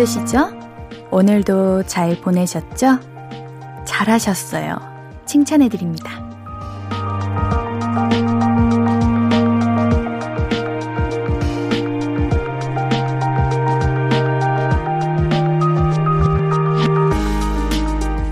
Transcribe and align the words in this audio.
별일 0.00 0.02
없으시죠? 0.02 0.50
오늘도 1.10 1.84
잘 1.84 2.18
보내셨죠? 2.20 2.98
잘하셨어요. 3.84 4.78
칭찬해드립니다. 5.26 6.10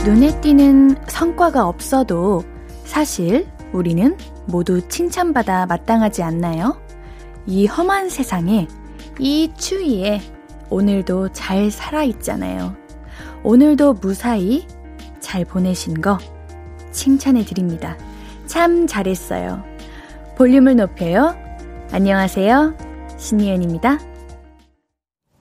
눈에 0.05 0.41
띄는 0.41 0.97
성과가 1.07 1.67
없어도 1.67 2.43
사실 2.85 3.47
우리는 3.73 4.17
모두 4.47 4.87
칭찬받아 4.89 5.67
마땅하지 5.67 6.23
않나요? 6.23 6.81
이 7.47 7.67
험한 7.67 8.09
세상에, 8.09 8.67
이 9.19 9.53
추위에 9.57 10.21
오늘도 10.71 11.33
잘 11.33 11.71
살아있잖아요. 11.71 12.77
오늘도 13.43 13.95
무사히 13.95 14.67
잘 15.21 15.45
보내신 15.45 16.01
거 16.01 16.19
칭찬해 16.93 17.45
드립니다. 17.45 17.97
참 18.47 18.87
잘했어요. 18.87 19.63
볼륨을 20.37 20.77
높여요. 20.77 21.37
안녕하세요. 21.93 22.77
신예은입니다. 23.17 23.99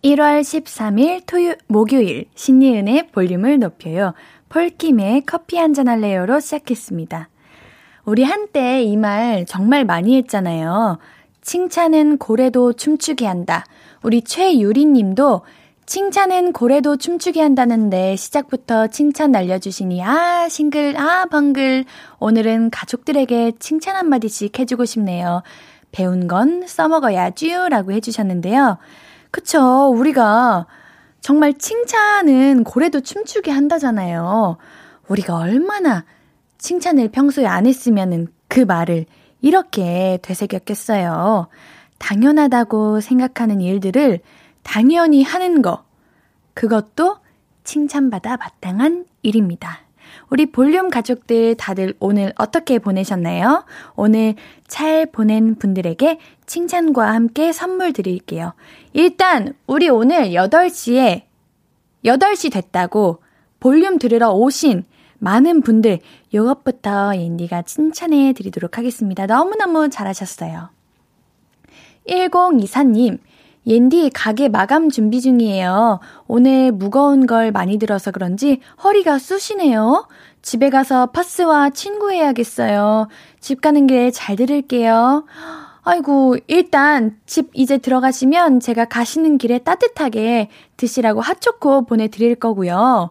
1월 0.04 0.42
13일 0.42 1.26
토요, 1.26 1.56
목요일 1.68 2.26
신예은의 2.36 3.08
볼륨을 3.12 3.60
높여요. 3.60 4.14
폴킴의 4.50 5.24
커피 5.26 5.58
한잔 5.58 5.88
할래요로 5.88 6.40
시작했습니다. 6.40 7.30
우리 8.06 8.24
한때 8.24 8.82
이 8.84 8.96
말 8.96 9.46
정말 9.46 9.84
많이 9.84 10.16
했잖아요. 10.18 11.00
칭찬은 11.48 12.18
고래도 12.18 12.74
춤추게 12.74 13.26
한다. 13.26 13.64
우리 14.04 14.22
최유리 14.22 14.86
님도 14.86 15.44
칭찬은 15.86 16.52
고래도 16.52 16.98
춤추게 16.98 17.42
한다는데 17.42 18.18
시작부터 18.18 18.88
칭찬 18.88 19.32
날려주시니 19.32 20.04
아 20.04 20.50
싱글 20.50 20.98
아 20.98 21.26
벙글 21.28 21.86
오늘은 22.20 22.70
가족들에게 22.72 23.54
칭찬 23.60 23.96
한마디씩 23.96 24.60
해주고 24.60 24.84
싶네요. 24.84 25.42
배운 25.94 26.28
건 26.28 26.68
써먹어야죠 26.68 27.70
라고 27.70 27.94
해주셨는데요. 27.94 28.78
그쵸 29.32 29.88
우리가 29.96 30.68
정말 31.22 31.54
칭찬은 31.54 32.66
고래도 32.66 33.00
춤추게 33.00 33.52
한다잖아요. 33.52 34.58
우리가 35.08 35.38
얼마나 35.38 36.04
칭찬을 36.58 37.08
평소에 37.08 37.46
안 37.46 37.66
했으면은 37.66 38.28
그 38.50 38.60
말을 38.60 39.06
이렇게 39.42 40.20
되새겼겠어요. 40.22 41.48
당연하다고 42.00 43.02
생각하는 43.02 43.62
일들을 43.62 44.20
당연히 44.64 45.24
하는 45.24 45.62
거. 45.62 45.84
그것도 46.54 47.18
칭찬받아 47.64 48.38
마땅한 48.38 49.06
일입니다. 49.22 49.80
우리 50.30 50.46
볼륨 50.48 50.90
가족들 50.90 51.56
다들 51.56 51.94
오늘 52.00 52.34
어떻게 52.38 52.80
보내셨나요? 52.80 53.66
오늘 53.96 54.36
잘 54.68 55.06
보낸 55.06 55.56
분들에게 55.56 56.20
칭찬과 56.46 57.14
함께 57.14 57.52
선물 57.52 57.94
드릴게요. 57.94 58.54
일단, 58.94 59.54
우리 59.68 59.90
오늘 59.90 60.32
8시에, 60.32 61.24
8시 62.06 62.52
됐다고 62.52 63.22
볼륨 63.60 63.98
들으러 63.98 64.32
오신 64.32 64.86
많은 65.20 65.62
분들, 65.62 66.00
요것부터 66.34 67.16
옌디가 67.16 67.64
칭찬해 67.64 68.34
드리도록 68.34 68.78
하겠습니다. 68.78 69.26
너무너무 69.26 69.90
잘하셨어요. 69.90 70.70
1024님, 72.08 73.20
옌디 73.66 74.12
가게 74.14 74.48
마감 74.48 74.90
준비 74.90 75.20
중이에요. 75.20 76.00
오늘 76.28 76.72
무거운 76.72 77.28
걸 77.28 77.52
많이 77.52 77.78
들어서 77.78 78.12
그런지 78.12 78.62
허리가 78.82 79.20
쑤시네요. 79.20 80.08
집에 80.42 80.70
가서 80.70 81.08
파스와 81.08 81.72
친구해야겠어요. 81.72 83.10
집 83.42 83.60
가는 83.60 83.86
길에 83.86 84.10
잘 84.12 84.38
들을게요. 84.38 85.26
아이고, 85.84 86.38
일단 86.48 87.18
집 87.26 87.50
이제 87.54 87.78
들어가시면 87.78 88.62
제가 88.62 88.86
가시는 88.86 89.38
길에 89.38 89.60
따뜻하게 89.60 90.50
드시라고 90.78 91.20
핫초코 91.20 91.86
보내드릴 91.86 92.36
거고요. 92.36 93.10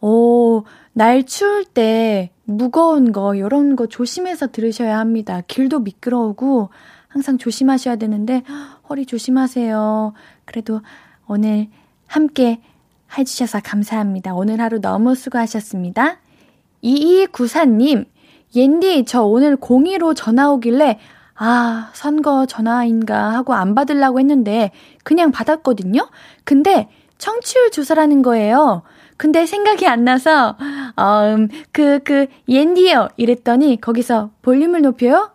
오, 0.00 0.64
날 0.92 1.24
추울 1.24 1.64
때 1.64 2.30
무거운 2.44 3.12
거, 3.12 3.34
이런 3.34 3.76
거 3.76 3.86
조심해서 3.86 4.48
들으셔야 4.48 4.98
합니다. 4.98 5.40
길도 5.46 5.80
미끄러우고 5.80 6.70
항상 7.08 7.38
조심하셔야 7.38 7.96
되는데 7.96 8.42
허리 8.88 9.06
조심하세요. 9.06 10.12
그래도 10.44 10.80
오늘 11.26 11.68
함께 12.06 12.60
해주셔서 13.16 13.60
감사합니다. 13.64 14.34
오늘 14.34 14.60
하루 14.60 14.80
너무 14.80 15.14
수고하셨습니다. 15.14 16.18
2294님, 16.82 18.06
옌디, 18.54 19.04
저 19.06 19.22
오늘 19.22 19.56
02로 19.56 20.14
전화 20.16 20.50
오길래, 20.50 20.98
아, 21.34 21.90
선거 21.94 22.46
전화인가 22.46 23.32
하고 23.32 23.54
안 23.54 23.74
받으려고 23.74 24.18
했는데, 24.18 24.70
그냥 25.04 25.30
받았거든요? 25.30 26.08
근데, 26.44 26.88
청취율 27.18 27.70
조사라는 27.70 28.22
거예요. 28.22 28.82
근데 29.22 29.46
생각이 29.46 29.86
안 29.86 30.04
나서, 30.04 30.56
어, 30.96 31.34
음, 31.36 31.48
그, 31.70 32.00
그, 32.02 32.26
옌디요. 32.48 33.10
이랬더니, 33.16 33.80
거기서 33.80 34.30
볼륨을 34.42 34.82
높여요? 34.82 35.30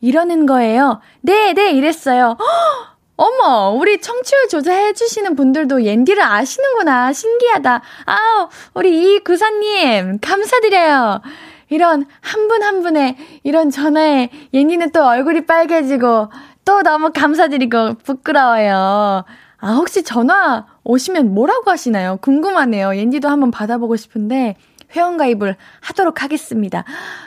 이러는 0.00 0.46
거예요. 0.46 1.00
네, 1.22 1.52
네, 1.52 1.72
이랬어요. 1.72 2.36
허! 2.38 2.44
어머, 3.18 3.70
우리 3.70 4.00
청취율 4.00 4.46
조사해주시는 4.48 5.34
분들도 5.34 5.82
옌디를 5.82 6.22
아시는구나. 6.22 7.12
신기하다. 7.12 7.82
아우, 8.06 8.48
우리 8.74 9.16
이 9.16 9.18
구사님, 9.18 10.20
감사드려요. 10.20 11.20
이런 11.68 12.06
한 12.20 12.46
분한 12.46 12.76
한 12.76 12.82
분의 12.82 13.16
이런 13.42 13.70
전화에 13.70 14.30
옌디는 14.54 14.92
또 14.92 15.04
얼굴이 15.04 15.46
빨개지고 15.46 16.30
또 16.64 16.82
너무 16.82 17.10
감사드리고 17.12 17.94
부끄러워요. 18.04 19.24
아, 19.58 19.72
혹시 19.72 20.04
전화 20.04 20.66
오시면 20.84 21.34
뭐라고 21.34 21.70
하시나요? 21.70 22.18
궁금하네요. 22.20 22.96
옌디도 22.96 23.28
한번 23.28 23.50
받아보고 23.50 23.96
싶은데 23.96 24.56
회원가입을 24.94 25.56
하도록 25.80 26.22
하겠습니다. 26.22 26.84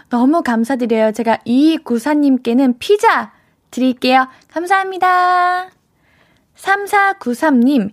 너무 0.10 0.44
감사드려요. 0.44 1.12
제가 1.12 1.40
이구사님께는 1.46 2.76
피자 2.80 3.34
드릴게요. 3.72 4.28
감사합니다. 4.52 5.70
3493님, 6.56 7.92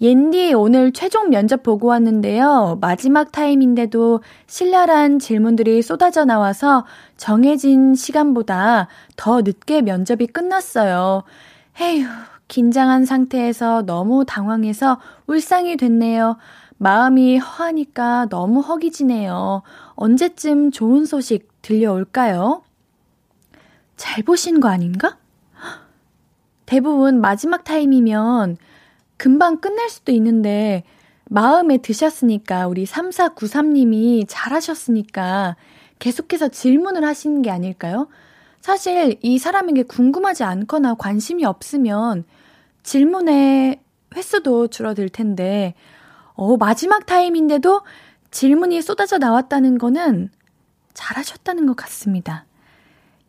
옌디 0.00 0.54
오늘 0.54 0.92
최종 0.92 1.28
면접 1.28 1.62
보고 1.62 1.88
왔는데요. 1.88 2.78
마지막 2.80 3.32
타임인데도 3.32 4.22
신랄한 4.46 5.18
질문들이 5.18 5.82
쏟아져 5.82 6.24
나와서 6.24 6.86
정해진 7.16 7.94
시간보다 7.94 8.88
더 9.16 9.42
늦게 9.42 9.82
면접이 9.82 10.26
끝났어요. 10.28 11.24
에휴, 11.80 12.06
긴장한 12.50 13.06
상태에서 13.06 13.82
너무 13.82 14.24
당황해서 14.26 15.00
울상이 15.28 15.76
됐네요. 15.76 16.36
마음이 16.78 17.38
허하니까 17.38 18.26
너무 18.28 18.60
허기지네요. 18.60 19.62
언제쯤 19.94 20.72
좋은 20.72 21.04
소식 21.04 21.48
들려올까요? 21.62 22.62
잘 23.96 24.24
보신 24.24 24.58
거 24.60 24.68
아닌가? 24.68 25.16
대부분 26.66 27.20
마지막 27.20 27.62
타임이면 27.62 28.56
금방 29.16 29.60
끝날 29.60 29.88
수도 29.88 30.10
있는데 30.12 30.82
마음에 31.26 31.76
드셨으니까 31.78 32.66
우리 32.66 32.84
3493님이 32.84 34.24
잘하셨으니까 34.28 35.56
계속해서 36.00 36.48
질문을 36.48 37.04
하시는 37.04 37.42
게 37.42 37.50
아닐까요? 37.50 38.08
사실 38.60 39.18
이 39.22 39.38
사람에게 39.38 39.84
궁금하지 39.84 40.42
않거나 40.42 40.94
관심이 40.94 41.44
없으면 41.44 42.24
질문의 42.82 43.80
횟수도 44.14 44.68
줄어들 44.68 45.08
텐데 45.08 45.74
어, 46.34 46.56
마지막 46.56 47.06
타임인데도 47.06 47.82
질문이 48.30 48.80
쏟아져 48.82 49.18
나왔다는 49.18 49.78
거는 49.78 50.30
잘하셨다는 50.94 51.66
것 51.66 51.76
같습니다. 51.76 52.46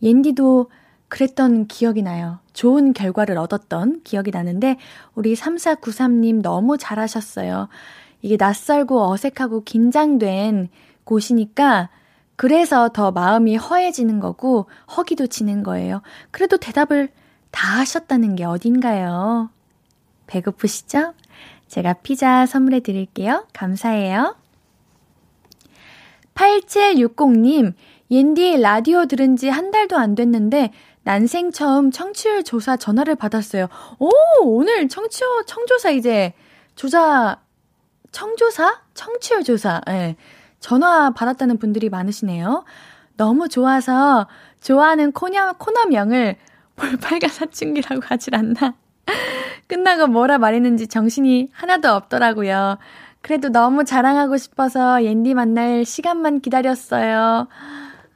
옌디도 0.01 0.69
그랬던 1.09 1.67
기억이 1.67 2.01
나요. 2.01 2.39
좋은 2.53 2.93
결과를 2.93 3.37
얻었던 3.37 4.01
기억이 4.03 4.31
나는데, 4.31 4.77
우리 5.13 5.35
3493님 5.35 6.41
너무 6.41 6.77
잘하셨어요. 6.77 7.67
이게 8.21 8.37
낯설고 8.39 9.11
어색하고 9.11 9.63
긴장된 9.65 10.69
곳이니까, 11.03 11.89
그래서 12.37 12.87
더 12.89 13.11
마음이 13.11 13.57
허해지는 13.57 14.21
거고, 14.21 14.67
허기도 14.95 15.27
지는 15.27 15.63
거예요. 15.63 16.01
그래도 16.31 16.55
대답을 16.55 17.09
다 17.51 17.79
하셨다는 17.79 18.35
게 18.35 18.45
어딘가요? 18.45 19.49
배고프시죠? 20.27 21.13
제가 21.67 21.93
피자 21.93 22.45
선물해 22.45 22.81
드릴게요. 22.81 23.45
감사해요. 23.53 24.35
8760님, 26.35 27.73
옌디 28.09 28.61
라디오 28.61 29.05
들은 29.05 29.35
지 29.35 29.49
한 29.49 29.71
달도 29.71 29.97
안 29.97 30.15
됐는데, 30.15 30.71
난생 31.03 31.51
처음 31.51 31.91
청취율 31.91 32.43
조사 32.43 32.77
전화를 32.77 33.15
받았어요. 33.15 33.67
오, 33.99 34.09
오늘 34.43 34.87
청취율, 34.87 35.45
청조사 35.45 35.91
이제 35.91 36.33
조사, 36.75 37.37
청조사? 38.11 38.81
청취율 38.93 39.43
조사, 39.43 39.81
예. 39.87 39.91
네. 39.91 40.15
전화 40.59 41.09
받았다는 41.09 41.57
분들이 41.57 41.89
많으시네요. 41.89 42.65
너무 43.17 43.49
좋아서 43.49 44.27
좋아하는 44.61 45.11
코너, 45.11 45.53
코너명을 45.53 46.37
볼빨간 46.81 47.29
사춘기라고 47.29 48.01
하질 48.05 48.35
않나. 48.35 48.73
끝나고 49.67 50.07
뭐라 50.07 50.37
말했는지 50.37 50.87
정신이 50.87 51.49
하나도 51.53 51.91
없더라고요. 51.93 52.77
그래도 53.21 53.49
너무 53.49 53.85
자랑하고 53.85 54.37
싶어서 54.37 55.03
옌디 55.03 55.35
만날 55.35 55.85
시간만 55.85 56.41
기다렸어요. 56.41 57.47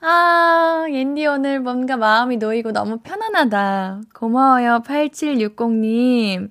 아, 0.02 0.86
옌디 0.90 1.26
오늘 1.28 1.60
뭔가 1.60 1.96
마음이 1.96 2.38
놓이고 2.38 2.72
너무 2.72 2.98
편안하다. 2.98 4.02
고마워요, 4.14 4.82
8760님. 4.86 6.50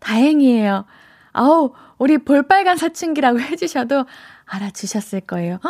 다행이에요. 0.00 0.84
아우, 1.32 1.72
우리 1.98 2.18
볼빨간 2.18 2.76
사춘기라고 2.76 3.40
해주셔도 3.40 4.04
알아주셨을 4.46 5.20
거예요. 5.22 5.60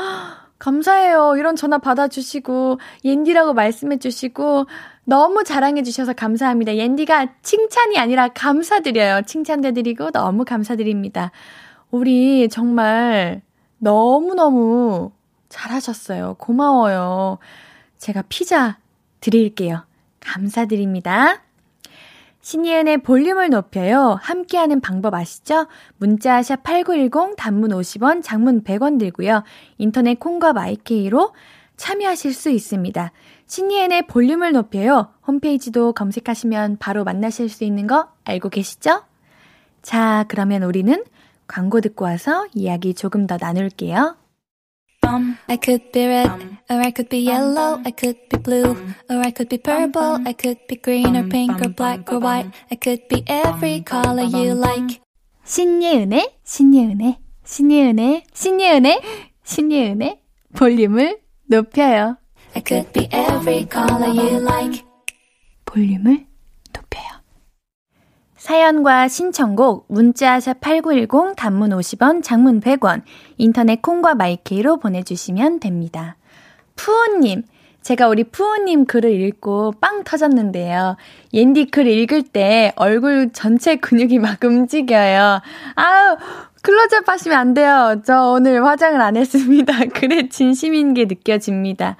감사해요. 0.58 1.34
이런 1.36 1.56
전화 1.56 1.78
받아주시고, 1.78 2.78
옌디라고 3.04 3.54
말씀해주시고, 3.54 4.66
너무 5.04 5.44
자랑해주셔서 5.44 6.14
감사합니다. 6.14 6.76
옌디가 6.76 7.34
칭찬이 7.42 7.98
아니라 7.98 8.28
감사드려요. 8.28 9.22
칭찬해드리고 9.22 10.10
너무 10.10 10.44
감사드립니다. 10.44 11.30
우리 11.90 12.48
정말 12.48 13.42
너무너무 13.78 15.12
잘하셨어요. 15.48 16.36
고마워요. 16.38 17.38
제가 17.98 18.22
피자 18.28 18.78
드릴게요. 19.20 19.84
감사드립니다. 20.20 21.42
신예은의 22.40 22.98
볼륨을 22.98 23.48
높여요. 23.48 24.18
함께하는 24.20 24.80
방법 24.80 25.14
아시죠? 25.14 25.66
문자 25.96 26.42
샵 26.42 26.62
8910 26.62 27.36
단문 27.36 27.70
50원, 27.70 28.22
장문 28.22 28.64
100원 28.64 28.98
들고요. 28.98 29.44
인터넷 29.78 30.18
콩과 30.18 30.52
마이케이로 30.52 31.32
참여하실 31.76 32.34
수 32.34 32.50
있습니다. 32.50 33.12
신예은의 33.46 34.06
볼륨을 34.06 34.52
높여요. 34.52 35.12
홈페이지도 35.26 35.92
검색하시면 35.92 36.78
바로 36.78 37.04
만나실 37.04 37.48
수 37.48 37.64
있는 37.64 37.86
거 37.86 38.08
알고 38.24 38.48
계시죠? 38.48 39.02
자, 39.82 40.24
그러면 40.28 40.62
우리는 40.62 41.04
광고 41.46 41.80
듣고 41.80 42.04
와서 42.04 42.46
이야기 42.54 42.94
조금 42.94 43.26
더 43.26 43.36
나눌게요. 43.40 44.16
I 45.46 45.58
could 45.62 45.92
be 45.92 46.06
red, 46.06 46.30
or 46.70 46.80
I 46.80 46.90
could 46.90 47.08
be 47.10 47.28
yellow, 47.28 47.78
I 47.84 47.92
could 47.92 48.18
be 48.30 48.42
blue, 48.42 48.74
or 49.10 49.18
I 49.18 49.32
could 49.36 49.48
be 49.48 49.58
purple, 49.58 50.26
I 50.26 50.32
could 50.32 50.66
be 50.66 50.80
green 50.80 51.14
or 51.14 51.28
pink 51.28 51.60
or 51.60 51.68
black 51.68 52.10
or 52.10 52.18
white, 52.18 52.50
I 52.70 52.78
could 52.82 53.06
be 53.08 53.22
every 53.28 53.84
color 53.84 54.24
you 54.24 54.54
like. 54.54 55.00
신예은의, 55.44 56.38
신예은의, 56.42 57.18
신예은의, 57.44 58.24
신예은의, 58.32 59.02
신예은의 59.44 60.20
볼륨을 60.56 61.20
높여요. 61.46 62.16
I 62.54 62.62
could 62.66 62.92
be 62.92 63.08
every 63.12 63.66
color 63.70 64.08
you 64.08 64.40
like. 64.40 64.84
볼륨을 65.64 66.26
사연과 68.44 69.08
신청곡 69.08 69.86
문자샵 69.88 70.60
8910 70.60 71.34
단문 71.34 71.70
50원 71.70 72.22
장문 72.22 72.60
100원 72.60 73.00
인터넷 73.38 73.80
콩과 73.80 74.16
마이케이로 74.16 74.76
보내주시면 74.80 75.60
됩니다. 75.60 76.16
푸우님 76.76 77.44
제가 77.80 78.06
우리 78.08 78.24
푸우님 78.24 78.84
글을 78.84 79.18
읽고 79.18 79.72
빵 79.80 80.04
터졌는데요. 80.04 80.98
옌디 81.32 81.70
글 81.70 81.86
읽을 81.86 82.22
때 82.22 82.74
얼굴 82.76 83.32
전체 83.32 83.76
근육이 83.76 84.18
막 84.18 84.44
움직여요. 84.44 85.40
아우 85.74 86.16
클로즈업 86.60 87.08
하시면 87.08 87.38
안 87.38 87.54
돼요. 87.54 88.02
저 88.04 88.28
오늘 88.28 88.62
화장을 88.62 89.00
안 89.00 89.16
했습니다. 89.16 89.72
그래 89.94 90.28
진심인 90.28 90.92
게 90.92 91.06
느껴집니다. 91.06 91.96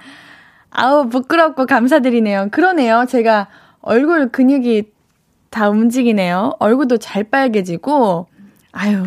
아우 0.76 1.08
부끄럽고 1.08 1.66
감사드리네요. 1.66 2.48
그러네요. 2.50 3.06
제가 3.08 3.46
얼굴 3.80 4.30
근육이 4.30 4.90
다 5.50 5.70
움직이네요. 5.70 6.56
얼굴도 6.58 6.98
잘 6.98 7.22
빨개지고, 7.22 8.26
아유, 8.72 9.04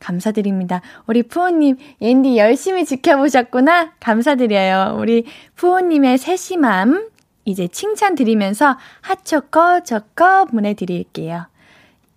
감사드립니다. 0.00 0.80
우리 1.06 1.22
푸우님, 1.22 1.76
옌디 2.00 2.38
열심히 2.38 2.86
지켜보셨구나? 2.86 3.92
감사드려요. 4.00 4.96
우리 4.98 5.26
푸우님의 5.56 6.16
세심함, 6.16 7.10
이제 7.44 7.68
칭찬 7.68 8.14
드리면서 8.14 8.78
핫초코 9.02 9.82
초코 9.84 10.46
보내드릴게요. 10.46 11.48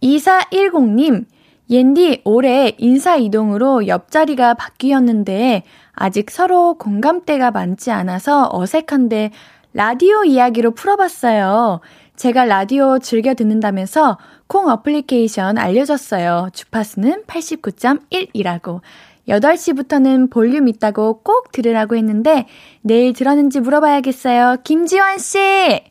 2410님, 0.01 1.25
옌디 1.69 2.21
올해 2.23 2.73
인사 2.77 3.18
이동으로 3.18 3.88
옆자리가 3.88 4.53
바뀌었는데 4.53 5.63
아직 6.01 6.31
서로 6.31 6.74
공감대가 6.80 7.51
많지 7.51 7.92
않아서 7.92 8.50
어색한데 8.51 9.30
라디오 9.74 10.24
이야기로 10.24 10.71
풀어봤어요. 10.71 11.80
제가 12.15 12.45
라디오 12.45 12.98
즐겨 12.98 13.36
듣는다면서 13.36 14.18
콩 14.48 14.68
어플리케이션 14.68 15.59
알려줬어요. 15.59 16.50
주파수는 16.53 17.25
89.1이라고. 17.25 18.81
8시부터는 19.30 20.31
볼륨 20.31 20.68
있다고 20.68 21.21
꼭 21.21 21.51
들으라고 21.51 21.95
했는데 21.95 22.47
내일 22.81 23.13
들었는지 23.13 23.59
물어봐야겠어요. 23.59 24.57
김지원 24.63 25.19
씨! 25.19 25.83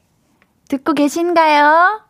듣고 0.68 0.92
계신가요? 0.92 2.02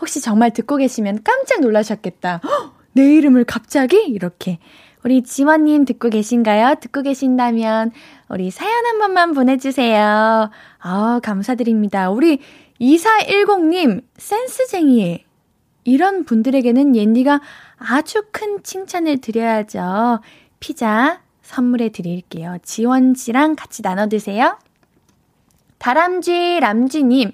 혹시 0.00 0.20
정말 0.20 0.52
듣고 0.52 0.76
계시면 0.76 1.24
깜짝 1.24 1.60
놀라셨겠다. 1.60 2.40
헉, 2.44 2.72
내 2.92 3.02
이름을 3.16 3.44
갑자기? 3.44 3.96
이렇게. 3.96 4.60
우리 5.06 5.22
지원님 5.22 5.84
듣고 5.84 6.10
계신가요? 6.10 6.80
듣고 6.80 7.02
계신다면 7.02 7.92
우리 8.28 8.50
사연 8.50 8.84
한 8.86 8.98
번만 8.98 9.34
보내주세요. 9.34 10.50
아, 10.80 11.20
감사드립니다. 11.22 12.10
우리 12.10 12.40
2410님, 12.80 14.02
센스쟁이. 14.16 15.24
이런 15.84 16.24
분들에게는 16.24 16.96
옌디가 16.96 17.40
아주 17.78 18.24
큰 18.32 18.64
칭찬을 18.64 19.18
드려야죠. 19.18 20.18
피자 20.58 21.20
선물해 21.42 21.90
드릴게요. 21.90 22.56
지원 22.64 23.14
씨랑 23.14 23.54
같이 23.54 23.82
나눠 23.82 24.08
드세요. 24.08 24.58
다람쥐 25.78 26.58
람쥐님, 26.58 27.30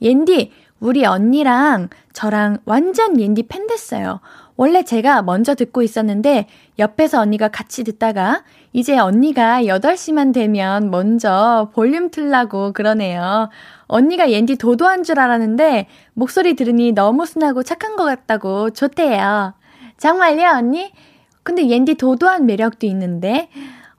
옌디, 0.00 0.52
우리 0.80 1.04
언니랑 1.04 1.90
저랑 2.12 2.58
완전 2.64 3.16
팬 3.48 3.66
됐어요. 3.66 4.20
원래 4.56 4.82
제가 4.82 5.22
먼저 5.22 5.54
듣고 5.54 5.82
있었는데 5.82 6.46
옆에서 6.78 7.20
언니가 7.20 7.48
같이 7.48 7.84
듣다가 7.84 8.42
이제 8.72 8.98
언니가 8.98 9.62
8시만 9.62 10.34
되면 10.34 10.90
먼저 10.90 11.70
볼륨 11.74 12.10
틀라고 12.10 12.72
그러네요. 12.72 13.48
언니가 13.86 14.30
옌디 14.30 14.56
도도한 14.56 15.02
줄 15.02 15.18
알았는데 15.18 15.86
목소리 16.14 16.54
들으니 16.54 16.92
너무 16.92 17.24
순하고 17.24 17.62
착한 17.62 17.96
것 17.96 18.04
같다고 18.04 18.70
좋대요. 18.70 19.54
정말요, 19.96 20.48
언니? 20.56 20.92
근데 21.42 21.66
옌디 21.68 21.94
도도한 21.94 22.46
매력도 22.46 22.86
있는데 22.86 23.48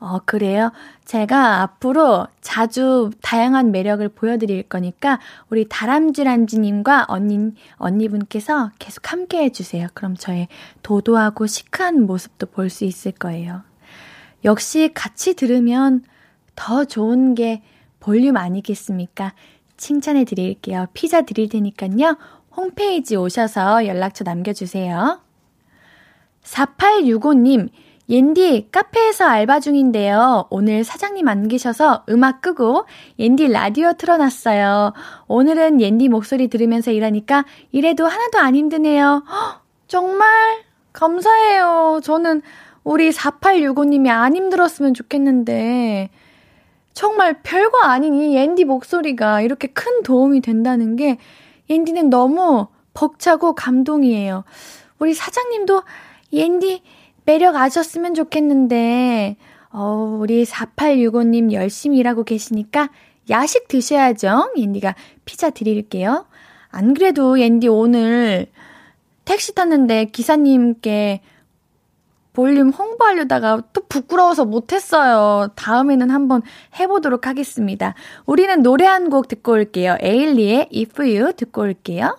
어, 0.02 0.18
그래요? 0.26 0.72
제가 1.06 1.62
앞으로 1.62 2.28
자주 2.42 3.12
다양한 3.22 3.72
매력을 3.72 4.06
보여드릴 4.10 4.64
거니까 4.64 5.20
우리 5.50 5.70
다람쥐람쥐님과 5.70 7.06
언니, 7.08 7.54
언니분께서 7.76 8.72
계속 8.80 9.12
함께 9.12 9.44
해주세요. 9.44 9.90
그럼 9.94 10.16
저의 10.16 10.48
도도하고 10.82 11.46
시크한 11.46 12.08
모습도 12.08 12.48
볼 12.48 12.72
수 12.72 12.84
있을 12.84 13.12
거예요. 13.12 13.62
역시 14.44 14.90
같이 14.94 15.36
들으면 15.36 16.04
더 16.56 16.86
좋은 16.86 17.36
게 17.36 17.62
볼륨 18.00 18.38
아니겠습니까? 18.38 19.34
칭찬해 19.78 20.24
드릴게요. 20.26 20.88
피자 20.94 21.22
드릴 21.22 21.48
테니까요. 21.48 22.18
홈페이지 22.56 23.16
오셔서 23.16 23.86
연락처 23.86 24.24
남겨주세요. 24.24 25.22
4865님, 26.44 27.70
옌디 28.12 28.68
카페에서 28.74 29.24
알바 29.24 29.62
중인데요. 29.62 30.46
오늘 30.50 30.84
사장님 30.84 31.30
안 31.30 31.48
계셔서 31.48 32.04
음악 32.10 32.42
끄고 32.42 32.86
옌디 33.18 33.48
라디오 33.48 33.94
틀어놨어요. 33.94 34.92
오늘은 35.30 35.80
옌디 35.80 36.10
목소리 36.10 36.50
들으면서 36.50 36.92
일하니까 36.92 37.46
일해도 37.72 38.06
하나도 38.06 38.40
안 38.40 38.54
힘드네요. 38.54 39.24
허, 39.26 39.62
정말 39.88 40.30
감사해요. 40.92 42.02
저는 42.04 42.42
우리 42.84 43.12
4865님이 43.12 44.10
안 44.10 44.36
힘들었으면 44.36 44.94
좋겠는데 44.94 46.10
정말 46.92 47.42
별거 47.44 47.80
아닌 47.80 48.14
이 48.16 48.36
옌디 48.36 48.66
목소리가 48.66 49.40
이렇게 49.40 49.70
큰 49.70 50.04
도움이 50.04 50.42
된다는 50.42 50.98
게 50.98 51.18
옌디는 51.70 52.10
너무 52.10 52.68
벅차고 52.94 53.56
감동이에요. 53.56 54.44
우리 55.00 55.14
사장님도 55.14 55.84
옌디 56.34 56.82
매력 57.32 57.56
아셨으면 57.56 58.14
좋겠는데, 58.14 59.38
어, 59.70 60.18
우리 60.20 60.44
4865님 60.44 61.54
열심히 61.54 61.98
일하고 61.98 62.26
계시니까 62.26 62.90
야식 63.30 63.70
드셔야죠. 63.70 64.52
옌디가 64.58 64.96
피자 65.24 65.50
드릴게요. 65.50 66.26
안 66.72 66.94
그래도 66.94 67.40
옌디 67.40 67.70
오늘 67.70 68.48
택시 69.24 69.56
탔는데 69.56 70.06
기사님께 70.06 71.22
볼륨 72.34 72.70
홍보하려다가 72.70 73.62
또 73.72 73.82
부끄러워서 73.88 74.44
못했어요. 74.44 75.48
다음에는 75.56 76.10
한번 76.10 76.42
해보도록 76.80 77.28
하겠습니다. 77.28 77.94
우리는 78.26 78.62
노래 78.62 78.86
한 78.86 79.10
곡 79.10 79.30
듣고 79.30 79.54
올게요. 79.54 79.96
에일리의 80.02 80.68
If 80.76 81.02
You 81.02 81.32
듣고 81.32 81.62
올게요. 81.62 82.18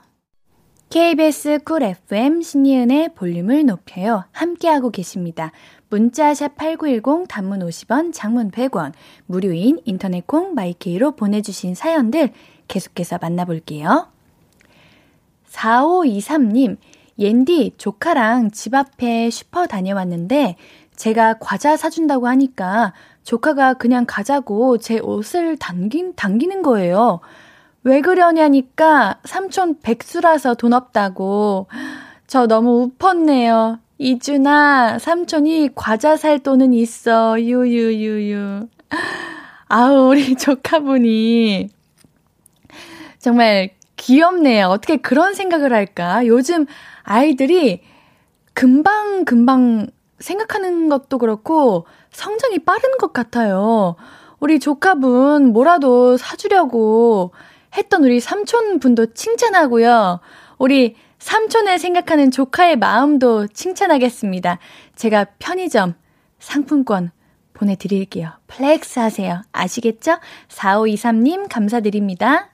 KBS 0.93 1.61
Cool 1.65 1.85
FM 1.85 2.43
신예은의 2.43 3.15
볼륨을 3.15 3.65
높여요. 3.65 4.25
함께하고 4.31 4.91
계십니다. 4.91 5.51
문자샵 5.89 6.55
8910 6.57 7.29
단문 7.29 7.61
50원, 7.61 8.13
장문 8.13 8.51
100원, 8.51 8.93
무료인 9.25 9.81
인터넷 9.87 10.27
콩 10.27 10.53
마이케이로 10.53 11.13
보내주신 11.13 11.75
사연들 11.75 12.35
계속해서 12.69 13.17
만나볼게요. 13.23 14.09
4523님, 15.49 16.77
옌디 17.19 17.77
조카랑 17.79 18.51
집 18.51 18.75
앞에 18.75 19.31
슈퍼 19.31 19.67
다녀왔는데 19.67 20.57
제가 20.95 21.39
과자 21.41 21.79
사준다고 21.79 22.29
하니까 22.29 22.93
조카가 23.23 23.75
그냥 23.75 24.05
가자고 24.07 24.77
제 24.77 24.99
옷을 24.99 25.57
당긴, 25.57 26.15
당기는 26.15 26.61
거예요. 26.61 27.21
왜 27.85 28.01
그러냐니까 28.01 29.19
삼촌 29.25 29.81
백수라서 29.81 30.55
돈 30.55 30.73
없다고. 30.73 31.67
저 32.27 32.47
너무 32.47 32.91
웃었네요. 33.01 33.81
이준아, 33.99 34.99
삼촌이 34.99 35.71
과자 35.75 36.17
살 36.17 36.39
돈은 36.39 36.73
있어. 36.75 37.41
유유유유. 37.41 38.69
아우, 39.69 40.09
우리 40.09 40.35
조카분이 40.37 41.69
정말 43.19 43.71
귀엽네요. 43.97 44.69
어떻게 44.69 44.97
그런 44.97 45.35
생각을 45.35 45.73
할까? 45.73 46.27
요즘 46.27 46.67
아이들이 47.03 47.83
금방 48.55 49.25
금방 49.25 49.89
생각하는 50.19 50.89
것도 50.89 51.19
그렇고 51.19 51.87
성장이 52.11 52.61
빠른 52.61 52.97
것 52.99 53.13
같아요. 53.13 53.97
우리 54.41 54.59
조카분 54.59 55.53
뭐라도 55.53 56.17
사주려고 56.17 57.33
했던 57.77 58.05
우리 58.05 58.21
삼촌분도 58.21 59.15
칭찬하고요. 59.15 60.21
우리 60.59 60.97
삼촌을 61.19 61.79
생각하는 61.79 62.31
조카의 62.31 62.77
마음도 62.77 63.47
칭찬하겠습니다. 63.47 64.59
제가 64.97 65.27
편의점 65.39 65.95
상품권 66.39 67.11
보내드릴게요. 67.55 68.31
flex 68.49 68.99
하세요. 68.99 69.43
아시겠죠? 69.53 70.19
4523님 70.49 71.47
감사드립니다. 71.49 72.49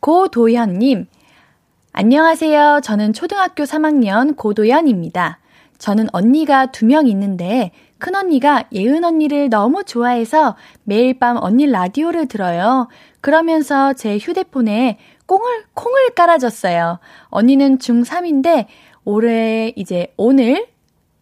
고도현님, 0.00 1.06
안녕하세요. 1.92 2.80
저는 2.84 3.12
초등학교 3.12 3.64
3학년 3.64 4.36
고도연입니다. 4.36 5.40
저는 5.78 6.08
언니가 6.12 6.66
두 6.66 6.86
명 6.86 7.06
있는데 7.08 7.72
큰언니가 7.98 8.64
예은 8.72 9.04
언니를 9.04 9.48
너무 9.48 9.82
좋아해서 9.84 10.56
매일 10.84 11.18
밤 11.18 11.36
언니 11.40 11.66
라디오를 11.66 12.26
들어요. 12.28 12.88
그러면서 13.20 13.92
제 13.92 14.18
휴대폰에 14.18 14.98
콩을, 15.26 15.64
콩을 15.74 16.10
깔아줬어요. 16.14 16.98
언니는 17.28 17.78
중3인데 17.78 18.66
올해 19.04 19.72
이제 19.76 20.12
오늘 20.16 20.66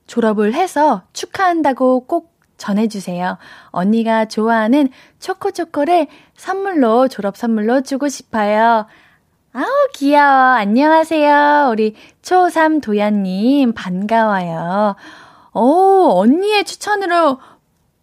졸업을 0.07 0.55
해서 0.55 1.03
축하한다고 1.13 2.07
꼭 2.07 2.37
전해주세요. 2.57 3.39
언니가 3.71 4.27
좋아하는 4.27 4.89
초코초코를 5.21 6.07
선물로, 6.35 7.09
졸업 7.09 7.37
선물로 7.37 7.83
주고 7.83 8.09
싶어요. 8.09 8.87
아우, 9.53 9.89
귀여워. 9.95 10.55
안녕하세요. 10.55 11.69
우리 11.71 11.95
초3 12.23 12.83
도연님, 12.83 13.73
반가워요. 13.73 14.97
오, 15.55 16.11
언니의 16.15 16.65
추천으로 16.65 17.39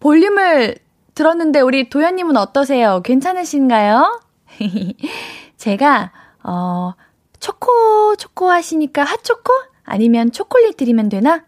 볼륨을 0.00 0.74
들었는데, 1.14 1.60
우리 1.60 1.88
도연님은 1.88 2.36
어떠세요? 2.36 3.00
괜찮으신가요? 3.02 4.20
제가, 5.56 6.12
어, 6.42 6.92
초코, 7.40 8.16
초코 8.16 8.50
하시니까 8.50 9.04
핫초코? 9.04 9.52
아니면 9.84 10.32
초콜릿 10.32 10.76
드리면 10.76 11.08
되나? 11.08 11.44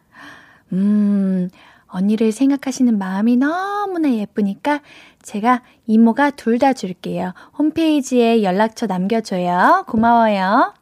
음, 0.72 1.48
언니를 1.86 2.32
생각하시는 2.32 2.98
마음이 2.98 3.36
너무나 3.36 4.12
예쁘니까 4.12 4.80
제가 5.22 5.62
이모가 5.86 6.30
둘 6.30 6.58
다 6.58 6.72
줄게요. 6.72 7.32
홈페이지에 7.58 8.42
연락처 8.42 8.86
남겨줘요. 8.86 9.84
고마워요. 9.88 10.74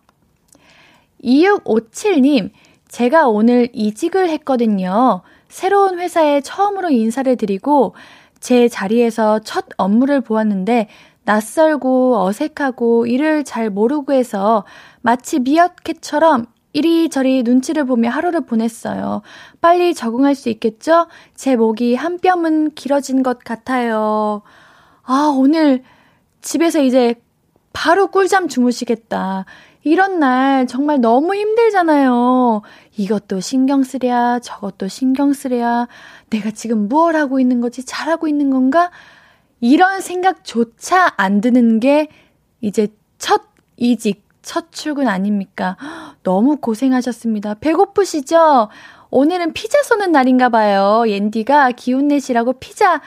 2657님, 1.23 2.50
제가 2.88 3.29
오늘 3.29 3.69
이직을 3.73 4.29
했거든요. 4.31 5.23
새로운 5.49 5.99
회사에 5.99 6.41
처음으로 6.41 6.91
인사를 6.91 7.35
드리고 7.37 7.95
제 8.44 8.68
자리에서 8.68 9.38
첫 9.38 9.64
업무를 9.78 10.20
보았는데 10.20 10.88
낯설고 11.24 12.18
어색하고 12.18 13.06
일을 13.06 13.42
잘 13.42 13.70
모르고 13.70 14.12
해서 14.12 14.64
마치 15.00 15.38
미어캣처럼 15.38 16.44
이리저리 16.74 17.42
눈치를 17.42 17.86
보며 17.86 18.10
하루를 18.10 18.42
보냈어요. 18.42 19.22
빨리 19.62 19.94
적응할 19.94 20.34
수 20.34 20.50
있겠죠? 20.50 21.06
제 21.34 21.56
목이 21.56 21.94
한 21.94 22.18
뼘은 22.18 22.72
길어진 22.74 23.22
것 23.22 23.38
같아요. 23.38 24.42
아, 25.04 25.32
오늘 25.34 25.82
집에서 26.42 26.82
이제 26.82 27.14
바로 27.72 28.08
꿀잠 28.08 28.48
주무시겠다. 28.48 29.46
이런 29.85 30.19
날 30.19 30.67
정말 30.67 31.00
너무 31.00 31.35
힘들잖아요. 31.35 32.62
이것도 32.97 33.41
신경 33.41 33.83
쓰랴, 33.83 34.41
저것도 34.41 34.88
신경 34.88 35.33
쓰랴, 35.35 35.88
내가 36.31 36.50
지금 36.50 36.88
무얼 36.88 37.17
하고 37.17 37.38
있는 37.38 37.61
거지? 37.61 37.85
잘하고 37.85 38.26
있는 38.26 38.50
건가? 38.50 38.91
이런 39.61 40.00
생각조차 40.00 41.12
안 41.17 41.41
드는 41.43 41.81
게 41.81 42.09
이제 42.62 42.88
첫 43.19 43.43
이직, 43.76 44.25
첫 44.41 44.73
출근 44.73 45.07
아닙니까? 45.07 45.76
너무 46.23 46.57
고생하셨습니다. 46.57 47.55
배고프시죠? 47.55 48.69
오늘은 49.11 49.53
피자 49.53 49.83
쏘는 49.83 50.12
날인가 50.12 50.49
봐요. 50.49 51.05
옌디가 51.07 51.73
기운 51.73 52.09
내시라고 52.09 52.55
피자 52.55 53.00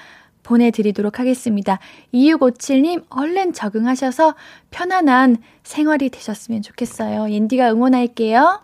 보내드리도록 0.47 1.19
하겠습니다. 1.19 1.79
2657님, 2.13 3.03
얼른 3.09 3.51
적응하셔서 3.53 4.35
편안한 4.71 5.37
생활이 5.63 6.09
되셨으면 6.09 6.61
좋겠어요. 6.61 7.29
옌디가 7.29 7.71
응원할게요. 7.71 8.61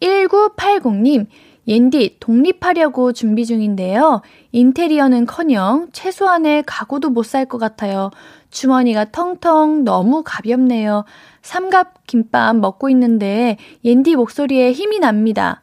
1980님, 0.00 1.26
옌디 1.68 2.16
독립하려고 2.20 3.12
준비 3.12 3.44
중인데요. 3.44 4.22
인테리어는 4.52 5.26
커녕 5.26 5.88
최소한의 5.92 6.64
가구도 6.66 7.10
못 7.10 7.26
살 7.26 7.44
것 7.44 7.58
같아요. 7.58 8.10
주머니가 8.50 9.12
텅텅 9.12 9.84
너무 9.84 10.22
가볍네요. 10.24 11.04
삼갑 11.42 12.06
김밥 12.06 12.56
먹고 12.56 12.88
있는데 12.88 13.58
옌디 13.84 14.16
목소리에 14.16 14.72
힘이 14.72 14.98
납니다. 15.00 15.60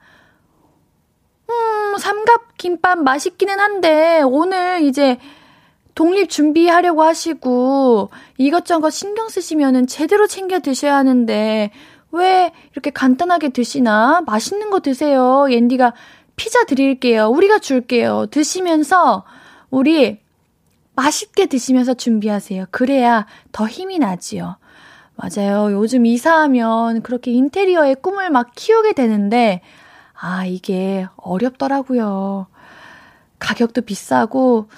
음, 1.49 1.97
삼갑 1.97 2.57
김밥 2.57 2.99
맛있기는 2.99 3.59
한데 3.59 4.21
오늘 4.23 4.81
이제 4.83 5.17
독립 5.95 6.29
준비하려고 6.29 7.03
하시고 7.03 8.09
이것저것 8.37 8.91
신경 8.91 9.29
쓰시면은 9.29 9.87
제대로 9.87 10.27
챙겨 10.27 10.59
드셔야 10.59 10.95
하는데 10.95 11.71
왜 12.11 12.51
이렇게 12.71 12.89
간단하게 12.91 13.49
드시나? 13.49 14.21
맛있는 14.25 14.69
거 14.69 14.79
드세요. 14.79 15.47
옌디가 15.49 15.93
피자 16.35 16.63
드릴게요. 16.65 17.27
우리가 17.29 17.59
줄게요. 17.59 18.27
드시면서 18.29 19.25
우리 19.69 20.19
맛있게 20.95 21.47
드시면서 21.47 21.95
준비하세요. 21.95 22.65
그래야 22.71 23.25
더 23.51 23.67
힘이 23.67 23.99
나지요. 23.99 24.57
맞아요. 25.15 25.71
요즘 25.71 26.05
이사하면 26.05 27.01
그렇게 27.01 27.31
인테리어의 27.31 27.95
꿈을 28.01 28.29
막 28.29 28.51
키우게 28.55 28.93
되는데, 28.93 29.61
아, 30.19 30.45
이게 30.45 31.07
어렵더라고요. 31.17 32.47
가격도 33.39 33.81
비싸고, 33.81 34.69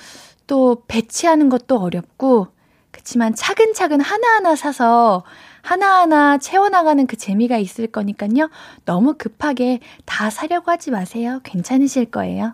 또 0.48 0.84
배치하는 0.88 1.50
것도 1.50 1.78
어렵고, 1.78 2.48
그치만 2.92 3.34
차근차근 3.36 4.02
하나하나 4.02 4.56
사서 4.56 5.24
하나하나 5.62 6.38
채워나가는 6.38 7.06
그 7.08 7.16
재미가 7.16 7.58
있을 7.58 7.88
거니까요. 7.88 8.50
너무 8.86 9.16
급하게 9.18 9.80
다 10.06 10.30
사려고 10.30 10.72
하지 10.72 10.92
마세요. 10.92 11.40
괜찮으실 11.44 12.12
거예요. 12.12 12.54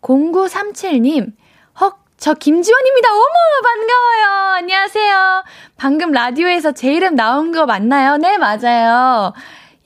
0937님, 0.00 1.32
저 2.22 2.34
김지원입니다. 2.34 3.08
어머, 3.10 3.24
반가워요. 3.64 4.54
안녕하세요. 4.54 5.42
방금 5.76 6.12
라디오에서 6.12 6.70
제 6.70 6.94
이름 6.94 7.16
나온 7.16 7.50
거 7.50 7.66
맞나요? 7.66 8.16
네, 8.16 8.38
맞아요. 8.38 9.32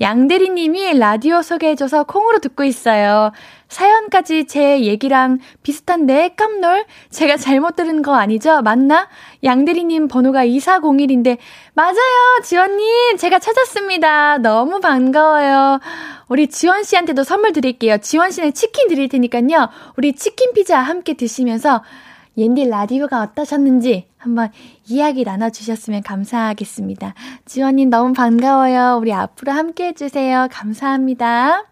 양대리님이 0.00 0.98
라디오 0.98 1.42
소개해줘서 1.42 2.04
콩으로 2.04 2.38
듣고 2.38 2.64
있어요. 2.64 3.32
사연까지 3.68 4.46
제 4.46 4.82
얘기랑 4.82 5.38
비슷한데 5.62 6.34
깜놀? 6.36 6.84
제가 7.10 7.36
잘못 7.36 7.76
들은 7.76 8.02
거 8.02 8.14
아니죠? 8.14 8.62
맞나? 8.62 9.08
양대리님 9.42 10.08
번호가 10.08 10.44
2401인데, 10.46 11.38
맞아요! 11.74 12.40
지원님! 12.44 13.16
제가 13.16 13.38
찾았습니다. 13.38 14.38
너무 14.38 14.80
반가워요. 14.80 15.80
우리 16.28 16.48
지원 16.48 16.84
씨한테도 16.84 17.24
선물 17.24 17.52
드릴게요. 17.52 17.98
지원 17.98 18.30
씨는 18.30 18.52
치킨 18.52 18.88
드릴 18.88 19.08
테니까요. 19.08 19.68
우리 19.96 20.12
치킨 20.12 20.52
피자 20.52 20.78
함께 20.78 21.14
드시면서 21.14 21.82
옌디 22.36 22.68
라디오가 22.68 23.22
어떠셨는지 23.22 24.08
한번 24.18 24.50
이야기 24.86 25.24
나눠주셨으면 25.24 26.02
감사하겠습니다. 26.02 27.14
지원님 27.44 27.90
너무 27.90 28.12
반가워요. 28.12 28.98
우리 29.00 29.12
앞으로 29.12 29.52
함께 29.52 29.88
해주세요. 29.88 30.48
감사합니다. 30.50 31.64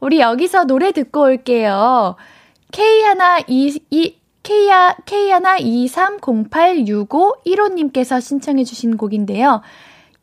우리 0.00 0.20
여기서 0.20 0.64
노래 0.64 0.92
듣고 0.92 1.22
올게요. 1.22 2.16
K 2.72 3.02
하나 3.02 3.38
2, 3.46 3.80
2 3.90 4.24
K, 4.44 4.68
K 5.06 5.30
하나 5.30 5.58
23086515님께서 5.58 8.20
신청해주신 8.20 8.98
곡인데요. 8.98 9.62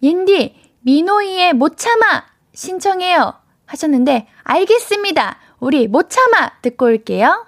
옌디, 0.03 0.53
미노이의 0.81 1.53
못 1.53 1.77
참아! 1.77 2.25
신청해요. 2.53 3.33
하셨는데, 3.65 4.27
알겠습니다. 4.43 5.39
우리 5.59 5.87
못 5.87 6.11
참아! 6.11 6.61
듣고 6.61 6.85
올게요. 6.85 7.47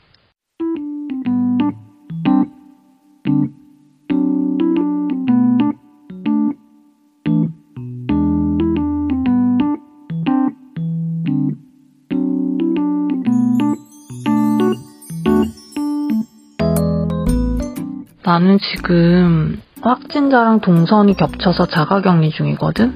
나는 18.23 18.59
지금 18.59 19.61
확진자랑 19.81 20.59
동선이 20.61 21.15
겹쳐서 21.15 21.65
자가 21.67 22.01
격리 22.01 22.29
중이거든? 22.29 22.93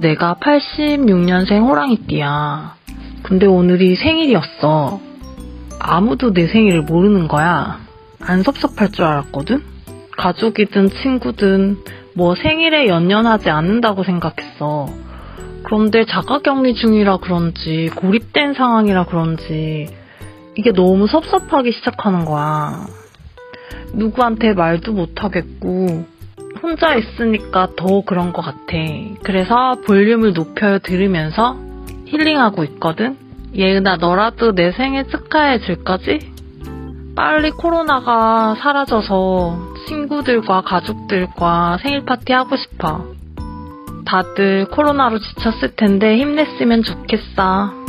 내가 0.00 0.36
86년생 0.40 1.62
호랑이띠야. 1.68 2.74
근데 3.22 3.46
오늘이 3.46 3.94
생일이었어. 3.96 5.00
아무도 5.78 6.32
내 6.32 6.46
생일을 6.46 6.82
모르는 6.82 7.28
거야. 7.28 7.78
안 8.20 8.42
섭섭할 8.42 8.90
줄 8.90 9.04
알았거든? 9.04 9.62
가족이든 10.16 10.88
친구든 10.88 11.78
뭐 12.14 12.34
생일에 12.34 12.86
연연하지 12.86 13.50
않는다고 13.50 14.02
생각했어. 14.02 14.88
그런데 15.64 16.06
자가 16.06 16.38
격리 16.38 16.74
중이라 16.74 17.18
그런지 17.18 17.90
고립된 17.94 18.54
상황이라 18.54 19.04
그런지 19.04 19.88
이게 20.56 20.72
너무 20.72 21.06
섭섭하기 21.06 21.72
시작하는 21.72 22.24
거야. 22.24 22.86
누구한테 23.94 24.54
말도 24.54 24.92
못하겠고 24.92 26.04
혼자 26.62 26.94
있으니까 26.94 27.68
더 27.76 28.02
그런 28.02 28.32
것 28.32 28.42
같아. 28.42 28.58
그래서 29.22 29.76
볼륨을 29.86 30.32
높여 30.32 30.78
들으면서 30.78 31.56
힐링하고 32.06 32.64
있거든. 32.64 33.16
예은아 33.54 33.96
너라도 33.96 34.54
내 34.54 34.72
생일 34.72 35.08
축하해 35.08 35.60
줄 35.60 35.82
거지? 35.84 36.18
빨리 37.14 37.50
코로나가 37.50 38.54
사라져서 38.58 39.74
친구들과 39.86 40.62
가족들과 40.62 41.78
생일 41.82 42.04
파티 42.04 42.32
하고 42.32 42.56
싶어. 42.56 43.12
다들 44.06 44.66
코로나로 44.66 45.18
지쳤을 45.18 45.74
텐데 45.76 46.16
힘냈으면 46.16 46.82
좋겠어. 46.82 47.81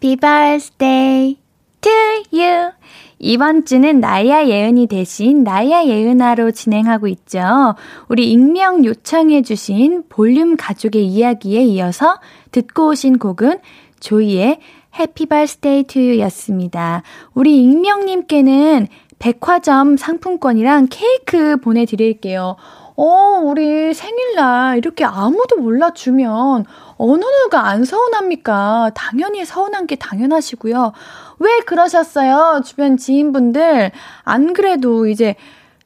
Happy 0.00 0.14
birthday 0.14 1.36
to 1.80 1.90
you. 2.32 2.70
이번 3.18 3.64
주는 3.64 3.98
나야 3.98 4.46
예은이 4.46 4.86
대신 4.86 5.42
나야 5.42 5.84
예은아로 5.86 6.52
진행하고 6.52 7.08
있죠. 7.08 7.74
우리 8.08 8.30
익명 8.30 8.84
요청해주신 8.84 10.04
볼륨 10.08 10.56
가족의 10.56 11.04
이야기에 11.04 11.64
이어서 11.64 12.20
듣고 12.52 12.90
오신 12.90 13.18
곡은 13.18 13.58
조이의 13.98 14.60
해피 15.00 15.26
발스데이 15.26 15.84
투유 15.84 16.20
였습니다. 16.20 17.02
우리 17.34 17.60
익명님께는 17.60 18.86
백화점 19.18 19.96
상품권이랑 19.96 20.86
케이크 20.90 21.56
보내드릴게요. 21.56 22.54
어, 23.00 23.40
우리 23.44 23.94
생일날 23.94 24.78
이렇게 24.78 25.04
아무도 25.04 25.56
몰라주면 25.56 26.64
어느 26.98 27.24
누가 27.24 27.68
안 27.68 27.84
서운합니까? 27.84 28.90
당연히 28.94 29.44
서운한 29.44 29.86
게 29.86 29.96
당연하시고요. 29.96 30.92
왜 31.38 31.60
그러셨어요? 31.60 32.62
주변 32.64 32.96
지인분들. 32.96 33.92
안 34.24 34.52
그래도 34.52 35.06
이제 35.06 35.36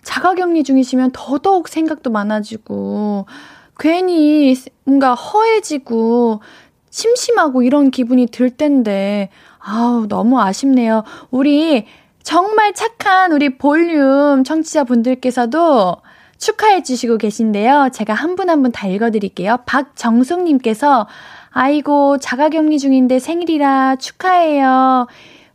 자가격리 0.03 0.65
중이시면 0.65 1.11
더더욱 1.13 1.69
생각도 1.69 2.11
많아지고, 2.11 3.27
괜히 3.79 4.57
뭔가 4.85 5.15
허해지고, 5.15 6.41
심심하고 6.91 7.63
이런 7.63 7.91
기분이 7.91 8.27
들 8.27 8.51
텐데, 8.51 9.29
아우, 9.59 10.09
너무 10.09 10.41
아쉽네요. 10.41 11.05
우리 11.31 11.87
정말 12.23 12.73
착한 12.75 13.33
우리 13.33 13.59
볼륨 13.59 14.45
청취자분들께서도 14.45 15.97
축하해 16.43 16.83
주시고 16.83 17.19
계신데요. 17.19 17.91
제가 17.93 18.15
한 18.15 18.35
분 18.35 18.51
한 18.51 18.63
분 18.63 18.73
다 18.73 18.89
읽어드릴게요. 18.89 19.59
박정숙님께서, 19.67 21.07
아이고, 21.51 22.19
자가격리 22.19 22.79
중인데 22.79 23.19
생일이라 23.21 23.97
축하해요. 23.97 25.07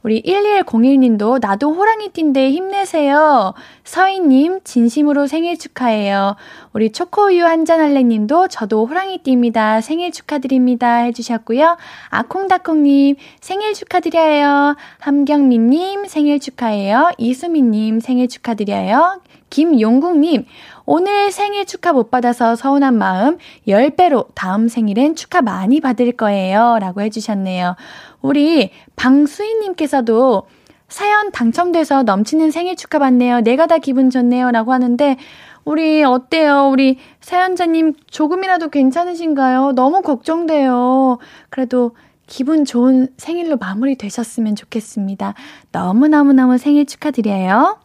우리 0.03 0.21
1101님도 0.23 1.39
나도 1.41 1.73
호랑이띠인데 1.73 2.51
힘내세요. 2.51 3.53
서희님 3.83 4.61
진심으로 4.63 5.27
생일 5.27 5.57
축하해요. 5.57 6.35
우리 6.77 6.91
초코우유 6.91 7.43
한잔할래 7.43 8.03
님도 8.03 8.49
저도 8.49 8.85
호랑이띠입니다. 8.85 9.81
생일 9.81 10.11
축하드립니다. 10.11 10.97
해주셨고요. 10.97 11.75
아콩다콩님 12.09 13.15
생일 13.41 13.73
축하드려요. 13.73 14.75
함경민님 14.99 16.05
생일 16.05 16.39
축하해요. 16.39 17.13
이수민님 17.17 17.99
생일 17.99 18.27
축하드려요. 18.27 19.21
김용국님 19.49 20.45
오늘 20.85 21.31
생일 21.31 21.65
축하 21.65 21.93
못 21.93 22.11
받아서 22.11 22.55
서운한 22.55 22.95
마음 22.95 23.39
10배로 23.67 24.27
다음 24.35 24.67
생일엔 24.67 25.15
축하 25.15 25.41
많이 25.41 25.81
받을 25.81 26.11
거예요. 26.11 26.77
라고 26.79 27.01
해주셨네요. 27.01 27.75
우리 28.21 28.69
방수희님께서도 28.95 30.45
사연 30.89 31.31
당첨돼서 31.31 32.03
넘치는 32.03 32.51
생일 32.51 32.75
축하 32.75 32.99
받네요. 32.99 33.41
내가 33.41 33.65
다 33.67 33.77
기분 33.77 34.09
좋네요. 34.09 34.51
라고 34.51 34.71
하는데, 34.71 35.17
우리 35.67 36.01
어때요? 36.01 36.69
우리 36.71 36.97
사연자님 37.19 37.95
조금이라도 38.09 38.69
괜찮으신가요? 38.69 39.73
너무 39.73 40.01
걱정돼요. 40.01 41.17
그래도 41.49 41.91
기분 42.25 42.63
좋은 42.63 43.09
생일로 43.17 43.57
마무리 43.57 43.97
되셨으면 43.97 44.55
좋겠습니다. 44.55 45.33
너무너무너무 45.73 46.57
생일 46.57 46.85
축하드려요. 46.85 47.79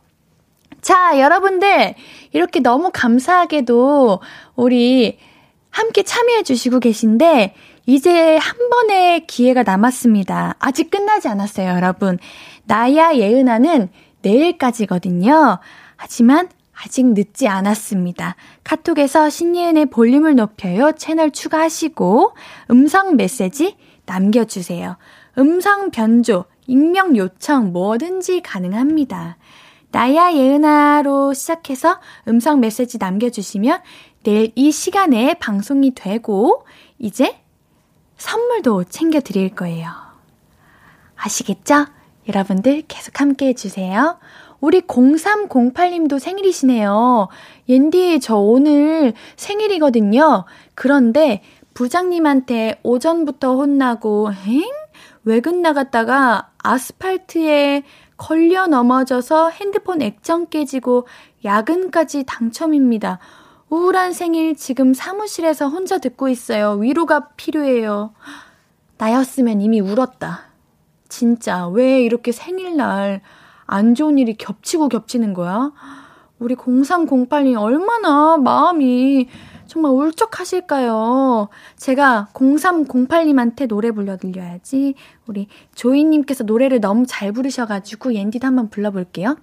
자, 0.81 1.19
여러분들, 1.19 1.97
이렇게 2.33 2.61
너무 2.61 2.91
감사하게도 2.93 4.21
우리 4.55 5.19
함께 5.71 6.05
참여해 6.05 6.45
주시고 6.45 6.79
계신데, 6.79 7.57
이제 7.87 8.37
한 8.37 8.69
번의 8.71 9.27
기회가 9.27 9.65
남았습니다. 9.65 10.55
아직 10.61 10.89
끝나지 10.89 11.27
않았어요, 11.27 11.71
여러분. 11.71 12.21
나야 12.63 13.17
예은아는 13.17 13.89
내일까지거든요. 14.23 15.59
하지만 15.97 16.49
아직 16.73 17.07
늦지 17.07 17.49
않았습니다. 17.49 18.37
카톡에서 18.65 19.31
신예은의 19.31 19.87
볼륨을 19.87 20.35
높여요 20.35 20.93
채널 20.93 21.31
추가하시고 21.31 22.35
음성 22.71 23.17
메시지 23.17 23.77
남겨주세요. 24.07 24.97
음성 25.39 25.91
변조, 25.91 26.45
익명 26.67 27.17
요청 27.17 27.73
뭐든지 27.73 28.43
가능합니다. 28.43 29.37
나야 29.91 30.33
예은아로 30.33 31.35
시작해서 31.35 32.01
음성 32.27 32.61
메시지 32.61 32.99
남겨주시면 32.99 33.81
내일 34.25 34.53
이 34.55 34.73
시간에 34.73 35.35
방송이 35.35 35.95
되고 35.95 36.65
이제 36.99 37.39
선물도 38.17 38.85
챙겨드릴 38.85 39.55
거예요. 39.55 39.91
아시겠죠? 41.17 41.87
여러분들 42.29 42.83
계속 42.89 43.21
함께 43.21 43.49
해주세요. 43.49 44.19
우리 44.63 44.81
0308님도 44.83 46.21
생일이시네요. 46.21 47.27
옌디, 47.69 48.21
저 48.21 48.37
오늘 48.37 49.13
생일이거든요. 49.37 50.45
그런데 50.77 51.43
부장님한테 51.75 52.79
오전부터 52.85 53.57
혼나고, 53.57 54.31
엥? 54.47 54.63
외근 55.25 55.63
나갔다가 55.63 56.51
아스팔트에 56.59 57.83
걸려 58.17 58.69
넘어져서 58.69 59.51
핸드폰 59.51 60.01
액정 60.01 60.47
깨지고 60.47 61.09
야근까지 61.45 62.23
당첨입니다. 62.25 63.19
우울한 63.69 64.13
생일 64.13 64.55
지금 64.55 64.95
사무실에서 64.95 65.69
혼자 65.69 65.99
듣고 65.99 66.29
있어요. 66.29 66.75
위로가 66.75 67.31
필요해요. 67.37 68.15
나였으면 68.97 69.61
이미 69.61 69.81
울었다. 69.81 70.53
진짜 71.09 71.67
왜 71.67 72.01
이렇게 72.03 72.31
생일날 72.31 73.23
안 73.73 73.95
좋은 73.95 74.19
일이 74.19 74.35
겹치고 74.35 74.91
겹치는 74.91 75.33
거야? 75.33 75.73
우리 76.39 76.55
0308님 76.55 77.59
얼마나 77.59 78.37
마음이 78.37 79.29
정말 79.67 79.93
울적하실까요? 79.93 81.49
제가 81.79 82.29
0308님한테 82.35 83.67
노래 83.67 83.91
불러드려야지. 83.91 84.93
우리 85.27 85.47
조이님께서 85.75 86.45
노래를 86.45 86.83
너무 86.83 87.07
잘 87.07 87.33
부르셔가지고 87.33 88.13
옌디도 88.13 88.47
한번 88.47 88.69
불러볼게요. 88.69 89.37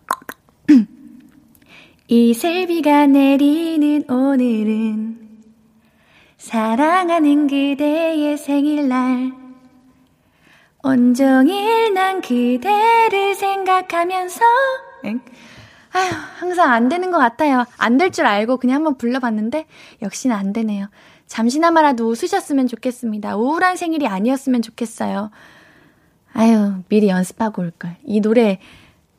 이슬비가 2.07 3.07
내리는 3.07 4.07
오늘은 4.07 5.27
사랑하는 6.37 7.47
그대의 7.47 8.37
생일날 8.37 9.48
온종일 10.83 11.93
난 11.93 12.21
그대를 12.21 13.35
생각하면서 13.35 14.39
엥? 15.03 15.21
아휴, 15.91 16.09
항상 16.39 16.71
안 16.71 16.87
되는 16.87 17.11
것 17.11 17.17
같아요. 17.17 17.65
안 17.77 17.97
될 17.97 18.11
줄 18.11 18.25
알고 18.25 18.57
그냥 18.57 18.75
한번 18.77 18.97
불러봤는데 18.97 19.65
역시나 20.01 20.35
안 20.37 20.53
되네요. 20.53 20.87
잠시나마라도 21.27 22.07
웃으셨으면 22.07 22.67
좋겠습니다. 22.67 23.35
우울한 23.35 23.75
생일이 23.75 24.07
아니었으면 24.07 24.61
좋겠어요. 24.61 25.31
아유, 26.33 26.75
미리 26.89 27.09
연습하고 27.09 27.61
올걸. 27.63 27.97
이 28.03 28.21
노래 28.21 28.59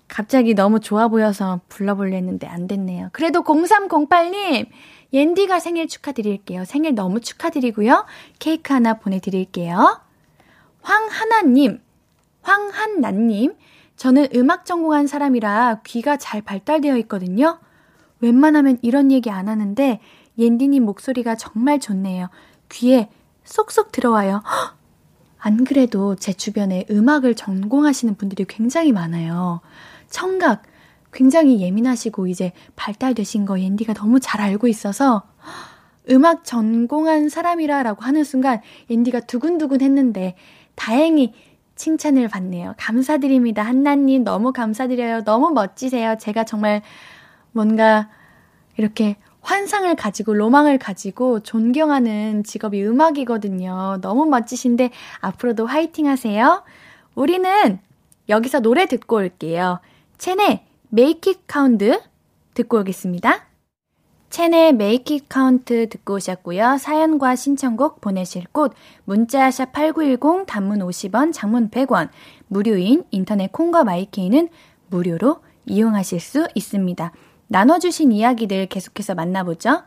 갑자기 0.09 0.55
너무 0.55 0.81
좋아 0.81 1.09
보여서 1.09 1.61
불러보려 1.69 2.15
했는데 2.17 2.47
안 2.47 2.67
됐네요. 2.67 3.11
그래도 3.13 3.43
0308님, 3.43 4.67
옌디가 5.13 5.61
생일 5.61 5.89
축하드릴게요. 5.89 6.65
생일 6.65 6.95
너무 6.95 7.21
축하드리고요. 7.21 8.07
케이크 8.39 8.73
하나 8.73 8.95
보내드릴게요. 8.95 10.01
황하나님, 10.91 11.81
황한나님, 12.43 13.55
저는 13.95 14.27
음악 14.35 14.67
전공한 14.67 15.07
사람이라 15.07 15.83
귀가 15.87 16.17
잘 16.17 16.43
발달되어 16.43 16.97
있거든요. 16.99 17.61
웬만하면 18.19 18.79
이런 18.83 19.13
얘기 19.13 19.31
안 19.31 19.49
하는데 19.49 20.01
옌디님 20.37 20.85
목소리가 20.85 21.37
정말 21.37 21.79
좋네요. 21.79 22.29
귀에 22.71 23.09
쏙쏙 23.45 23.93
들어와요. 23.93 24.43
헉! 24.45 24.77
안 25.39 25.65
그래도 25.65 26.17
제 26.17 26.33
주변에 26.33 26.87
음악을 26.91 27.37
전공하시는 27.37 28.17
분들이 28.17 28.45
굉장히 28.49 28.91
많아요. 28.91 29.61
청각 30.09 30.65
굉장히 31.13 31.61
예민하시고 31.61 32.27
이제 32.27 32.51
발달되신 32.75 33.45
거 33.45 33.61
옌디가 33.61 33.95
너무 33.95 34.19
잘 34.19 34.41
알고 34.41 34.67
있어서 34.67 35.23
음악 36.11 36.45
전공한 36.45 37.29
사람이라라고 37.29 38.03
하는 38.03 38.25
순간 38.25 38.61
옌디가 38.91 39.21
두근두근 39.21 39.83
했는데 39.83 40.35
다행히 40.81 41.35
칭찬을 41.75 42.29
받네요. 42.29 42.73
감사드립니다. 42.79 43.63
한나님 43.63 44.25
너무 44.25 44.51
감사드려요. 44.51 45.25
너무 45.25 45.51
멋지세요. 45.51 46.17
제가 46.19 46.45
정말 46.45 46.81
뭔가 47.53 48.09
이렇게 48.79 49.17
환상을 49.43 49.95
가지고 49.97 50.33
로망을 50.33 50.79
가지고 50.79 51.41
존경하는 51.41 52.45
직업이 52.45 52.83
음악이거든요. 52.83 53.99
너무 54.01 54.25
멋지신데 54.25 54.91
앞으로도 55.21 55.67
화이팅 55.67 56.07
하세요. 56.07 56.65
우리는 57.15 57.79
여기서 58.31 58.61
노래 58.61 58.87
듣고 58.87 59.17
올게요. 59.17 59.81
Make 60.93 61.35
It 61.35 61.41
Count 61.47 61.93
듣고 62.55 62.79
오겠습니다. 62.79 63.50
첸의 64.31 64.79
It 64.81 65.21
Count 65.31 65.89
듣고 65.89 66.15
오셨고요. 66.15 66.79
사연과 66.79 67.35
신청곡 67.37 68.01
보내실 68.01 68.45
곳 68.53 68.73
문자 69.05 69.51
샵 69.51 69.73
8910 69.73 70.47
단문 70.47 70.79
50원, 70.79 71.33
장문 71.33 71.71
100원, 71.71 72.09
무료인 72.47 73.05
인터넷 73.11 73.51
콩과 73.53 73.85
마이케이는 73.85 74.49
무료로 74.89 75.41
이용하실 75.67 76.21
수 76.21 76.49
있습니다. 76.55 77.13
나눠주신 77.49 78.13
이야기들 78.13 78.67
계속해서 78.67 79.15
만나보죠. 79.17 79.83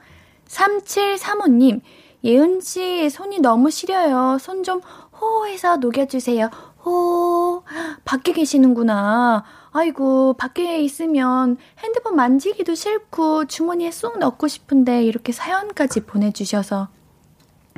3735님, 0.48 1.80
예은씨 2.24 3.10
손이 3.10 3.40
너무 3.40 3.72
시려요. 3.72 4.38
손 4.40 4.64
좀 4.64 4.82
호해서 5.20 5.78
녹여주세요. 5.78 6.50
호, 6.84 7.64
밖에 8.04 8.34
계시는구나. 8.34 9.46
아이고, 9.74 10.34
밖에 10.34 10.80
있으면 10.82 11.58
핸드폰 11.80 12.16
만지기도 12.16 12.76
싫고 12.76 13.46
주머니에 13.46 13.90
쏙 13.90 14.20
넣고 14.20 14.48
싶은데 14.48 15.04
이렇게 15.04 15.32
사연까지 15.32 16.02
보내주셔서 16.02 16.90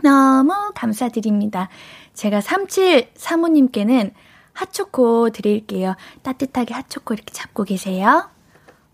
너무 0.04 0.54
감사드립니다. 0.76 1.70
제가 2.14 2.40
3735님께는 2.42 4.12
핫초코 4.52 5.30
드릴게요. 5.32 5.96
따뜻하게 6.22 6.74
핫초코 6.74 7.14
이렇게 7.14 7.34
잡고 7.34 7.64
계세요. 7.64 8.30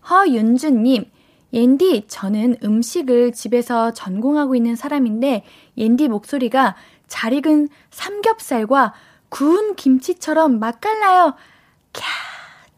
허윤주님, 0.08 1.10
옌디, 1.52 2.06
저는 2.08 2.56
음식을 2.62 3.32
집에서 3.32 3.92
전공하고 3.92 4.54
있는 4.54 4.76
사람인데, 4.76 5.44
옌디 5.76 6.08
목소리가 6.08 6.76
잘 7.08 7.32
익은 7.32 7.68
삼겹살과 7.90 8.94
구운 9.28 9.76
김치처럼 9.76 10.58
맛깔나요. 10.58 11.34
캬, 11.92 12.02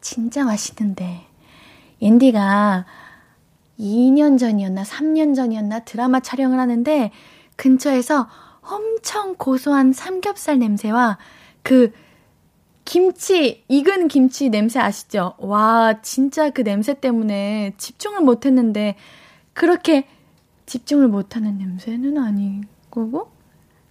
진짜 0.05 0.45
맛있는데. 0.45 1.25
옌디가 1.99 2.85
2년 3.79 4.37
전이었나 4.37 4.83
3년 4.83 5.35
전이었나 5.35 5.79
드라마 5.79 6.19
촬영을 6.19 6.59
하는데 6.59 7.11
근처에서 7.55 8.29
엄청 8.61 9.33
고소한 9.35 9.93
삼겹살 9.93 10.59
냄새와 10.59 11.17
그 11.63 11.91
김치, 12.85 13.63
익은 13.67 14.07
김치 14.07 14.49
냄새 14.49 14.79
아시죠? 14.79 15.33
와, 15.39 15.99
진짜 16.03 16.51
그 16.51 16.63
냄새 16.63 16.93
때문에 16.93 17.73
집중을 17.77 18.21
못 18.21 18.45
했는데, 18.45 18.95
그렇게 19.53 20.07
집중을 20.67 21.07
못 21.07 21.35
하는 21.35 21.57
냄새는 21.57 22.19
아니고, 22.19 23.31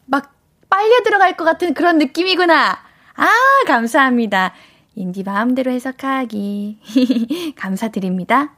막 0.07 0.33
빨려 0.71 1.03
들어갈 1.03 1.37
것 1.37 1.43
같은 1.43 1.75
그런 1.75 1.99
느낌이구나. 1.99 2.79
아, 3.17 3.29
감사합니다. 3.67 4.53
인디 4.95 5.23
마음대로 5.23 5.71
해석하기. 5.71 6.79
감사드립니다. 7.57 8.55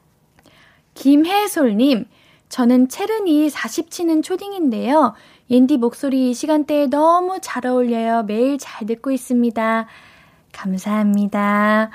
김혜솔님, 0.95 2.07
저는 2.49 2.89
체르니 2.89 3.49
40치는 3.49 4.23
초딩인데요. 4.23 5.15
옌디 5.51 5.79
목소리 5.79 6.31
이 6.31 6.35
시간대에 6.35 6.87
너무 6.87 7.39
잘 7.41 7.67
어울려요. 7.67 8.25
매일 8.25 8.59
잘 8.59 8.87
듣고 8.87 9.11
있습니다. 9.11 9.87
감사합니다. 10.53 11.91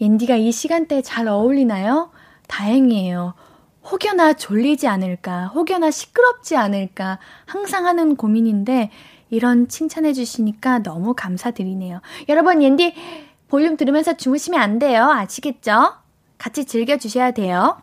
옌디가 0.00 0.36
이 0.36 0.52
시간대에 0.52 1.02
잘 1.02 1.28
어울리나요? 1.28 2.10
다행이에요. 2.48 3.34
혹여나 3.90 4.32
졸리지 4.32 4.88
않을까, 4.88 5.46
혹여나 5.48 5.90
시끄럽지 5.90 6.56
않을까 6.56 7.18
항상 7.44 7.86
하는 7.86 8.16
고민인데 8.16 8.90
이런 9.30 9.68
칭찬해 9.68 10.12
주시니까 10.12 10.80
너무 10.80 11.14
감사드리네요. 11.14 12.00
여러분, 12.28 12.62
옌디 12.62 12.94
볼륨 13.48 13.76
들으면서 13.76 14.16
주무시면 14.16 14.60
안 14.60 14.78
돼요. 14.78 15.04
아시겠죠? 15.10 15.94
같이 16.38 16.64
즐겨주셔야 16.64 17.30
돼요. 17.32 17.80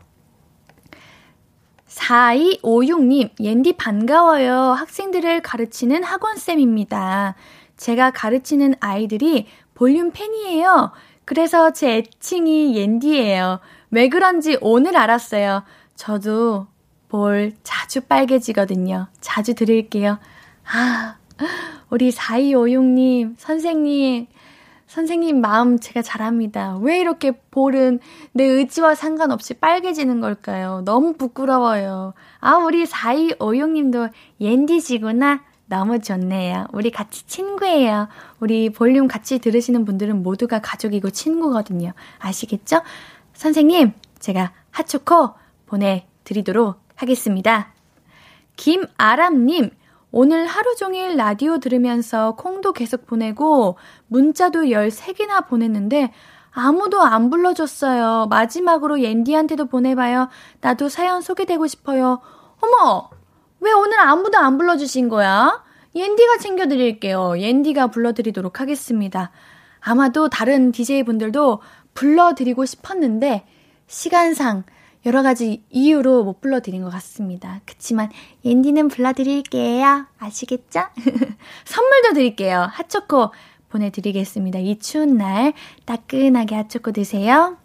4256님, 1.88 3.30
옌디 3.40 3.74
반가워요. 3.74 4.56
학생들을 4.74 5.42
가르치는 5.42 6.04
학원쌤입니다. 6.04 7.36
제가 7.78 8.12
가르치는 8.12 8.76
아이들이 8.80 9.48
볼륨 9.76 10.12
팬이에요. 10.12 10.92
그래서 11.26 11.72
제 11.72 11.98
애칭이 11.98 12.76
옌디예요. 12.76 13.60
왜 13.92 14.10
그런지 14.10 14.58
오늘 14.62 14.98
알았어요. 14.98 15.64
저도 15.96 16.68
볼 17.10 17.54
자주 17.64 18.02
빨개지거든요. 18.02 19.08
자주 19.22 19.54
드릴게요. 19.54 20.20
아, 20.66 21.18
우리 21.90 22.12
4256님, 22.12 23.36
선생님, 23.38 24.28
선생님 24.94 25.42
마음 25.42 25.80
제가 25.80 26.04
잘합니다. 26.04 26.78
왜 26.78 27.00
이렇게 27.00 27.32
볼은 27.32 28.00
내 28.32 28.44
의지와 28.44 28.94
상관없이 28.94 29.56
빨개지는 29.56 30.22
걸까요? 30.22 30.84
너무 30.86 31.14
부끄러워요. 31.14 32.14
아, 32.40 32.58
우리 32.58 32.86
4256님도 32.86 34.12
옌디시구나. 34.40 35.42
너무 35.66 35.98
좋네요. 35.98 36.68
우리 36.74 36.92
같이 36.92 37.26
친구예요. 37.26 38.08
우리 38.40 38.70
볼륨 38.70 39.08
같이 39.08 39.40
들으시는 39.40 39.84
분들은 39.84 40.22
모두가 40.22 40.60
가족이고 40.60 41.10
친구거든요. 41.10 41.94
아시겠죠? 42.20 42.84
선생님, 43.34 43.94
제가 44.20 44.52
핫초코 44.70 45.32
보내드리도록 45.66 46.80
하겠습니다. 46.94 47.74
김아람님, 48.58 49.72
오늘 50.16 50.46
하루 50.46 50.76
종일 50.76 51.18
라디오 51.18 51.58
들으면서 51.58 52.36
콩도 52.36 52.74
계속 52.74 53.08
보내고 53.08 53.80
문자도 54.06 54.66
13개나 54.66 55.48
보냈는데 55.48 56.14
아무도 56.52 57.02
안 57.02 57.32
불러줬어요. 57.32 58.28
마지막으로 58.30 59.02
옌디한테도 59.02 59.66
보내봐요. 59.66 60.30
나도 60.62 60.88
사연 60.88 61.24
소개되고 61.24 61.66
싶어요. 61.66 62.22
어머! 62.62 63.10
왜 63.60 63.72
오늘 63.72 64.00
아무도 64.00 64.38
안 64.38 64.60
불러주신 64.60 65.10
거야? 65.10 65.64
옌디가 65.96 66.38
챙겨드릴게요. 66.38 67.40
옌디가 67.40 67.88
불러드리도록 67.88 68.62
하겠습니다. 68.62 69.32
아마도 69.80 70.30
다른 70.30 70.72
DJ분들도 70.72 71.60
불러드리고 71.96 72.66
싶었는데 72.66 73.48
시간상 73.88 74.64
여러 75.06 75.22
가지 75.22 75.64
이유로 75.70 76.24
못 76.24 76.40
불러드린 76.40 76.84
것 76.84 76.90
같습니다. 76.92 77.60
그치만 77.66 78.10
옌디는 78.46 78.88
불러드릴게요. 78.88 80.06
아시겠죠? 80.18 80.82
선물도 81.66 82.14
드릴게요. 82.14 82.68
핫초코 82.72 83.32
보내드리겠습니다. 83.70 84.60
이 84.60 84.80
추운 84.80 85.18
날 85.18 85.54
따끈하게 85.86 86.56
핫초코 86.56 86.92
드세요. 86.92 87.58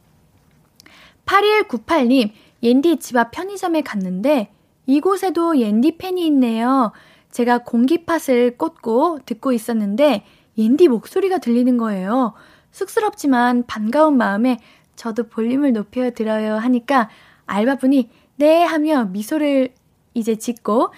8198님, 1.26 2.32
옌디 2.62 2.96
집 2.98 3.16
앞 3.16 3.30
편의점에 3.30 3.82
갔는데 3.82 4.50
이곳에도 4.86 5.58
옌디 5.58 5.98
팬이 5.98 6.26
있네요. 6.26 6.92
제가 7.30 7.58
공기팟을 7.58 8.56
꽂고 8.56 9.20
듣고 9.26 9.52
있었는데 9.52 10.24
옌디 10.56 10.88
목소리가 10.88 11.38
들리는 11.38 11.76
거예요. 11.76 12.32
쑥스럽지만 12.72 13.66
반가운 13.66 14.16
마음에 14.16 14.58
저도 14.96 15.28
볼륨을 15.28 15.72
높여 15.72 16.10
들어요 16.10 16.56
하니까 16.56 17.08
알바분이 17.48 18.08
네 18.36 18.62
하며 18.62 19.06
미소를 19.06 19.74
이제 20.14 20.36
짓고 20.36 20.92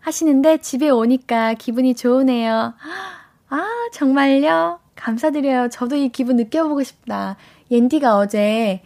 하시는데 0.00 0.58
집에 0.58 0.90
오니까 0.90 1.54
기분이 1.54 1.94
좋으네요. 1.94 2.74
아, 3.48 3.88
정말요? 3.92 4.80
감사드려요. 4.96 5.68
저도 5.68 5.96
이 5.96 6.08
기분 6.08 6.36
느껴보고 6.36 6.82
싶다. 6.82 7.36
옌디가 7.70 8.16
어제 8.16 8.82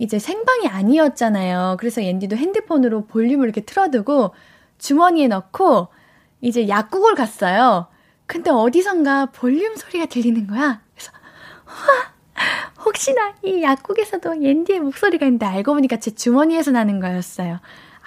이제 0.00 0.18
생방이 0.18 0.66
아니었잖아요. 0.68 1.76
그래서 1.78 2.02
옌디도 2.02 2.36
핸드폰으로 2.36 3.06
볼륨을 3.06 3.46
이렇게 3.46 3.60
틀어두고 3.60 4.34
주머니에 4.78 5.28
넣고 5.28 5.88
이제 6.40 6.68
약국을 6.68 7.14
갔어요. 7.14 7.88
근데 8.26 8.50
어디선가 8.50 9.26
볼륨 9.26 9.74
소리가 9.76 10.06
들리는 10.06 10.46
거야. 10.46 10.80
그래서, 10.94 11.12
와, 11.66 12.12
혹시나 12.84 13.34
이 13.42 13.62
약국에서도 13.62 14.42
옌디의 14.42 14.80
목소리가 14.80 15.26
있는데 15.26 15.46
알고 15.46 15.74
보니까 15.74 15.96
제 15.96 16.10
주머니에서 16.12 16.70
나는 16.70 17.00
거였어요. 17.00 17.60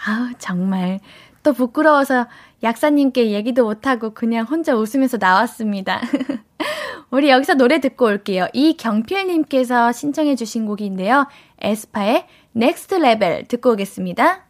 아우, 0.05 0.29
정말. 0.37 0.99
또 1.43 1.53
부끄러워서 1.53 2.27
약사님께 2.63 3.31
얘기도 3.31 3.63
못하고 3.63 4.11
그냥 4.11 4.45
혼자 4.45 4.75
웃으면서 4.75 5.17
나왔습니다. 5.17 6.01
우리 7.09 7.29
여기서 7.29 7.55
노래 7.55 7.79
듣고 7.79 8.05
올게요. 8.05 8.47
이경필님께서 8.53 9.91
신청해주신 9.91 10.65
곡인데요. 10.65 11.27
에스파의 11.59 12.25
Next 12.55 12.95
Level 12.95 13.45
듣고 13.47 13.71
오겠습니다. 13.71 14.45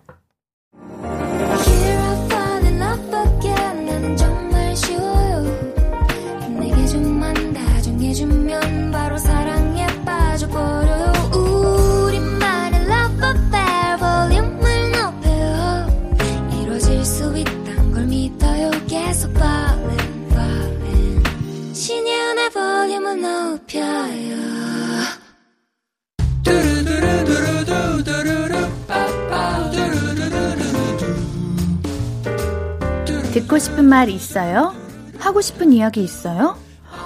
듣고 33.31 33.57
싶은 33.57 33.85
말 33.85 34.09
있어요? 34.09 34.73
하고 35.17 35.39
싶은 35.41 35.71
이야기 35.71 36.03
있어요? 36.03 36.57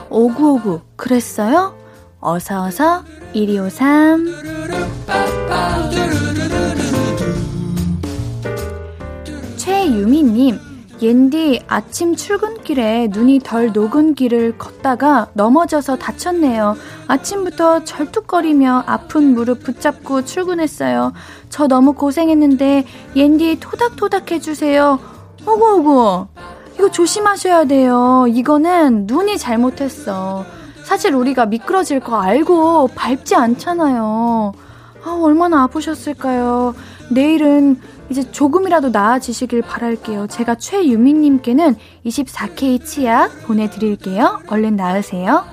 오구오구 0.09 0.81
그랬어요? 0.95 1.77
어서어서 2.19 3.03
1253 3.33 4.25
최유미님 9.57 10.74
옌디 11.01 11.63
아침 11.67 12.15
출근길에 12.15 13.10
눈이 13.12 13.39
덜 13.43 13.71
녹은 13.73 14.15
길을 14.15 14.58
걷다가 14.58 15.27
넘어져서 15.34 15.97
다쳤네요. 15.97 16.77
아침부터 17.08 17.84
절뚝거리며 17.84 18.84
아픈 18.86 19.34
무릎 19.34 19.63
붙잡고 19.63 20.23
출근했어요. 20.23 21.13
저 21.49 21.67
너무 21.67 21.93
고생했는데 21.93 22.86
옌디 23.15 23.60
토닥토닥 23.60 24.31
해주세요. 24.31 24.99
어구어구. 25.45 26.27
이거 26.75 26.91
조심하셔야 26.91 27.65
돼요. 27.65 28.25
이거는 28.27 29.05
눈이 29.08 29.38
잘못했어. 29.38 30.45
사실 30.84 31.13
우리가 31.15 31.45
미끄러질 31.45 31.99
거 31.99 32.21
알고 32.21 32.89
밟지 32.95 33.36
않잖아요. 33.36 34.53
아, 35.03 35.19
얼마나 35.21 35.63
아프셨을까요? 35.63 36.73
내일은 37.11 37.79
이제 38.09 38.29
조금이라도 38.31 38.89
나아지시길 38.89 39.61
바랄게요. 39.61 40.27
제가 40.27 40.55
최유민님께는 40.55 41.75
24K 42.05 42.85
치약 42.85 43.43
보내드릴게요. 43.45 44.41
얼른 44.47 44.75
나으세요. 44.75 45.43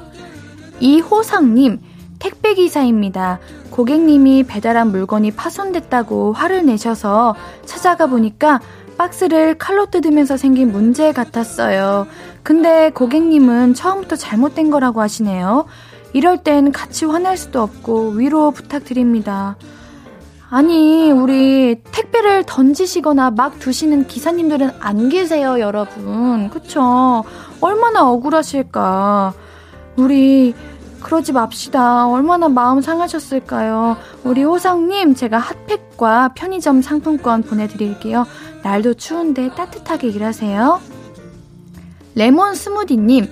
이호상님, 0.80 1.80
택배기사입니다. 2.18 3.38
고객님이 3.70 4.44
배달한 4.44 4.90
물건이 4.90 5.30
파손됐다고 5.32 6.32
화를 6.32 6.66
내셔서 6.66 7.34
찾아가 7.64 8.06
보니까 8.06 8.60
박스를 8.98 9.56
칼로 9.56 9.86
뜯으면서 9.86 10.36
생긴 10.36 10.70
문제 10.70 11.12
같았어요. 11.12 12.06
근데 12.42 12.90
고객님은 12.90 13.74
처음부터 13.74 14.16
잘못된 14.16 14.70
거라고 14.70 15.00
하시네요. 15.00 15.64
이럴 16.12 16.42
땐 16.42 16.72
같이 16.72 17.06
화낼 17.06 17.36
수도 17.36 17.62
없고 17.62 18.10
위로 18.10 18.50
부탁드립니다. 18.50 19.56
아니, 20.54 21.10
우리 21.10 21.76
택배를 21.92 22.44
던지시거나 22.44 23.30
막 23.30 23.58
두시는 23.58 24.06
기사님들은 24.06 24.72
안 24.80 25.08
계세요, 25.08 25.58
여러분. 25.58 26.50
그쵸? 26.50 27.24
얼마나 27.62 28.06
억울하실까. 28.10 29.32
우리 29.96 30.54
그러지 31.00 31.32
맙시다. 31.32 32.06
얼마나 32.06 32.50
마음 32.50 32.82
상하셨을까요? 32.82 33.96
우리 34.24 34.42
호상님, 34.42 35.14
제가 35.14 35.38
핫팩과 35.38 36.34
편의점 36.34 36.82
상품권 36.82 37.42
보내드릴게요. 37.44 38.26
날도 38.62 38.92
추운데 38.92 39.48
따뜻하게 39.54 40.08
일하세요. 40.08 40.80
레몬 42.14 42.54
스무디님, 42.54 43.26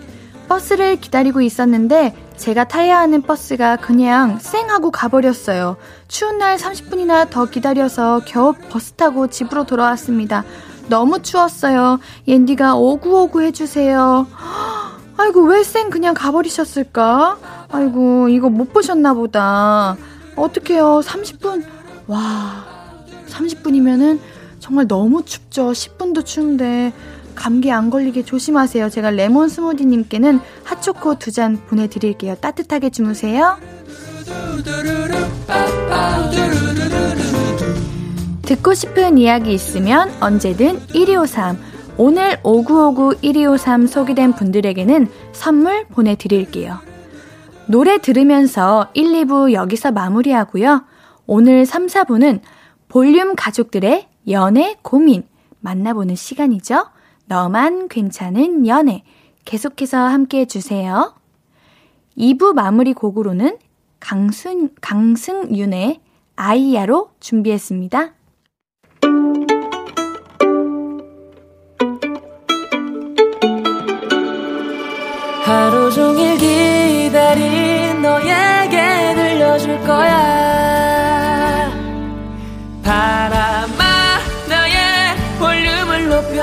버스를 0.49 0.97
기다리고 0.97 1.43
있었는데 1.43 2.15
제가 2.41 2.65
타야 2.65 2.99
하는 2.99 3.21
버스가 3.21 3.77
그냥 3.77 4.39
쌩 4.41 4.71
하고 4.71 4.91
가버렸어요. 4.91 5.77
추운 6.09 6.39
날 6.39 6.57
30분이나 6.57 7.29
더 7.29 7.45
기다려서 7.45 8.23
겨우 8.25 8.55
버스 8.71 8.93
타고 8.93 9.27
집으로 9.27 9.65
돌아왔습니다. 9.67 10.45
너무 10.89 11.21
추웠어요. 11.21 12.01
옌디가 12.27 12.77
오구오구 12.77 13.43
해주세요. 13.43 14.27
아이고, 15.19 15.43
왜 15.43 15.63
쌩 15.63 15.91
그냥 15.91 16.15
가버리셨을까? 16.15 17.37
아이고, 17.71 18.31
이거 18.31 18.49
못 18.49 18.73
보셨나 18.73 19.13
보다. 19.13 19.99
어떡해요. 20.35 21.03
30분. 21.05 21.63
와, 22.07 22.65
30분이면은 23.29 24.19
정말 24.61 24.89
너무 24.89 25.23
춥죠. 25.27 25.73
10분도 25.73 26.25
추운데 26.25 26.95
감기 27.41 27.73
안 27.73 27.89
걸리게 27.89 28.23
조심하세요. 28.25 28.91
제가 28.91 29.11
레몬 29.11 29.49
스무디님께는 29.49 30.41
핫초코 30.65 31.19
두 31.19 31.31
잔 31.33 31.57
보내드릴게요. 31.69 32.35
따뜻하게 32.35 32.91
주무세요. 32.91 33.57
듣고 38.43 38.75
싶은 38.75 39.17
이야기 39.17 39.55
있으면 39.55 40.11
언제든 40.21 40.81
1253. 40.89 41.57
오늘 41.97 42.37
5959-1253 42.43 43.87
소개된 43.87 44.33
분들에게는 44.35 45.09
선물 45.33 45.87
보내드릴게요. 45.87 46.79
노래 47.67 47.99
들으면서 47.99 48.89
1, 48.95 49.13
2부 49.25 49.53
여기서 49.53 49.93
마무리하고요. 49.93 50.85
오늘 51.27 51.65
3, 51.65 51.87
4부는 51.87 52.41
볼륨 52.89 53.35
가족들의 53.35 54.09
연애 54.29 54.77
고민 54.83 55.23
만나보는 55.61 56.17
시간이죠. 56.17 56.87
너만 57.31 57.87
괜찮은 57.87 58.67
연애. 58.67 59.05
계속해서 59.45 59.97
함께 59.99 60.41
해주세요. 60.41 61.15
2부 62.19 62.55
마무리 62.55 62.93
곡으로는 62.93 63.57
강순, 64.01 64.71
강승윤의 64.81 66.01
아이야로 66.35 67.11
준비했습니다. 67.21 68.15
하루 75.45 75.91
종일 75.93 76.37
기다린 76.37 78.03
너에 78.03 78.50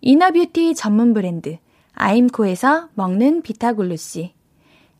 inner 0.00 0.34
beauty 0.34 0.74
전문 0.74 1.12
브랜드 1.12 1.58
아임코에서 1.94 2.88
먹는 2.94 3.42
비타글루시, 3.42 4.32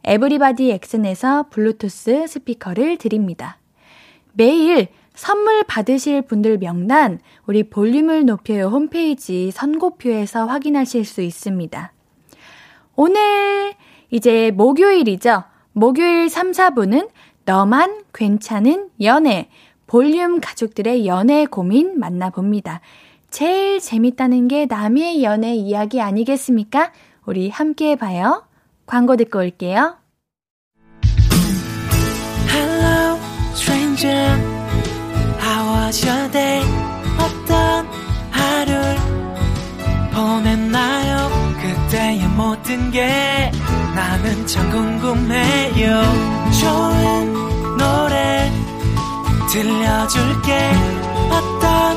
에브리바디 0.02 0.70
엑슨에서 0.72 1.48
블루투스 1.50 2.26
스피커를 2.26 2.96
드립니다. 2.98 3.58
매일 4.32 4.88
선물 5.14 5.62
받으실 5.64 6.22
분들 6.22 6.58
명단 6.58 7.20
우리 7.46 7.62
볼륨을 7.62 8.24
높여요 8.24 8.66
홈페이지 8.66 9.50
선곡표에서 9.52 10.46
확인하실 10.46 11.04
수 11.04 11.22
있습니다. 11.22 11.92
오늘 12.96 13.74
이제 14.10 14.50
목요일이죠. 14.50 15.44
목요일 15.72 16.28
3, 16.28 16.50
4부는 16.50 17.08
너만 17.44 18.02
괜찮은 18.12 18.90
연애, 19.02 19.48
볼륨 19.86 20.40
가족들의 20.40 21.06
연애 21.06 21.46
고민 21.46 21.98
만나봅니다. 21.98 22.80
제일 23.30 23.80
재밌다는 23.80 24.48
게 24.48 24.66
남의 24.66 25.22
연애 25.22 25.54
이야기 25.54 26.00
아니겠습니까? 26.00 26.92
우리 27.24 27.50
함께 27.50 27.90
해봐요. 27.90 28.44
광고 28.86 29.16
듣고 29.16 29.38
올게요. 29.40 29.96
Hello, 32.48 33.18
stranger. 33.52 34.34
How 35.40 35.84
was 35.84 36.06
your 36.06 36.30
day? 36.32 36.64
어떤 37.18 37.86
하루를 38.30 38.96
보냈나요? 40.12 41.28
그때의 41.60 42.26
모든 42.28 42.90
게 42.90 43.50
나는 43.94 44.46
참 44.46 44.70
궁금해요. 44.70 46.02
좋은 46.60 47.32
노래 47.76 48.50
들려줄게. 49.52 50.70
어떤 51.30 51.96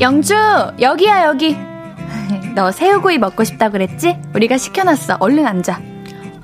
영주, 0.00 0.34
여기야, 0.80 1.24
여기. 1.24 1.56
너 2.54 2.70
새우구이 2.70 3.18
먹고 3.18 3.44
싶다 3.44 3.70
그랬지? 3.70 4.16
우리가 4.34 4.56
시켜놨어. 4.56 5.16
얼른 5.20 5.46
앉아. 5.46 5.80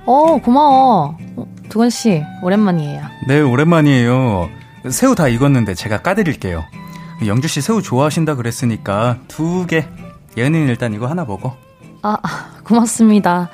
어, 0.07 0.39
고마워. 0.39 1.17
어, 1.37 1.47
두건 1.69 1.91
씨, 1.91 2.23
오랜만이에요. 2.43 3.03
네, 3.29 3.41
오랜만이에요. 3.41 4.49
새우 4.91 5.15
다 5.15 5.29
익었는데 5.29 5.75
제가 5.75 6.03
까드릴게요. 6.03 6.65
영주 7.27 7.49
씨 7.49 7.61
새우 7.61 7.81
좋아하신다 7.81 8.35
그랬으니까 8.35 9.19
두 9.29 9.67
개. 9.67 9.87
얘는 10.37 10.69
일단 10.69 10.93
이거 10.93 11.07
하나 11.07 11.25
먹어. 11.25 11.57
아, 12.03 12.17
고맙습니다. 12.65 13.49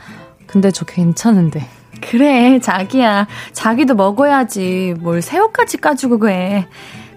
근데 0.46 0.70
저 0.70 0.84
괜찮은데. 0.86 1.66
그래, 2.01 2.59
자기야. 2.59 3.26
자기도 3.53 3.94
먹어야지. 3.94 4.94
뭘 4.98 5.20
새우까지 5.22 5.76
까주고 5.76 6.18
그래. 6.18 6.66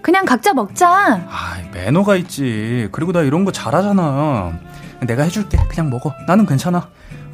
그냥 0.04 0.26
각자 0.26 0.52
먹자. 0.52 0.86
아, 1.30 1.56
매너가 1.72 2.16
있지. 2.16 2.90
그리고 2.92 3.10
나 3.12 3.22
이런 3.22 3.46
거 3.46 3.52
잘하잖아. 3.52 4.52
내가 5.06 5.22
해줄게. 5.22 5.56
그냥 5.66 5.88
먹어. 5.88 6.12
나는 6.26 6.44
괜찮아. 6.44 6.88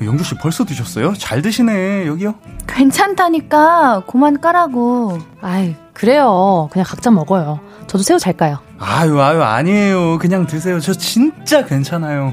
영주 0.04 0.22
씨 0.22 0.36
벌써 0.36 0.64
드셨어요? 0.64 1.14
잘 1.14 1.42
드시네. 1.42 2.06
여기요. 2.06 2.36
괜찮다니까. 2.68 4.04
그만 4.06 4.40
까라고. 4.40 5.18
아이, 5.40 5.74
그래요. 5.92 6.68
그냥 6.70 6.86
각자 6.88 7.10
먹어요. 7.10 7.58
저도 7.88 8.04
새우 8.04 8.20
잘 8.20 8.34
까요. 8.36 8.60
아유, 8.78 9.20
아유, 9.20 9.42
아니에요. 9.42 10.18
그냥 10.20 10.46
드세요. 10.46 10.78
저 10.78 10.92
진짜 10.92 11.64
괜찮아요. 11.64 12.32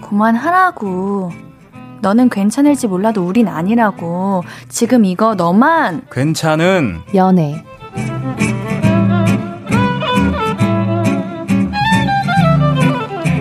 그만하라고. 0.00 1.32
너는 2.02 2.28
괜찮을지 2.30 2.86
몰라도 2.86 3.26
우린 3.26 3.48
아니라고. 3.48 4.44
지금 4.68 5.04
이거 5.04 5.34
너만 5.34 6.02
괜찮은 6.12 7.00
연애. 7.16 7.64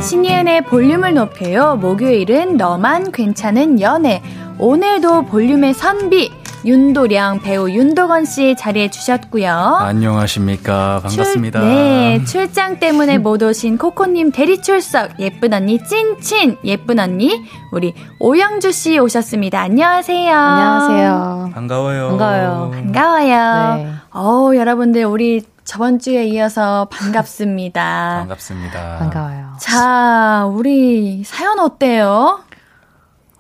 신예은의 0.10 0.64
볼륨을 0.64 1.14
높여요. 1.14 1.76
목요일은 1.76 2.58
너만 2.58 3.12
괜찮은 3.12 3.80
연애. 3.80 4.24
오늘도 4.58 5.26
볼륨의 5.26 5.76
선비 5.76 6.32
윤도령 6.66 7.42
배우 7.42 7.70
윤도건 7.70 8.26
씨 8.26 8.56
자리해 8.58 8.90
주셨고요. 8.90 9.52
안녕하십니까. 9.52 11.02
반갑습니다. 11.04 11.60
출, 11.60 11.70
네, 11.70 12.24
출장 12.26 12.80
때문에 12.80 13.20
못 13.20 13.44
오신 13.44 13.78
코코님 13.78 14.32
대리 14.32 14.64
출석. 14.64 15.12
예쁜 15.20 15.54
언니 15.54 15.78
찐친. 15.78 16.58
예쁜 16.64 16.98
언니 16.98 17.44
우리 17.72 17.94
오영주 18.20 18.72
씨 18.72 18.98
오셨습니다. 18.98 19.62
안녕하세요. 19.62 20.36
안녕하세요. 20.36 21.52
반가워요. 21.54 22.08
반가워요. 22.08 22.72
반가워요. 22.74 23.76
네. 23.76 23.92
어우, 24.10 24.56
여러분들 24.56 25.06
우리 25.06 25.44
저번 25.70 26.00
주에 26.00 26.26
이어서 26.26 26.88
반갑습니다. 26.92 28.16
반갑습니다. 28.26 28.98
반가워요. 28.98 29.54
자, 29.60 30.50
우리 30.52 31.24
사연 31.24 31.60
어때요? 31.60 32.40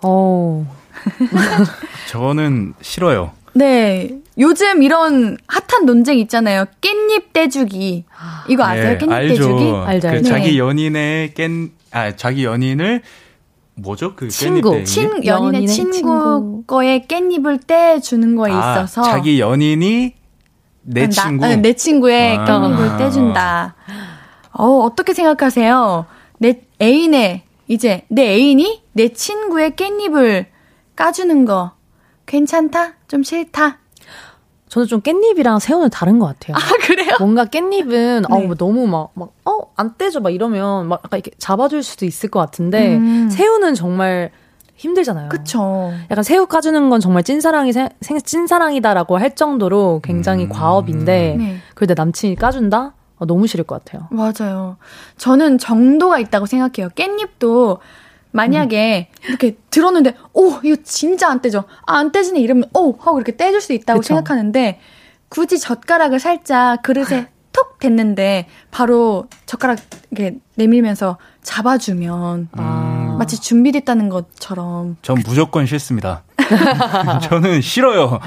오. 0.03 0.63
저는 2.07 2.75
싫어요. 2.81 3.31
네. 3.53 4.11
요즘 4.37 4.83
이런 4.83 5.39
핫한 5.47 5.87
논쟁 5.87 6.19
있잖아요. 6.19 6.65
깻잎 6.81 7.33
떼주기. 7.33 8.05
이거 8.47 8.63
아세요? 8.63 8.89
네, 8.89 8.97
깻잎 8.99 9.11
알죠. 9.11 9.33
떼주기? 9.33 9.71
알죠. 9.87 10.07
그 10.09 10.13
네. 10.17 10.21
자기 10.21 10.59
연인의 10.59 11.31
깻, 11.31 11.71
아, 11.89 12.15
자기 12.15 12.45
연인을 12.45 13.01
뭐죠? 13.73 14.15
그 14.15 14.29
친구. 14.29 14.83
친, 14.83 15.25
연인의, 15.25 15.25
연인의 15.25 15.67
친구, 15.67 15.91
친구. 15.93 16.63
거에 16.67 17.05
깻잎을 17.07 17.65
떼주는 17.65 18.35
거에 18.35 18.51
아, 18.51 18.83
있어서. 18.83 19.01
자기 19.01 19.39
연인이 19.39 20.18
내 20.81 21.03
나- 21.03 21.09
친구. 21.09 21.45
아, 21.45 21.55
내 21.55 21.73
친구의 21.73 22.37
아. 22.37 22.45
깻잎을 22.45 22.97
떼준다. 22.97 23.75
어, 24.53 24.65
어떻게 24.79 25.13
생각하세요? 25.13 26.05
내 26.39 26.61
애인의, 26.81 27.43
이제 27.67 28.03
내 28.09 28.33
애인이 28.33 28.83
내 28.93 29.09
친구의 29.09 29.71
깻잎을 29.71 30.45
까주는 30.95 31.45
거. 31.45 31.71
괜찮다? 32.25 32.93
좀 33.07 33.23
싫다? 33.23 33.79
저는 34.67 34.87
좀 34.87 35.01
깻잎이랑 35.01 35.59
새우는 35.59 35.89
다른 35.89 36.19
것 36.19 36.27
같아요. 36.27 36.55
아, 36.55 36.59
그래요? 36.85 37.15
뭔가 37.19 37.45
깻잎은 37.45 38.27
네. 38.29 38.47
어, 38.49 38.55
너무 38.55 38.85
막, 38.87 39.09
막, 39.15 39.31
어, 39.45 39.71
안 39.75 39.95
떼줘. 39.97 40.19
막 40.19 40.29
이러면 40.29 40.87
막 40.87 41.01
약간 41.03 41.17
이렇게 41.19 41.31
잡아줄 41.39 41.81
수도 41.81 42.05
있을 42.05 42.29
것 42.29 42.39
같은데, 42.39 42.95
음. 42.97 43.29
새우는 43.31 43.73
정말 43.73 44.29
힘들잖아요. 44.79 45.27
그쵸. 45.29 45.91
약간 46.09 46.23
새우 46.23 46.47
까주는 46.47 46.89
건 46.89 46.99
정말 47.01 47.21
찐사랑이, 47.23 47.73
생, 47.73 47.89
생- 48.01 48.17
찐사랑이다라고 48.21 49.17
할 49.19 49.35
정도로 49.35 49.99
굉장히 50.03 50.45
음. 50.45 50.49
과업인데, 50.49 51.35
네. 51.37 51.57
내 51.87 51.93
남친이 51.93 52.35
까준다? 52.35 52.93
어, 53.17 53.25
너무 53.25 53.45
싫을 53.45 53.65
것 53.65 53.83
같아요. 53.83 54.07
맞아요. 54.11 54.77
저는 55.17 55.57
정도가 55.57 56.19
있다고 56.19 56.45
생각해요. 56.45 56.89
깻잎도 56.95 57.79
만약에 58.31 59.09
이렇게 59.27 59.57
들었는데, 59.69 60.15
오, 60.33 60.53
이거 60.63 60.77
진짜 60.83 61.29
안 61.29 61.41
떼져. 61.41 61.65
아, 61.85 61.97
안 61.97 62.11
떼지네 62.13 62.39
이러면, 62.39 62.69
오, 62.73 62.93
하고 62.99 63.17
이렇게 63.19 63.35
떼줄 63.35 63.59
수 63.59 63.73
있다고 63.73 63.99
그쵸. 63.99 64.13
생각하는데, 64.13 64.79
굳이 65.27 65.59
젓가락을 65.59 66.19
살짝 66.19 66.81
그릇에 66.83 67.27
톡 67.51 67.79
댔는데, 67.79 68.47
바로 68.71 69.25
젓가락 69.45 69.79
이렇게 70.11 70.37
내밀면서 70.55 71.17
잡아주면, 71.41 72.49
아. 72.53 73.08
마치 73.19 73.39
준비됐다는 73.39 74.09
것처럼. 74.09 74.97
전 75.01 75.17
무조건 75.25 75.65
싫습니다. 75.65 76.23
저는 77.23 77.61
싫어요. 77.61 78.19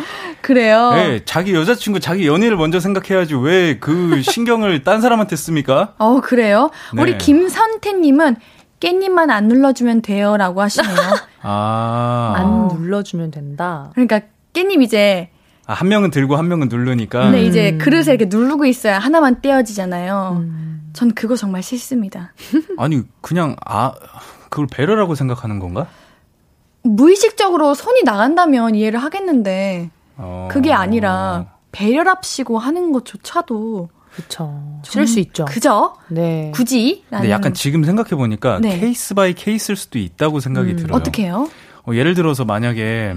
그래요. 0.42 0.92
네, 0.94 1.24
자기 1.24 1.54
여자친구, 1.54 1.98
자기 2.00 2.26
연인을 2.26 2.56
먼저 2.56 2.78
생각해야지 2.78 3.34
왜 3.34 3.78
그 3.80 4.22
신경을 4.22 4.84
딴 4.84 5.00
사람한테 5.00 5.34
씁니까? 5.36 5.94
어, 5.98 6.20
그래요? 6.20 6.70
네. 6.94 7.02
우리 7.02 7.18
김선태님은 7.18 8.36
깻잎만 8.80 9.30
안 9.30 9.48
눌러주면 9.48 10.02
돼요. 10.02 10.36
라고 10.36 10.60
하시네요. 10.60 10.96
아. 11.42 12.34
안 12.36 12.68
눌러주면 12.68 13.30
된다. 13.30 13.90
그러니까 13.94 14.20
깻잎 14.52 14.82
이제 14.82 15.30
아, 15.66 15.74
한 15.74 15.88
명은 15.88 16.10
들고 16.10 16.36
한 16.36 16.48
명은 16.48 16.68
누르니까. 16.68 17.22
근데 17.24 17.44
이제 17.44 17.70
음. 17.72 17.78
그릇에 17.78 18.14
이렇게 18.14 18.24
누르고 18.26 18.66
있어야 18.66 18.98
하나만 18.98 19.40
떼어지잖아요. 19.40 20.36
음. 20.40 20.90
전 20.92 21.14
그거 21.14 21.36
정말 21.36 21.62
싫습니다. 21.62 22.34
아니, 22.76 23.02
그냥, 23.20 23.56
아, 23.64 23.92
그걸 24.52 24.66
배려라고 24.66 25.14
생각하는 25.14 25.58
건가? 25.58 25.86
무의식적으로 26.82 27.72
손이 27.72 28.02
나간다면 28.04 28.74
이해를 28.74 29.02
하겠는데 29.02 29.88
어. 30.16 30.48
그게 30.52 30.74
아니라 30.74 31.46
배려랍시고 31.72 32.58
하는 32.58 32.92
것조차도 32.92 33.88
그쵸. 34.14 34.80
싫을 34.84 35.06
수 35.06 35.20
있죠. 35.20 35.46
그죠? 35.46 35.96
네. 36.10 36.52
굳이? 36.54 37.02
근데 37.08 37.30
약간 37.30 37.54
지금 37.54 37.82
생각해 37.82 38.10
보니까 38.10 38.58
네. 38.60 38.78
case 38.78 39.14
by 39.14 39.32
case일 39.32 39.74
수도 39.74 39.98
있다고 39.98 40.40
생각이 40.40 40.72
음. 40.72 40.76
들어요. 40.76 40.96
어떻게 40.98 41.22
해요? 41.22 41.48
어, 41.88 41.94
예를 41.94 42.12
들어서 42.14 42.44
만약에, 42.44 43.14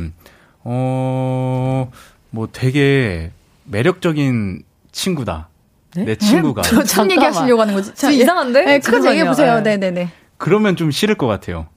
어, 0.64 1.92
뭐 2.30 2.48
되게 2.50 3.32
매력적인 3.66 4.64
친구다. 4.94 5.50
네? 5.98 6.06
내 6.06 6.16
친구가. 6.16 6.62
무슨 6.72 6.86
잠깐만. 6.86 7.12
얘기 7.12 7.26
하시려고 7.26 7.62
하는 7.62 7.74
거지? 7.74 7.94
좀 7.94 8.12
이상한데? 8.12 8.62
네, 8.64 8.80
그거 8.80 8.92
잠깐만요. 8.92 9.10
얘기해 9.12 9.28
보세요. 9.28 9.56
네. 9.62 9.78
네네네. 9.78 10.12
그러면 10.38 10.76
좀 10.76 10.92
싫을 10.92 11.16
것 11.16 11.28
같아요. 11.28 11.68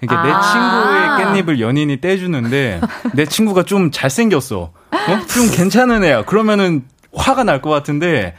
그러니까 0.00 0.26
내 0.26 0.32
아. 0.32 1.20
친구의 1.22 1.44
깻잎을 1.44 1.60
연인이 1.60 2.00
떼주는데 2.00 2.80
내 3.14 3.26
친구가 3.26 3.64
좀 3.64 3.90
잘생겼어. 3.90 4.60
어? 4.92 5.26
좀 5.26 5.50
괜찮은 5.50 6.04
애야. 6.04 6.24
그러면은 6.24 6.84
화가 7.14 7.44
날 7.44 7.60
것 7.60 7.70
같은데 7.70 8.34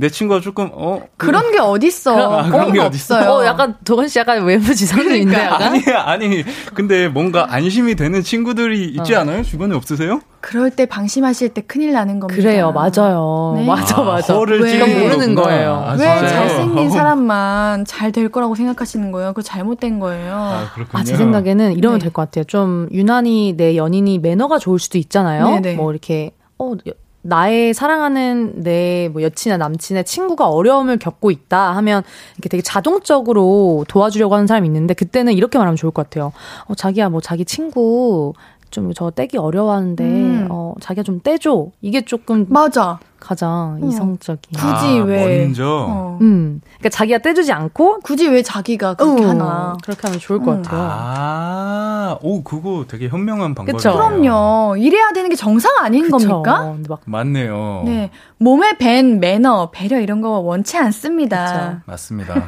내 0.00 0.08
친구가 0.08 0.40
조금 0.40 0.70
어 0.72 1.02
그런 1.18 1.52
게 1.52 1.58
어딨어. 1.58 2.38
아, 2.38 2.50
그런 2.50 2.72
게 2.72 2.80
어, 2.80 2.86
어딨어? 2.86 3.16
없어요. 3.16 3.30
어, 3.30 3.44
약간 3.44 3.76
도건 3.84 4.08
씨 4.08 4.18
약간 4.18 4.42
외모 4.44 4.64
지상주의인데 4.72 5.34
약간. 5.36 5.62
아니 5.62 5.84
아니 5.94 6.44
근데 6.74 7.06
뭔가 7.08 7.46
안심이 7.50 7.94
되는 7.94 8.22
친구들이 8.22 8.86
있지 8.86 9.14
않아요? 9.14 9.42
주변에 9.42 9.74
없으세요? 9.76 10.20
그럴 10.40 10.70
때 10.70 10.86
방심하실 10.86 11.50
때 11.50 11.60
큰일 11.60 11.92
나는 11.92 12.18
겁니다. 12.18 12.40
그래요, 12.42 12.72
맞아요. 12.72 13.52
네. 13.58 13.66
맞아, 13.66 14.00
아, 14.00 14.04
맞아. 14.04 14.32
허를 14.34 14.62
왜? 14.62 14.70
찌르는 14.70 15.00
모르는. 15.02 15.34
거예요. 15.34 15.84
아, 15.86 15.92
왜? 15.92 15.98
잘생긴 16.06 16.86
어. 16.86 16.88
사람만 16.90 17.84
잘 17.84 18.10
될 18.10 18.30
거라고 18.30 18.54
생각하시는 18.54 19.12
거예요? 19.12 19.28
그거 19.34 19.42
잘못된 19.42 20.00
거예요. 20.00 20.34
아, 20.34 20.70
그렇군요. 20.74 20.98
아, 20.98 21.04
제 21.04 21.14
생각에는 21.14 21.74
이러면 21.74 21.98
네. 21.98 22.04
될것 22.04 22.26
같아요. 22.30 22.44
좀 22.44 22.88
유난히 22.90 23.52
내 23.54 23.76
연인이 23.76 24.18
매너가 24.18 24.58
좋을 24.58 24.78
수도 24.78 24.96
있잖아요. 24.96 25.44
네네. 25.60 25.74
뭐 25.74 25.92
이렇게 25.92 26.30
어 26.58 26.72
여- 26.88 26.92
나의 27.22 27.74
사랑하는 27.74 28.62
내 28.62 29.08
뭐 29.12 29.22
여친이나 29.22 29.56
남친의 29.58 30.04
친구가 30.04 30.48
어려움을 30.48 30.98
겪고 30.98 31.30
있다 31.30 31.74
하면 31.76 32.02
이렇게 32.36 32.48
되게 32.48 32.62
자동적으로 32.62 33.84
도와주려고 33.88 34.34
하는 34.34 34.46
사람이 34.46 34.66
있는데 34.68 34.94
그때는 34.94 35.32
이렇게 35.32 35.58
말하면 35.58 35.76
좋을 35.76 35.90
것 35.90 36.04
같아요. 36.04 36.32
어 36.66 36.74
자기야 36.74 37.08
뭐 37.08 37.20
자기 37.20 37.44
친구 37.44 38.32
좀 38.70 38.92
저 38.94 39.10
떼기 39.10 39.36
어려워하는데 39.36 40.04
음. 40.04 40.46
어 40.50 40.74
자기가 40.80 41.02
좀 41.02 41.20
떼줘. 41.20 41.66
이게 41.80 42.02
조금 42.04 42.46
맞아. 42.48 43.00
가장 43.18 43.78
어. 43.82 43.86
이성적인. 43.86 44.40
굳이 44.54 45.00
아, 45.00 45.04
왜? 45.04 45.44
먼저 45.44 45.86
어. 45.90 46.18
음. 46.20 46.60
그러니까 46.78 46.88
자기가 46.90 47.18
떼주지 47.18 47.52
않고 47.52 47.98
굳이 48.00 48.28
왜 48.28 48.42
자기가 48.42 48.94
그렇게 48.94 49.24
어, 49.24 49.28
하나? 49.28 49.76
그렇게 49.82 50.00
하면 50.06 50.18
좋을 50.20 50.38
것 50.38 50.52
음. 50.52 50.62
같아요. 50.62 50.80
아, 50.88 51.89
오 52.22 52.42
그거 52.42 52.84
되게 52.88 53.08
현명한 53.08 53.54
방법이에요. 53.54 53.76
그쵸? 53.76 53.92
그럼요. 53.92 54.76
이래야 54.78 55.12
되는 55.12 55.28
게 55.30 55.36
정상 55.36 55.70
아닌 55.78 56.10
그쵸. 56.10 56.28
겁니까? 56.42 56.74
막 56.88 57.00
맞네요. 57.04 57.82
네. 57.86 58.10
몸에 58.38 58.76
밴 58.78 59.20
매너, 59.20 59.70
배려 59.70 60.00
이런 60.00 60.20
거 60.22 60.38
원치 60.38 60.78
않습니다. 60.78 61.82
맞습니다. 61.86 62.46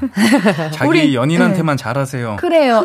자기 0.73 0.89
우리- 0.89 1.15
연인한테만 1.15 1.77
잘하세요. 1.77 2.37
그래요. 2.39 2.85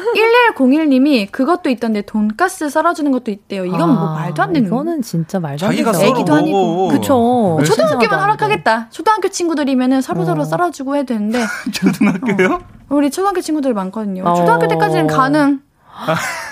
1101님이 0.57 1.32
그것도 1.32 1.69
있던데 1.69 2.01
돈가스 2.01 2.69
썰어주는 2.69 3.11
것도 3.11 3.32
있대요. 3.32 3.65
이건 3.65 3.89
뭐 3.95 4.09
아, 4.09 4.13
말도 4.15 4.41
안 4.43 4.53
되는 4.53 4.69
거. 4.69 4.75
이거는 4.78 5.01
진짜 5.01 5.39
말도 5.39 5.65
안 5.65 5.71
자기가 5.71 5.91
되죠. 5.93 6.03
썰어 6.05 6.09
애기도 6.15 6.34
아니고. 6.34 6.57
먹어. 6.75 6.88
그쵸. 6.93 7.59
초등학교면 7.65 8.01
신상하다, 8.01 8.21
허락하겠다. 8.21 8.88
초등학교 8.89 9.28
친구들이면은 9.30 10.01
서로 10.01 10.25
서로 10.25 10.41
어. 10.41 10.45
썰어주고 10.45 10.95
해도 10.95 11.13
되는데 11.13 11.39
초등학교요? 11.71 12.59
우리 12.89 13.11
초등학교 13.11 13.41
친구들 13.41 13.73
많거든요. 13.73 14.23
어. 14.25 14.34
초등학교 14.36 14.67
때까지는 14.67 15.07
가능. 15.07 15.59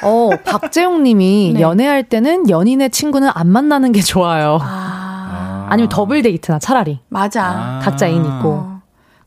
어, 0.03 0.29
박재용 0.43 1.03
님이 1.03 1.51
네. 1.55 1.61
연애할 1.61 2.03
때는 2.03 2.49
연인의 2.49 2.89
친구는 2.91 3.29
안 3.33 3.47
만나는 3.47 3.91
게 3.91 4.01
좋아요. 4.01 4.57
아, 4.61 5.67
아니면 5.71 5.89
더블 5.89 6.21
데이트나 6.21 6.59
차라리. 6.59 6.99
맞아. 7.09 7.43
아. 7.45 7.79
각자 7.83 8.07
애인 8.07 8.23
있고. 8.25 8.49
어. 8.53 8.81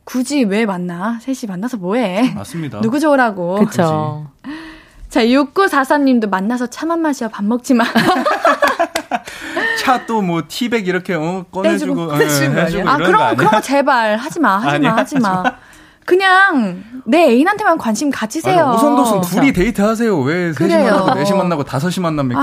굳이 0.04 0.44
왜 0.44 0.64
만나? 0.64 1.18
셋이 1.20 1.40
만나서 1.48 1.76
뭐해? 1.76 2.32
맞습니다. 2.34 2.80
누구 2.82 2.98
좋으라고. 2.98 3.56
그쵸. 3.56 4.26
자, 5.10 5.22
6943님도 5.24 6.28
만나서 6.30 6.66
차만 6.68 7.00
마셔. 7.00 7.28
밥 7.28 7.44
먹지 7.44 7.74
마. 7.74 7.84
차 9.80 10.04
또 10.06 10.20
뭐 10.20 10.42
티백 10.46 10.86
이렇게 10.86 11.14
어, 11.14 11.44
꺼내주고 11.50 12.12
예, 12.20 12.24
해주는 12.24 12.54
거 12.54 12.60
해주고? 12.60 12.88
아, 12.88 12.96
그럼? 12.98 13.36
그런 13.36 13.50
거 13.50 13.60
제발 13.60 14.16
하지 14.16 14.38
마. 14.40 14.58
하지 14.58 14.76
아니야, 14.76 14.90
마. 14.90 14.96
하지 14.98 15.18
마. 15.18 15.42
그냥 16.08 16.82
내 17.04 17.28
애인한테만 17.28 17.76
관심 17.76 18.08
가지세요. 18.08 18.72
오손도손 18.74 19.20
둘이 19.20 19.52
데이트 19.52 19.82
하세요. 19.82 20.18
왜 20.20 20.54
셋이 20.54 20.70
그래요. 20.72 20.90
만나고 20.94 21.14
넷이 21.18 21.36
만나고 21.36 21.64
다섯이 21.64 21.96
만납니까? 22.00 22.42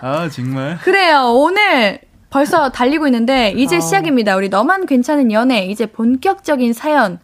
아, 0.00 0.30
정말. 0.30 0.78
그래요. 0.78 1.30
오늘 1.34 2.00
벌써 2.30 2.70
달리고 2.70 3.06
있는데 3.08 3.50
이제 3.50 3.76
어. 3.76 3.80
시작입니다. 3.80 4.34
우리 4.34 4.48
너만 4.48 4.86
괜찮은 4.86 5.30
연애 5.30 5.66
이제 5.66 5.84
본격적인 5.84 6.72
사연 6.72 7.18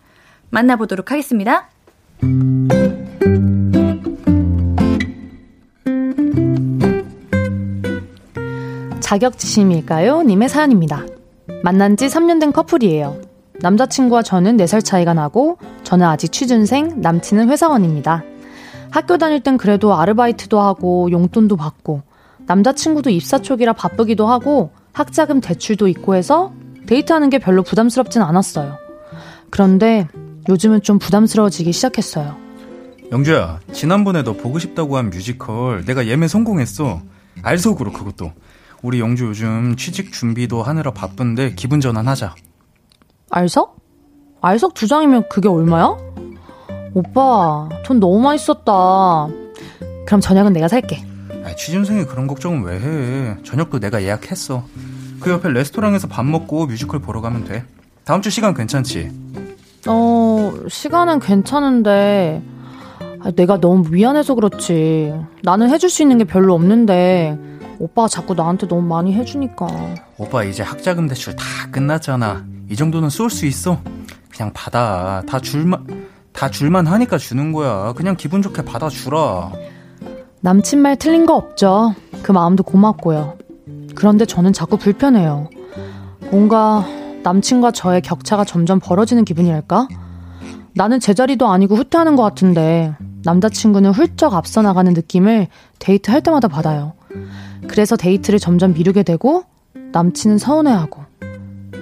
만나보도록 0.51 1.11
하겠습니다. 1.11 1.70
자격지심일까요? 9.01 10.20
님의 10.20 10.51
사연입니다. 10.51 11.07
만난 11.64 11.97
지 11.97 12.09
3년 12.09 12.41
된 12.41 12.53
커플이에요. 12.53 13.32
남자친구와 13.63 14.23
저는 14.23 14.57
4살 14.57 14.85
차이가 14.85 15.15
나고 15.15 15.57
저는 15.85 16.05
아직 16.05 16.33
취준생, 16.33 17.01
남친은 17.01 17.49
회사원입니다. 17.49 18.25
학교 18.91 19.17
다닐 19.17 19.41
땐 19.41 19.57
그래도 19.57 19.95
아르바이트도 19.95 20.61
하고 20.61 21.11
용돈도 21.11 21.57
받고 21.57 22.03
남자친구도 22.47 23.11
입사 23.11 23.39
초기라 23.39 23.73
바쁘기도 23.73 24.27
하고 24.27 24.73
학자금 24.93 25.41
대출도 25.41 25.89
있고 25.89 26.17
해서 26.17 26.53
데이트하는 26.87 27.31
게 27.31 27.39
별로 27.39 27.63
부담스럽진 27.63 28.21
않았어요. 28.21 28.77
그런데 29.51 30.09
요즘은 30.49 30.83
좀 30.83 30.99
부담스러워지기 30.99 31.73
시작했어요. 31.73 32.37
영주야, 33.13 33.61
지난번에 33.73 34.25
너 34.25 34.33
보고 34.33 34.59
싶다고 34.59 34.97
한 34.97 35.11
뮤지컬 35.11 35.85
내가 35.85 36.07
예매 36.07 36.27
성공했어. 36.27 37.01
알속으로 37.43 37.93
그것도. 37.93 38.33
우리 38.83 38.99
영주 38.99 39.27
요즘 39.27 39.77
취직 39.77 40.13
준비도 40.13 40.63
하느라 40.63 40.91
바쁜데 40.91 41.55
기분 41.55 41.81
전환하자. 41.81 42.35
알석? 43.33 43.78
알석 44.43 44.74
두 44.74 44.87
장이면 44.87 45.28
그게 45.30 45.49
얼마야? 45.49 45.97
오빠, 46.93 47.66
돈 47.83 47.99
너무 47.99 48.20
많이 48.20 48.39
썼다. 48.39 49.28
그럼 50.07 50.20
저녁은 50.20 50.53
내가 50.53 50.68
살게. 50.68 51.03
아, 51.43 51.55
취준생이 51.55 52.05
그런 52.05 52.26
걱정은 52.26 52.62
왜 52.62 52.78
해? 52.78 53.37
저녁도 53.43 53.80
내가 53.80 54.03
예약했어. 54.03 54.64
그 55.18 55.30
옆에 55.30 55.49
레스토랑에서 55.49 56.09
밥 56.09 56.26
먹고 56.26 56.66
뮤지컬 56.66 57.01
보러 57.01 57.22
가면 57.22 57.45
돼. 57.45 57.64
다음 58.05 58.20
주 58.20 58.28
시간 58.28 58.53
괜찮지? 58.53 59.11
어, 59.89 60.53
시간은 60.68 61.18
괜찮은데, 61.20 62.43
아, 63.20 63.30
내가 63.30 63.59
너무 63.61 63.89
미안해서 63.89 64.35
그렇지. 64.35 65.14
나는 65.43 65.70
해줄 65.70 65.89
수 65.89 66.03
있는 66.03 66.18
게 66.18 66.24
별로 66.24 66.55
없는데, 66.55 67.39
오빠가 67.78 68.09
자꾸 68.09 68.35
나한테 68.35 68.68
너무 68.68 68.83
많이 68.83 69.14
해주니까. 69.14 69.66
오빠 70.18 70.45
이제 70.45 70.62
학자금 70.62 71.09
대출 71.09 71.35
다 71.35 71.45
끝났잖아. 71.70 72.52
이 72.73 72.77
정도는 72.77 73.11
쏠 73.11 73.29
수 73.29 73.45
있어. 73.45 73.83
그냥 74.35 74.51
받아. 74.55 75.23
다 75.29 75.39
줄만, 75.39 75.87
다 76.33 76.51
줄만 76.51 76.87
하니까 76.87 77.18
주는 77.18 77.53
거야. 77.53 77.93
그냥 77.93 78.16
기분 78.16 78.41
좋게 78.41 78.62
받아주라. 78.64 79.53
남친 80.41 80.81
말 80.81 80.97
틀린 80.97 81.27
거 81.27 81.37
없죠. 81.37 81.95
그 82.23 82.33
마음도 82.33 82.62
고맙고요. 82.62 83.37
그런데 83.95 84.25
저는 84.25 84.55
자꾸 84.55 84.79
불편해요. 84.79 85.51
뭔가 86.31 86.87
남친과 87.23 87.73
저의 87.73 88.01
격차가 88.01 88.45
점점 88.45 88.81
벌어지는 88.81 89.27
기분이랄까? 89.27 89.87
나는 90.75 90.99
제자리도 90.99 91.49
아니고 91.49 91.75
후퇴하는 91.75 92.16
것 92.16 92.23
같은데 92.23 92.97
남자친구는 93.23 93.91
훌쩍 93.91 94.33
앞서 94.33 94.62
나가는 94.62 94.91
느낌을 94.95 95.49
데이트 95.79 96.11
할 96.11 96.23
때마다 96.23 96.49
받아요. 96.49 96.95
그래서 97.68 97.97
데이트를 97.97 98.39
점점 98.39 98.73
미루게 98.73 99.03
되고 99.03 99.45
남친은 99.93 100.39
서운해하고 100.39 101.02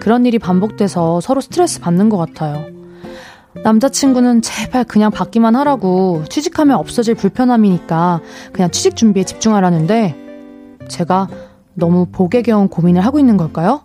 그런 0.01 0.27
일이 0.27 0.39
반복돼서 0.39 1.21
서로 1.21 1.41
스트레스 1.41 1.79
받는 1.81 2.09
것 2.09 2.17
같아요. 2.17 2.67
남자친구는 3.63 4.43
제발 4.43 4.85
그냥 4.85 5.11
받기만 5.11 5.55
하라고 5.57 6.25
취직하면 6.29 6.77
없어질 6.79 7.15
불편함이니까 7.15 8.21
그냥 8.53 8.71
취직 8.71 8.97
준비에 8.97 9.25
집중하라는데 9.25 10.17
제가 10.89 11.29
너무 11.75 12.07
복에 12.07 12.43
겨운 12.43 12.69
고민을 12.69 13.05
하고 13.05 13.19
있는 13.19 13.37
걸까요? 13.37 13.83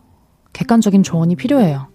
객관적인 0.53 1.03
조언이 1.03 1.35
필요해요. 1.35 1.87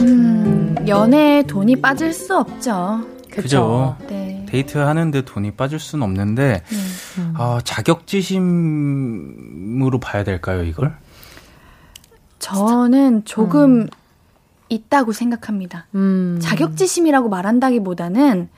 음, 0.00 0.74
연애에 0.86 1.42
돈이 1.42 1.76
빠질 1.76 2.12
수 2.12 2.36
없죠. 2.36 3.00
그죠. 3.30 3.96
네. 4.08 4.33
데이트 4.54 4.78
하는데 4.78 5.22
돈이 5.22 5.52
빠질 5.52 5.78
수는 5.78 6.02
없는데, 6.04 6.62
음. 7.18 7.34
아, 7.36 7.60
자격지심으로 7.64 8.40
봐야 10.00 10.24
될까요, 10.24 10.62
이걸? 10.62 10.96
저는 12.38 13.24
조금 13.24 13.88
있다고 14.68 15.12
생각합니다. 15.12 15.86
음. 15.94 16.38
자격지심이라고 16.40 17.28
말한다기보다는 17.28 18.48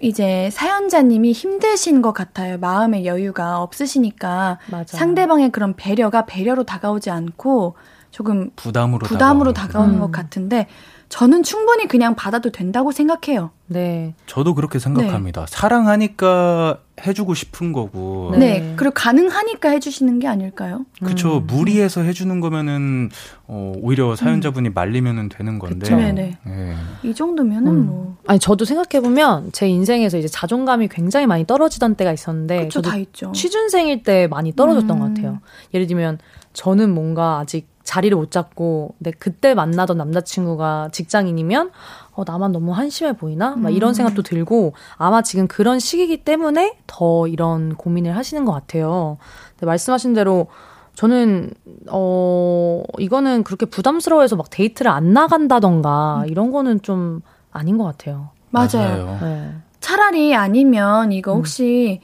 이제 0.00 0.50
사연자님이 0.50 1.32
힘드신 1.32 2.02
것 2.02 2.12
같아요. 2.12 2.58
마음의 2.58 3.06
여유가 3.06 3.62
없으시니까 3.62 4.58
맞아. 4.70 4.96
상대방의 4.96 5.52
그런 5.52 5.74
배려가 5.76 6.26
배려로 6.26 6.64
다가오지 6.64 7.10
않고 7.10 7.76
조금 8.10 8.50
부담으로 8.56 9.06
부담으로 9.06 9.52
다가오는 9.52 9.72
다가오는 9.72 9.94
음. 9.94 10.00
것 10.00 10.10
같은데 10.10 10.66
저는 11.12 11.42
충분히 11.42 11.86
그냥 11.88 12.14
받아도 12.14 12.50
된다고 12.50 12.90
생각해요. 12.90 13.50
네. 13.66 14.14
저도 14.24 14.54
그렇게 14.54 14.78
생각합니다. 14.78 15.44
사랑하니까 15.46 16.78
해주고 17.06 17.34
싶은 17.34 17.74
거고. 17.74 18.30
네. 18.32 18.38
네. 18.38 18.72
그리고 18.76 18.94
가능하니까 18.94 19.68
해주시는 19.68 20.20
게 20.20 20.26
아닐까요? 20.26 20.86
그쵸. 21.04 21.36
음. 21.36 21.46
무리해서 21.46 22.00
해주는 22.00 22.40
거면은, 22.40 23.10
어, 23.46 23.74
오히려 23.82 24.16
사연자분이 24.16 24.70
말리면은 24.70 25.28
되는 25.28 25.58
건데. 25.58 25.80
그쵸. 25.80 25.96
네네. 25.96 26.38
예. 26.46 26.74
이 27.02 27.14
정도면은 27.14 27.70
음. 27.70 27.86
뭐. 27.86 28.16
아니 28.26 28.38
저도 28.38 28.64
생각해 28.64 29.02
보면 29.02 29.50
제 29.52 29.68
인생에서 29.68 30.16
이제 30.16 30.28
자존감이 30.28 30.88
굉장히 30.88 31.26
많이 31.26 31.46
떨어지던 31.46 31.96
때가 31.96 32.10
있었는데 32.14 32.62
그쵸, 32.62 32.80
다 32.80 32.96
있죠. 32.96 33.32
취준생일 33.32 34.02
때 34.02 34.28
많이 34.28 34.56
떨어졌던 34.56 34.96
음. 34.96 34.98
것 34.98 35.08
같아요. 35.08 35.40
예를 35.74 35.86
들면 35.86 36.20
저는 36.54 36.94
뭔가 36.94 37.38
아직 37.38 37.71
자리를 37.84 38.16
못 38.16 38.30
잡고 38.30 38.94
내 38.98 39.10
그때 39.10 39.54
만나던 39.54 39.96
남자친구가 39.96 40.90
직장인이면 40.92 41.70
어 42.12 42.22
나만 42.24 42.52
너무 42.52 42.72
한심해 42.72 43.14
보이나? 43.14 43.56
막 43.56 43.70
이런 43.70 43.90
음. 43.90 43.94
생각도 43.94 44.22
들고 44.22 44.74
아마 44.96 45.22
지금 45.22 45.48
그런 45.48 45.78
시기이기 45.78 46.24
때문에 46.24 46.78
더 46.86 47.26
이런 47.26 47.74
고민을 47.74 48.16
하시는 48.16 48.44
것 48.44 48.52
같아요. 48.52 49.18
근데 49.52 49.66
말씀하신 49.66 50.14
대로 50.14 50.46
저는 50.94 51.52
어 51.90 52.82
이거는 52.98 53.44
그렇게 53.44 53.66
부담스러워해서 53.66 54.36
막 54.36 54.50
데이트를 54.50 54.90
안 54.90 55.12
나간다던가 55.12 56.24
이런 56.28 56.52
거는 56.52 56.82
좀 56.82 57.22
아닌 57.50 57.78
것 57.78 57.84
같아요. 57.84 58.30
맞아요. 58.50 59.18
네. 59.22 59.54
차라리 59.80 60.34
아니면 60.34 61.06
음. 61.06 61.12
이거 61.12 61.34
혹시 61.34 62.00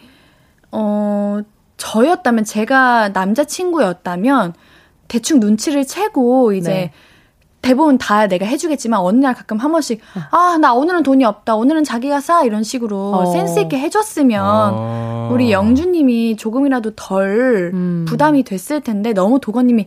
어 0.73 1.41
저였다면 1.77 2.45
제가 2.45 3.11
남자친구였다면 3.11 4.55
대충 5.09 5.41
눈치를 5.41 5.87
채고 5.87 6.53
이제 6.53 6.71
네. 6.71 6.93
대부분 7.61 7.99
다 7.99 8.27
내가 8.29 8.47
해주겠지만 8.47 9.01
어느 9.01 9.19
날 9.19 9.35
가끔 9.35 9.59
한 9.59 9.73
번씩 9.73 10.01
어. 10.15 10.37
아나 10.37 10.73
오늘은 10.75 11.03
돈이 11.03 11.25
없다 11.25 11.57
오늘은 11.57 11.85
자기가 11.85 12.21
사 12.21 12.45
이런 12.45 12.63
식으로 12.63 13.13
어. 13.13 13.27
센스 13.27 13.59
있게 13.61 13.79
해줬으면 13.79 14.45
어. 14.45 15.31
우리 15.33 15.51
영주님이 15.51 16.37
조금이라도 16.37 16.93
덜 16.95 17.73
음. 17.75 18.05
부담이 18.09 18.45
됐을 18.45 18.81
텐데 18.81 19.13
너무 19.13 19.41
도건님이 19.41 19.87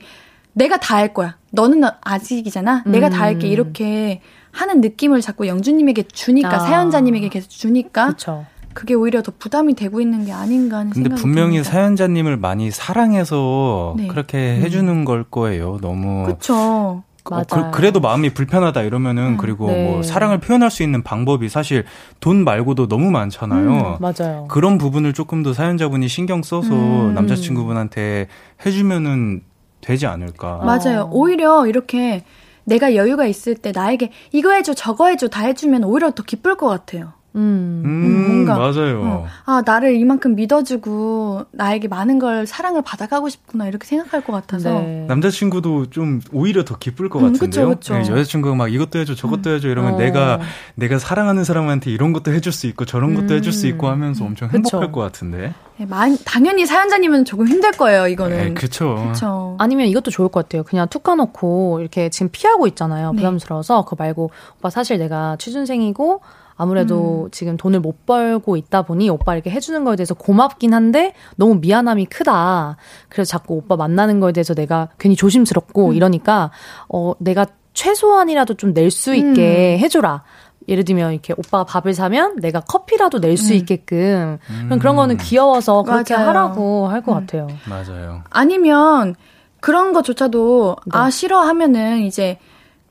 내가 0.54 0.78
다 0.78 0.98
할 0.98 1.14
거야 1.14 1.38
너는 1.52 1.82
아직이잖아 2.02 2.84
내가 2.88 3.10
다 3.10 3.22
할게 3.22 3.48
음. 3.48 3.52
이렇게 3.52 4.22
하는 4.52 4.82
느낌을 4.82 5.22
자꾸 5.22 5.48
영주님에게 5.48 6.04
주니까 6.04 6.56
아. 6.56 6.60
사연자님에게 6.60 7.30
계속 7.30 7.50
주니까 7.50 8.08
그렇죠. 8.08 8.46
그게 8.74 8.94
오히려 8.94 9.22
더 9.22 9.32
부담이 9.38 9.76
되고 9.76 10.02
있는 10.02 10.26
게 10.26 10.32
아닌가 10.32 10.78
하는 10.78 10.92
근데 10.92 11.10
생각이 11.10 11.22
분명히 11.22 11.58
듭니다. 11.58 11.72
사연자님을 11.72 12.38
많이 12.38 12.72
사랑해서 12.72 13.96
네. 13.98 14.08
그렇게 14.08 14.58
음. 14.58 14.62
해주는 14.64 15.06
걸 15.06 15.24
거예요. 15.24 15.78
너무. 15.82 16.26
그쵸. 16.26 17.04
어, 17.24 17.30
맞아요. 17.30 17.72
그, 17.72 17.82
래도 17.82 18.00
마음이 18.00 18.34
불편하다 18.34 18.82
이러면은 18.82 19.34
음. 19.34 19.38
그리고 19.38 19.68
네. 19.68 19.86
뭐 19.86 20.04
사랑을 20.04 20.40
표현할 20.40 20.72
수 20.72 20.82
있는 20.84 21.04
방법이 21.04 21.50
사실 21.50 21.86
돈 22.20 22.44
말고도 22.44 22.88
너무 22.88 23.12
많잖아요. 23.12 24.00
맞아요. 24.00 24.48
그런 24.50 24.78
부분을 24.78 25.14
조금 25.14 25.44
더 25.44 25.54
사연자분이 25.54 26.08
신경 26.08 26.42
써서 26.42 26.74
음. 26.74 27.14
남자친구분한테 27.14 28.28
해주면은 28.66 29.44
되지 29.82 30.08
않을까. 30.08 30.56
어. 30.58 30.66
맞아요. 30.66 31.10
오히려 31.12 31.68
이렇게 31.68 32.24
내가 32.64 32.96
여유가 32.96 33.26
있을 33.26 33.56
때 33.56 33.72
나에게 33.74 34.12
이거 34.32 34.52
해줘 34.52 34.74
저거 34.74 35.08
해줘 35.08 35.28
다 35.28 35.46
해주면 35.46 35.84
오히려 35.84 36.12
더 36.12 36.24
기쁠 36.24 36.56
것 36.58 36.68
같아요. 36.68 37.14
음. 37.36 37.82
음, 37.86 38.46
뭔가, 38.46 38.58
맞아요. 38.58 39.02
어, 39.04 39.28
아 39.46 39.62
나를 39.66 39.96
이만큼 39.96 40.36
믿어주고 40.36 41.46
나에게 41.52 41.88
많은 41.88 42.20
걸 42.20 42.46
사랑을 42.46 42.82
받아가고 42.82 43.30
싶구나 43.30 43.68
이렇게 43.68 43.86
생각할 43.88 44.22
것 44.22 44.34
같아서 44.34 44.82
네. 44.82 45.06
남자친구도 45.08 45.90
좀 45.92 46.20
오히려 46.34 46.66
더 46.66 46.78
기쁠 46.78 47.08
것 47.10 47.20
음, 47.20 47.32
같은데요. 47.34 47.70
그쵸, 47.70 47.94
그쵸. 47.94 47.94
네, 47.94 48.00
여자친구가 48.20 48.56
막 48.56 48.72
이것도 48.74 49.00
해줘, 49.00 49.16
저것도 49.16 49.50
해줘 49.52 49.70
이러면 49.70 49.94
어. 49.94 49.98
내가 49.98 50.40
내가 50.76 51.00
사랑하는 51.00 51.44
사람한테 51.44 51.90
이런 51.92 52.12
것도 52.14 52.34
해줄 52.34 52.52
수 52.52 52.68
있고 52.68 52.84
저런 52.86 53.14
것도 53.16 53.28
음. 53.34 53.38
해줄 53.38 53.54
수 53.54 53.68
있고 53.68 53.88
하면서 53.88 54.26
엄청 54.26 54.50
그쵸. 54.50 54.58
행복할 54.78 54.92
것 54.92 55.00
같은데. 55.02 55.54
네, 55.78 55.86
만- 55.86 56.18
당연히 56.26 56.66
사연자님은 56.66 57.26
조금 57.26 57.48
힘들 57.48 57.72
거예요 57.72 58.08
이거는. 58.08 58.38
네, 58.38 58.54
그쵸. 58.54 58.96
그렇죠. 58.96 59.56
아니면 59.60 59.88
이것도 59.88 60.12
좋을 60.12 60.28
것 60.30 60.44
같아요. 60.44 60.64
그냥 60.64 60.88
툭 60.90 61.02
까놓고 61.04 61.80
이렇게 61.80 62.10
지금 62.10 62.30
피하고 62.32 62.68
있잖아요. 62.68 63.12
네. 63.12 63.18
부담스러워서 63.18 63.86
그거 63.86 63.96
말고 64.04 64.32
오빠 64.60 64.70
사실 64.70 64.98
내가 65.00 65.38
취준생이고 65.40 66.22
아무래도 66.62 67.24
음. 67.26 67.32
지금 67.32 67.58
돈을 67.58 67.80
못 67.80 68.06
벌고 68.06 68.56
있다 68.56 68.84
보니 68.84 69.10
오빠 69.10 69.34
이렇게 69.34 69.50
해주는 69.50 69.84
거에 69.84 69.96
대해서 69.96 70.14
고맙긴 70.14 70.76
한데 70.76 71.14
너무 71.36 71.56
미안함이 71.56 72.06
크다. 72.06 72.78
그래서 73.10 73.30
자꾸 73.30 73.56
오빠 73.56 73.76
만나는 73.76 74.20
거에 74.20 74.32
대해서 74.32 74.54
내가 74.54 74.90
괜히 75.00 75.16
조심스럽고 75.16 75.90
음. 75.90 75.94
이러니까 75.96 76.52
어 76.88 77.14
내가 77.18 77.48
최소한이라도 77.74 78.54
좀 78.56 78.74
낼 78.74 78.92
수 78.92 79.16
있게 79.16 79.80
해줘라. 79.80 80.22
예를 80.68 80.86
들면 80.86 81.14
이렇게 81.14 81.34
오빠가 81.36 81.64
밥을 81.64 81.96
사면 81.96 82.36
내가 82.36 82.60
커피라도 82.60 83.18
낼수 83.18 83.54
음. 83.54 83.58
있게끔 83.58 84.38
음. 84.52 84.78
그런 84.78 84.96
거는 84.96 85.18
귀여워서 85.18 85.82
그렇게 85.82 86.14
맞아요. 86.14 86.28
하라고 86.30 86.88
할것 86.88 87.16
음. 87.16 87.20
같아요. 87.26 87.48
맞아요. 87.68 88.22
아니면 88.30 89.16
그런 89.60 89.94
거조차도 89.94 90.76
네. 90.86 90.92
아 90.98 91.10
싫어하면은 91.10 92.04
이제 92.04 92.38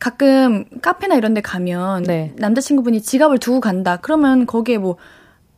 가끔 0.01 0.65
카페나 0.83 1.15
이런 1.15 1.35
데 1.35 1.41
가면 1.41 2.03
네. 2.05 2.33
남자친구분이 2.39 3.03
지갑을 3.03 3.39
두고 3.39 3.61
간다. 3.61 3.99
그러면 4.01 4.47
거기에 4.47 4.79
뭐 4.79 4.97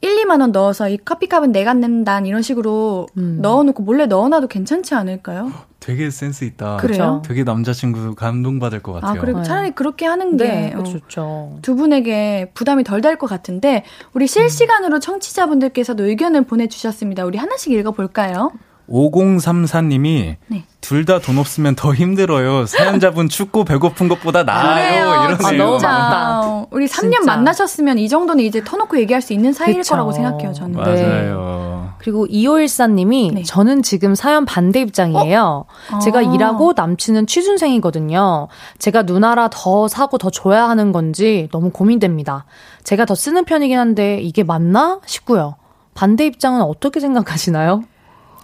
1, 0.03 0.17
2만 0.25 0.41
원 0.41 0.51
넣어서 0.51 0.89
이 0.89 0.99
커피값은 0.99 1.53
내가 1.53 1.75
낸다 1.75 2.21
이런 2.23 2.43
식으로 2.43 3.07
음. 3.17 3.39
넣어놓고 3.41 3.85
몰래 3.85 4.07
넣어놔도 4.07 4.49
괜찮지 4.49 4.97
않을까요? 4.97 5.53
되게 5.79 6.11
센스 6.11 6.45
있다. 6.45 6.77
그래요? 6.79 7.23
되게 7.25 7.45
남자친구 7.45 8.17
감동받을 8.17 8.83
것 8.83 8.95
같아요. 8.95 9.13
아, 9.13 9.15
그래 9.21 9.33
네. 9.33 9.43
차라리 9.45 9.71
그렇게 9.71 10.07
하는 10.07 10.37
게 10.37 10.45
네, 10.45 10.75
어, 10.77 10.83
좋죠. 10.83 11.59
두 11.63 11.77
분에게 11.77 12.51
부담이 12.55 12.83
덜 12.85 13.01
될 13.01 13.17
것 13.17 13.29
같은데 13.29 13.85
우리 14.13 14.27
실시간으로 14.27 14.99
청취자분들께서도 14.99 16.05
의견을 16.05 16.43
보내주셨습니다. 16.47 17.25
우리 17.25 17.39
하나씩 17.39 17.73
읽어볼까요? 17.73 18.51
5034님이 18.89 20.37
네. 20.49 20.65
둘다 20.81 21.21
돈 21.21 21.39
없으면 21.39 21.75
더 21.75 21.95
힘들어요. 21.95 22.67
사연자분 22.67 23.29
춥고 23.29 23.65
배고픈 23.65 24.09
것보다 24.09 24.43
나아요. 24.43 25.27
이러네요. 25.29 25.47
아, 25.47 25.53
너무 25.53 25.73
많다. 25.81 26.67
우리 26.71 26.87
3년 26.87 27.13
진짜. 27.13 27.25
만나셨으면 27.25 27.99
이 27.99 28.09
정도는 28.09 28.45
이제 28.45 28.63
터놓고 28.63 28.99
얘기할 28.99 29.23
수 29.23 29.33
있는 29.33 29.53
사이일 29.53 29.79
그쵸. 29.79 29.95
거라고 29.95 30.13
생각해요, 30.13 30.53
저는. 30.53 30.73
맞아요. 30.73 30.97
네. 30.97 31.93
그리고 31.99 32.27
2514님이 32.27 33.33
네. 33.33 33.43
저는 33.45 33.83
지금 33.83 34.17
사연 34.17 34.45
반대 34.45 34.81
입장이에요. 34.81 35.67
어? 35.93 35.99
제가 36.01 36.19
아. 36.19 36.23
일하고 36.23 36.73
남친은 36.77 37.29
취준생이거든요. 37.29 38.49
제가 38.79 39.03
누나라 39.03 39.49
더 39.49 39.87
사고 39.87 40.19
더 40.19 40.29
줘야 40.29 40.69
하는 40.69 40.91
건지 40.91 41.49
너무 41.53 41.71
고민됩니다. 41.71 42.45
제가 42.83 43.05
더 43.05 43.15
쓰는 43.15 43.45
편이긴 43.45 43.79
한데 43.79 44.19
이게 44.21 44.43
맞나 44.43 44.99
싶고요. 45.07 45.55
반대 45.95 46.27
입장은 46.27 46.63
어떻게 46.63 46.99
생각하시나요? 46.99 47.85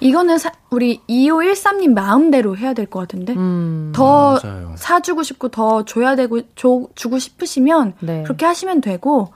이거는 0.01 0.39
사, 0.39 0.53
우리 0.71 1.01
2513님 1.09 1.93
마음대로 1.93 2.57
해야 2.57 2.73
될 2.73 2.87
것 2.87 3.01
같은데 3.01 3.35
음, 3.35 3.93
더 3.95 4.39
맞아요. 4.43 4.75
사주고 4.77 5.23
싶고 5.23 5.49
더 5.49 5.85
줘야 5.85 6.15
되고 6.17 6.41
줘, 6.55 6.87
주고 6.95 7.19
싶으시면 7.19 7.95
네. 8.01 8.23
그렇게 8.23 8.47
하시면 8.47 8.81
되고 8.81 9.33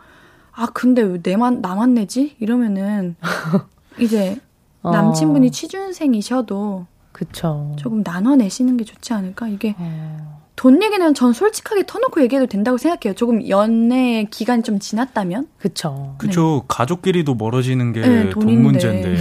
아 0.53 0.67
근데 0.73 1.03
왜 1.03 1.19
내만 1.23 1.61
나만 1.61 1.95
내지 1.95 2.37
이러면은 2.39 3.17
이제 3.99 4.37
어. 4.83 4.91
남친분이 4.91 5.51
취준생이셔도 5.51 6.87
그쵸. 7.13 7.75
조금 7.79 8.03
나눠 8.03 8.37
내시는 8.37 8.77
게 8.77 8.85
좋지 8.85 9.13
않을까 9.13 9.49
이게 9.49 9.75
어. 9.79 10.41
돈 10.57 10.83
얘기는 10.83 11.15
전 11.15 11.33
솔직하게 11.33 11.87
터놓고 11.87 12.23
얘기해도 12.23 12.47
된다고 12.47 12.77
생각해요. 12.79 13.15
조금 13.17 13.49
연애 13.49 14.25
기간이 14.31 14.63
좀 14.63 14.79
지났다면. 14.79 15.49
그쵸. 15.59 16.15
그쵸. 16.19 16.61
네. 16.61 16.65
가족끼리도 16.69 17.35
멀어지는 17.35 17.93
게돈 17.93 18.47
네, 18.47 18.53
문제인데. 18.57 19.17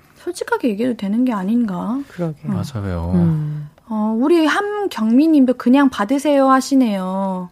솔직하게 0.22 0.68
얘기해도 0.70 0.96
되는 0.96 1.24
게 1.24 1.32
아닌가. 1.32 2.00
그러게. 2.08 2.46
요 2.46 2.52
맞아요. 2.52 3.12
음. 3.14 3.68
어, 3.88 4.14
우리 4.16 4.46
함경미님도 4.46 5.54
그냥 5.54 5.90
받으세요 5.90 6.48
하시네요. 6.50 7.50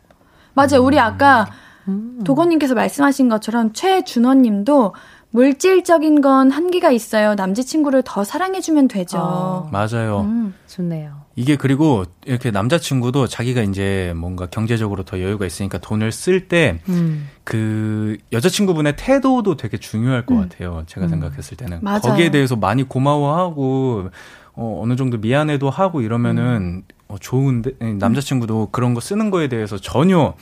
맞아요. 0.55 0.83
우리 0.83 0.99
아까 0.99 1.47
음. 1.89 2.21
도건님께서 2.25 2.75
말씀하신 2.75 3.29
것처럼 3.29 3.73
최준원님도 3.73 4.95
물질적인 5.31 6.21
건 6.21 6.51
한계가 6.51 6.91
있어요. 6.91 7.35
남자친구를 7.35 8.03
더 8.05 8.25
사랑해주면 8.25 8.89
되죠. 8.89 9.19
어. 9.19 9.69
맞아요. 9.73 10.21
음, 10.21 10.55
좋네요. 10.67 11.28
이게 11.39 11.55
그리고 11.55 12.05
이렇게 12.27 12.51
남자친구도 12.51 13.29
자기가 13.29 13.63
이제 13.63 14.13
뭔가 14.17 14.47
경제적으로 14.47 15.05
더 15.05 15.21
여유가 15.21 15.47
있으니까 15.47 15.79
돈을 15.79 16.11
쓸 16.11 16.49
때그 16.49 16.81
음. 16.89 17.29
그 17.45 18.17
여자친구분의 18.33 18.97
태도도 18.97 19.57
되게 19.57 19.77
중요할 19.77 20.27
것 20.27 20.35
음. 20.35 20.49
같아요. 20.49 20.83
제가 20.89 21.07
음. 21.07 21.11
생각했을 21.11 21.57
때는. 21.57 21.79
맞아요. 21.81 22.01
거기에 22.01 22.33
대해서 22.33 22.57
많이 22.57 22.83
고마워하고 22.83 24.11
어, 24.55 24.81
어느 24.83 24.97
정도 24.97 25.17
미안해도 25.19 25.71
하고 25.71 26.01
이러면은 26.01 26.45
음. 26.45 26.83
어, 27.07 27.15
좋은데 27.21 27.71
남자친구도 27.79 28.71
그런 28.73 28.95
거 28.95 29.01
쓰는 29.01 29.31
거에 29.31 29.47
대해서 29.47 29.79
전혀 29.79 30.35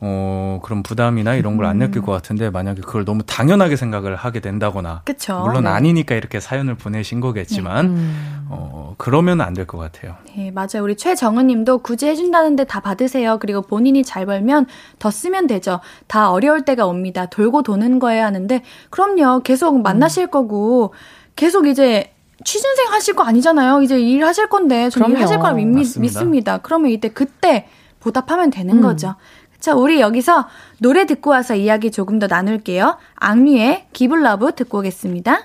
어, 0.00 0.60
그런 0.62 0.82
부담이나 0.84 1.34
이런 1.34 1.56
걸안 1.56 1.78
느낄 1.78 2.02
것 2.02 2.12
같은데 2.12 2.50
만약에 2.50 2.82
그걸 2.82 3.04
너무 3.04 3.24
당연하게 3.24 3.74
생각을 3.74 4.14
하게 4.14 4.38
된다거나 4.40 5.02
그쵸. 5.04 5.40
물론 5.40 5.64
네. 5.64 5.70
아니니까 5.70 6.14
이렇게 6.14 6.38
사연을 6.38 6.76
보내신 6.76 7.18
거겠지만 7.20 7.86
네. 7.86 8.00
음. 8.00 8.46
어, 8.48 8.94
그러면 8.96 9.40
안 9.40 9.54
될 9.54 9.66
것 9.66 9.78
같아요. 9.78 10.14
네, 10.36 10.52
맞아요. 10.52 10.84
우리 10.84 10.96
최정은 10.96 11.48
님도 11.48 11.78
굳이 11.78 12.06
해준다는데 12.06 12.64
다 12.64 12.78
받으세요. 12.80 13.38
그리고 13.40 13.60
본인이 13.62 14.04
잘 14.04 14.24
벌면 14.24 14.66
더 15.00 15.10
쓰면 15.10 15.48
되죠. 15.48 15.80
다 16.06 16.30
어려울 16.30 16.64
때가 16.64 16.86
옵니다. 16.86 17.26
돌고 17.26 17.62
도는 17.62 17.98
거예요 17.98 18.24
하는데 18.24 18.62
그럼요. 18.90 19.40
계속 19.40 19.82
만나실 19.82 20.24
음. 20.26 20.30
거고 20.30 20.94
계속 21.34 21.66
이제 21.66 22.12
취준생 22.44 22.92
하실 22.92 23.14
거 23.16 23.24
아니잖아요. 23.24 23.82
이제 23.82 24.00
일 24.00 24.24
하실 24.24 24.48
건데 24.48 24.90
저는 24.90 25.10
일 25.10 25.22
하실 25.22 25.38
거라 25.38 25.54
믿, 25.54 25.98
믿습니다. 25.98 26.58
그러면 26.58 26.92
이때 26.92 27.08
그때 27.08 27.66
보답하면 27.98 28.50
되는 28.50 28.76
음. 28.76 28.82
거죠. 28.82 29.16
자, 29.60 29.74
우리 29.74 30.00
여기서 30.00 30.48
노래 30.78 31.04
듣고 31.06 31.30
와서 31.30 31.54
이야기 31.54 31.90
조금 31.90 32.18
더 32.18 32.26
나눌게요. 32.26 32.96
악뮤의 33.16 33.86
기블러브 33.92 34.54
듣고 34.54 34.78
오겠습니다. 34.78 35.40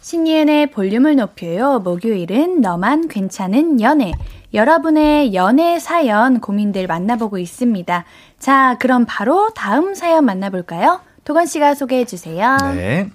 신예은의 0.00 0.70
볼륨을 0.70 1.16
높여요. 1.16 1.80
목요일은 1.80 2.60
너만 2.60 3.08
괜찮은 3.08 3.80
연애. 3.80 4.12
여러분의 4.54 5.34
연애 5.34 5.78
사연 5.78 6.40
고민들 6.40 6.86
만나보고 6.86 7.38
있습니다. 7.38 8.04
자, 8.38 8.78
그럼 8.78 9.04
바로 9.06 9.50
다음 9.54 9.94
사연 9.94 10.24
만나볼까요? 10.24 11.00
도건 11.24 11.46
씨가 11.46 11.74
소개해 11.74 12.06
주세요. 12.06 12.56
네. 12.74 13.10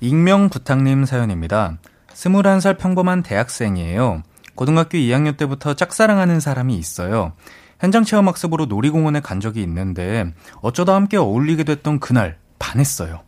익명 0.00 0.48
부탁님 0.48 1.04
사연입니다. 1.04 1.78
21살 2.12 2.78
평범한 2.78 3.22
대학생이에요. 3.22 4.22
고등학교 4.54 4.98
2학년 4.98 5.36
때부터 5.36 5.74
짝사랑하는 5.74 6.40
사람이 6.40 6.74
있어요. 6.76 7.32
현장 7.80 8.04
체험 8.04 8.28
학습으로 8.28 8.66
놀이공원에 8.66 9.20
간 9.20 9.40
적이 9.40 9.62
있는데 9.62 10.32
어쩌다 10.60 10.94
함께 10.94 11.16
어울리게 11.16 11.64
됐던 11.64 12.00
그날 12.00 12.38
반했어요. 12.58 13.20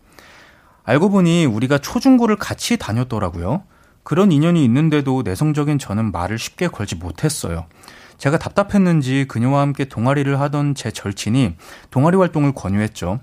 알고 0.85 1.11
보니 1.11 1.47
우리가 1.47 1.79
초중고를 1.79 2.37
같이 2.37 2.77
다녔더라고요. 2.77 3.63
그런 4.03 4.33
인연이 4.33 4.65
있는데도 4.65 5.23
내성적인 5.23 5.79
저는 5.79 6.11
말을 6.11 6.39
쉽게 6.39 6.69
걸지 6.69 6.97
못했어요. 6.97 7.67
제가 8.19 8.39
답답했는지 8.39 9.27
그녀와 9.29 9.61
함께 9.61 9.85
동아리를 9.85 10.41
하던 10.41 10.75
제 10.75 10.91
절친이 10.91 11.57
동아리 11.91 12.17
활동을 12.17 12.53
권유했죠. 12.53 13.21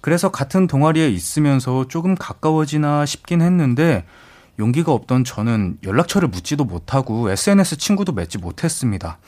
그래서 0.00 0.30
같은 0.30 0.66
동아리에 0.66 1.08
있으면서 1.10 1.86
조금 1.86 2.14
가까워지나 2.14 3.06
싶긴 3.06 3.40
했는데 3.40 4.04
용기가 4.58 4.92
없던 4.92 5.24
저는 5.24 5.78
연락처를 5.84 6.28
묻지도 6.28 6.64
못하고 6.64 7.30
SNS 7.30 7.76
친구도 7.76 8.12
맺지 8.12 8.38
못했습니다. 8.38 9.18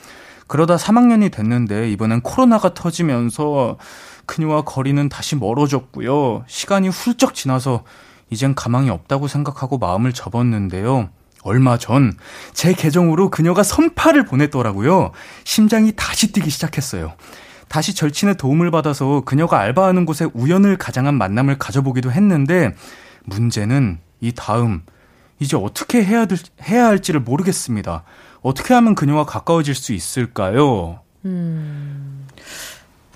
그러다 0.46 0.76
3학년이 0.76 1.32
됐는데 1.32 1.90
이번엔 1.90 2.20
코로나가 2.20 2.74
터지면서 2.74 3.78
그녀와 4.26 4.62
거리는 4.62 5.08
다시 5.08 5.36
멀어졌고요. 5.36 6.44
시간이 6.46 6.88
훌쩍 6.88 7.34
지나서 7.34 7.84
이젠 8.30 8.54
가망이 8.54 8.90
없다고 8.90 9.28
생각하고 9.28 9.78
마음을 9.78 10.12
접었는데요. 10.12 11.08
얼마 11.42 11.76
전 11.78 12.16
제 12.54 12.72
계정으로 12.72 13.30
그녀가 13.30 13.62
선파를 13.62 14.24
보냈더라고요. 14.24 15.12
심장이 15.44 15.92
다시 15.94 16.32
뛰기 16.32 16.48
시작했어요. 16.50 17.12
다시 17.68 17.94
절친의 17.94 18.36
도움을 18.36 18.70
받아서 18.70 19.22
그녀가 19.22 19.58
알바하는 19.58 20.06
곳에 20.06 20.26
우연을 20.32 20.76
가장한 20.76 21.14
만남을 21.16 21.58
가져보기도 21.58 22.12
했는데 22.12 22.74
문제는 23.24 23.98
이 24.20 24.32
다음 24.32 24.82
이제 25.40 25.56
어떻게 25.56 26.04
해야, 26.04 26.26
해야 26.62 26.86
할지를 26.86 27.20
모르겠습니다. 27.20 28.04
어떻게 28.44 28.74
하면 28.74 28.94
그녀와 28.94 29.24
가까워질 29.24 29.74
수 29.74 29.94
있을까요? 29.94 31.00
음. 31.24 32.26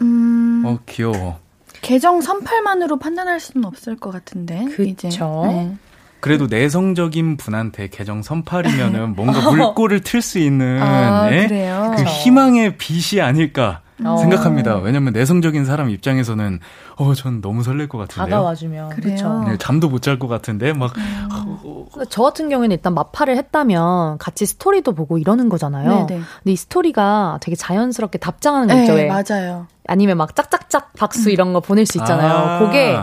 음. 0.00 0.62
어, 0.64 0.78
귀여워. 0.86 1.38
계정 1.82 2.22
선팔만으로 2.22 2.98
판단할 2.98 3.38
수는 3.38 3.66
없을 3.66 3.94
것 3.94 4.10
같은데. 4.10 4.64
그렇죠. 4.74 5.44
네. 5.46 5.76
그래도 6.20 6.46
내성적인 6.46 7.36
분한테 7.36 7.88
계정 7.90 8.22
선팔이면은 8.22 9.14
뭔가 9.14 9.38
물꼬를 9.52 10.00
틀 10.00 10.22
수 10.22 10.38
있는 10.38 10.82
아, 10.82 11.28
네? 11.28 11.46
그 11.46 12.02
희망의 12.02 12.78
빛이 12.78 13.20
아닐까 13.20 13.82
어. 13.84 13.87
생각합니다. 14.02 14.76
왜냐면 14.78 15.12
내성적인 15.12 15.64
사람 15.64 15.90
입장에서는 15.90 16.60
어, 16.96 17.14
전 17.14 17.40
너무 17.40 17.62
설렐 17.62 17.88
것 17.88 17.98
같은데요. 17.98 18.26
다가와주면 18.36 18.90
그렇죠. 18.90 19.44
네, 19.48 19.56
잠도 19.58 19.88
못 19.88 20.00
잘 20.00 20.18
것 20.18 20.28
같은데 20.28 20.72
막. 20.72 20.96
음. 20.96 21.28
어, 21.30 21.86
저 22.08 22.22
같은 22.22 22.48
경우에는 22.48 22.74
일단 22.76 22.94
마파를 22.94 23.36
했다면 23.36 24.18
같이 24.18 24.46
스토리도 24.46 24.92
보고 24.94 25.18
이러는 25.18 25.48
거잖아요. 25.48 25.90
네네. 25.90 26.06
근데 26.06 26.52
이 26.52 26.56
스토리가 26.56 27.38
되게 27.40 27.56
자연스럽게 27.56 28.18
답장하는 28.18 28.68
거 28.68 28.80
있죠. 28.80 28.94
네, 28.94 29.08
맞아요. 29.08 29.66
아니면 29.86 30.16
막 30.18 30.34
짝짝짝 30.36 30.92
박수 30.96 31.28
음. 31.28 31.32
이런 31.32 31.52
거 31.52 31.60
보낼 31.60 31.86
수 31.86 31.98
있잖아요. 31.98 32.32
아. 32.32 32.58
그게 32.60 32.96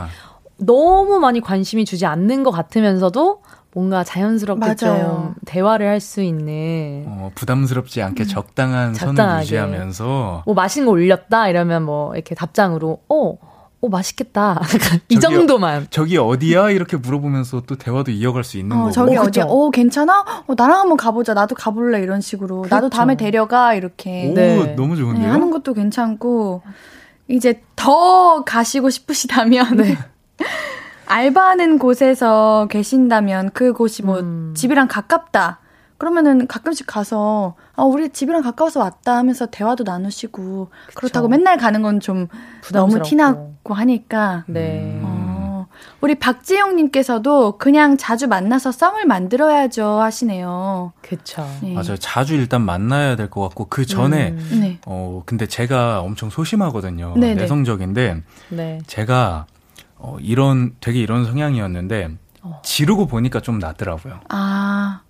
너무 0.58 1.20
많이 1.20 1.42
관심이 1.42 1.84
주지 1.84 2.06
않는 2.06 2.44
것 2.44 2.52
같으면서도 2.52 3.42
뭔가 3.76 4.06
자연스럽게 4.06 4.60
맞아요. 4.62 4.76
좀 4.78 5.36
대화를 5.46 5.86
할 5.88 6.00
수 6.00 6.22
있는 6.22 7.04
어, 7.08 7.30
부담스럽지 7.36 8.02
않게 8.02 8.24
음. 8.24 8.28
적당한 8.28 8.94
선을 8.94 9.42
유지하면서. 9.42 10.44
뭐 10.46 10.56
맛있는 10.56 10.86
거 10.86 10.92
올렸다 10.94 11.50
이러면 11.50 11.84
뭐 11.84 12.16
이렇게 12.16 12.36
답장으로 12.36 13.02
어, 13.10 13.38
어 13.82 13.90
맛있겠다. 13.90 14.62
이 15.10 15.20
정도만. 15.20 15.88
저기 15.90 16.18
어디야? 16.18 16.70
이렇게 16.70 16.96
물어보면서 16.96 17.64
또 17.68 17.76
대화도 17.76 18.12
이어갈 18.12 18.46
수 18.46 18.58
있는 18.58 18.78
어, 18.78 18.80
거고. 18.80 18.92
저기 18.92 19.18
어, 19.18 19.24
어디야 19.24 19.44
어 19.48 19.70
괜찮아? 19.72 20.24
어 20.48 20.54
나랑 20.56 20.80
한번 20.80 20.96
가보자. 20.98 21.34
나도 21.34 21.56
가볼래. 21.56 22.02
이런 22.02 22.22
식으로. 22.22 22.62
그렇죠. 22.62 22.76
나도 22.76 22.90
다음에 22.90 23.18
데려가. 23.18 23.74
이렇게. 23.74 24.30
오 24.30 24.34
네. 24.34 24.76
너무 24.78 24.96
좋은데요? 24.96 25.26
네, 25.26 25.30
하는 25.30 25.52
것도 25.52 25.74
괜찮고. 25.74 26.62
이제 27.28 27.62
더 27.76 28.44
가시고 28.46 28.90
싶으시다면 28.90 29.76
네. 29.78 29.98
알바하는 31.08 31.78
곳에서 31.80 32.68
계신다면 32.70 33.52
그곳이 33.52 34.04
뭐 34.04 34.20
음. 34.20 34.54
집이랑 34.56 34.88
가깝다. 34.88 35.60
그러면은 35.98 36.46
가끔씩 36.48 36.86
가서 36.88 37.56
아 37.76 37.84
우리 37.84 38.10
집이랑 38.10 38.42
가까워서 38.42 38.82
왔다 38.82 39.16
하면서 39.16 39.46
대화도 39.46 39.86
나누시고 39.86 40.68
그쵸. 40.88 41.00
그렇다고 41.00 41.28
맨날 41.30 41.58
가는 41.58 41.82
건 41.82 42.00
좀 42.02 42.28
너무 42.74 43.02
티나고 43.02 43.74
하니까 43.74 44.44
네. 44.48 45.00
어, 45.04 45.68
우리 46.02 46.16
박지영 46.16 46.76
님께서도 46.76 47.58
그냥 47.58 47.96
자주 47.96 48.28
만나서 48.28 48.74
썸을 48.74 49.06
만들어야죠 49.06 50.02
하시네요. 50.02 50.92
그렇죠. 51.02 51.48
네. 51.62 51.74
맞아요. 51.74 51.96
자주 51.98 52.36
일단 52.36 52.62
만나야 52.62 53.16
될 53.16 53.30
것 53.30 53.42
같고 53.44 53.68
그 53.70 53.86
전에 53.86 54.32
음. 54.32 54.58
네. 54.62 54.80
어 54.86 55.24
근데 55.26 55.46
제가 55.48 56.02
엄청 56.02 56.30
소심하거든요. 56.30 57.14
네네. 57.18 57.36
내성적인데 57.36 58.22
네. 58.50 58.80
제가 58.86 59.46
어, 60.06 60.18
이런 60.22 60.76
되게 60.80 61.00
이런 61.00 61.26
성향이었는데 61.26 62.10
어. 62.44 62.62
지르고 62.64 63.08
보니까 63.08 63.40
좀 63.40 63.58
낫더라고요. 63.58 64.20
아, 64.30 65.02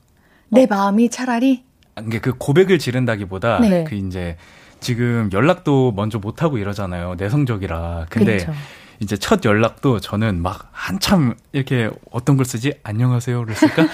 내 0.47 0.63
어. 0.63 0.67
마음이 0.69 1.09
차라리 1.09 1.63
이게 2.07 2.19
그 2.19 2.33
고백을 2.37 2.79
지른다기보다 2.79 3.59
네. 3.59 3.83
그 3.83 3.95
이제 3.95 4.37
지금 4.79 5.29
연락도 5.33 5.91
먼저 5.91 6.17
못 6.17 6.41
하고 6.43 6.57
이러잖아요. 6.57 7.15
내성적이라. 7.17 8.05
근데 8.09 8.37
그쵸. 8.37 8.53
이제 9.01 9.17
첫 9.17 9.43
연락도 9.43 9.99
저는 9.99 10.41
막 10.41 10.69
한참 10.71 11.35
이렇게 11.51 11.89
어떤 12.11 12.37
걸 12.37 12.45
쓰지? 12.45 12.75
안녕하세요를 12.83 13.53
쓸까? 13.53 13.87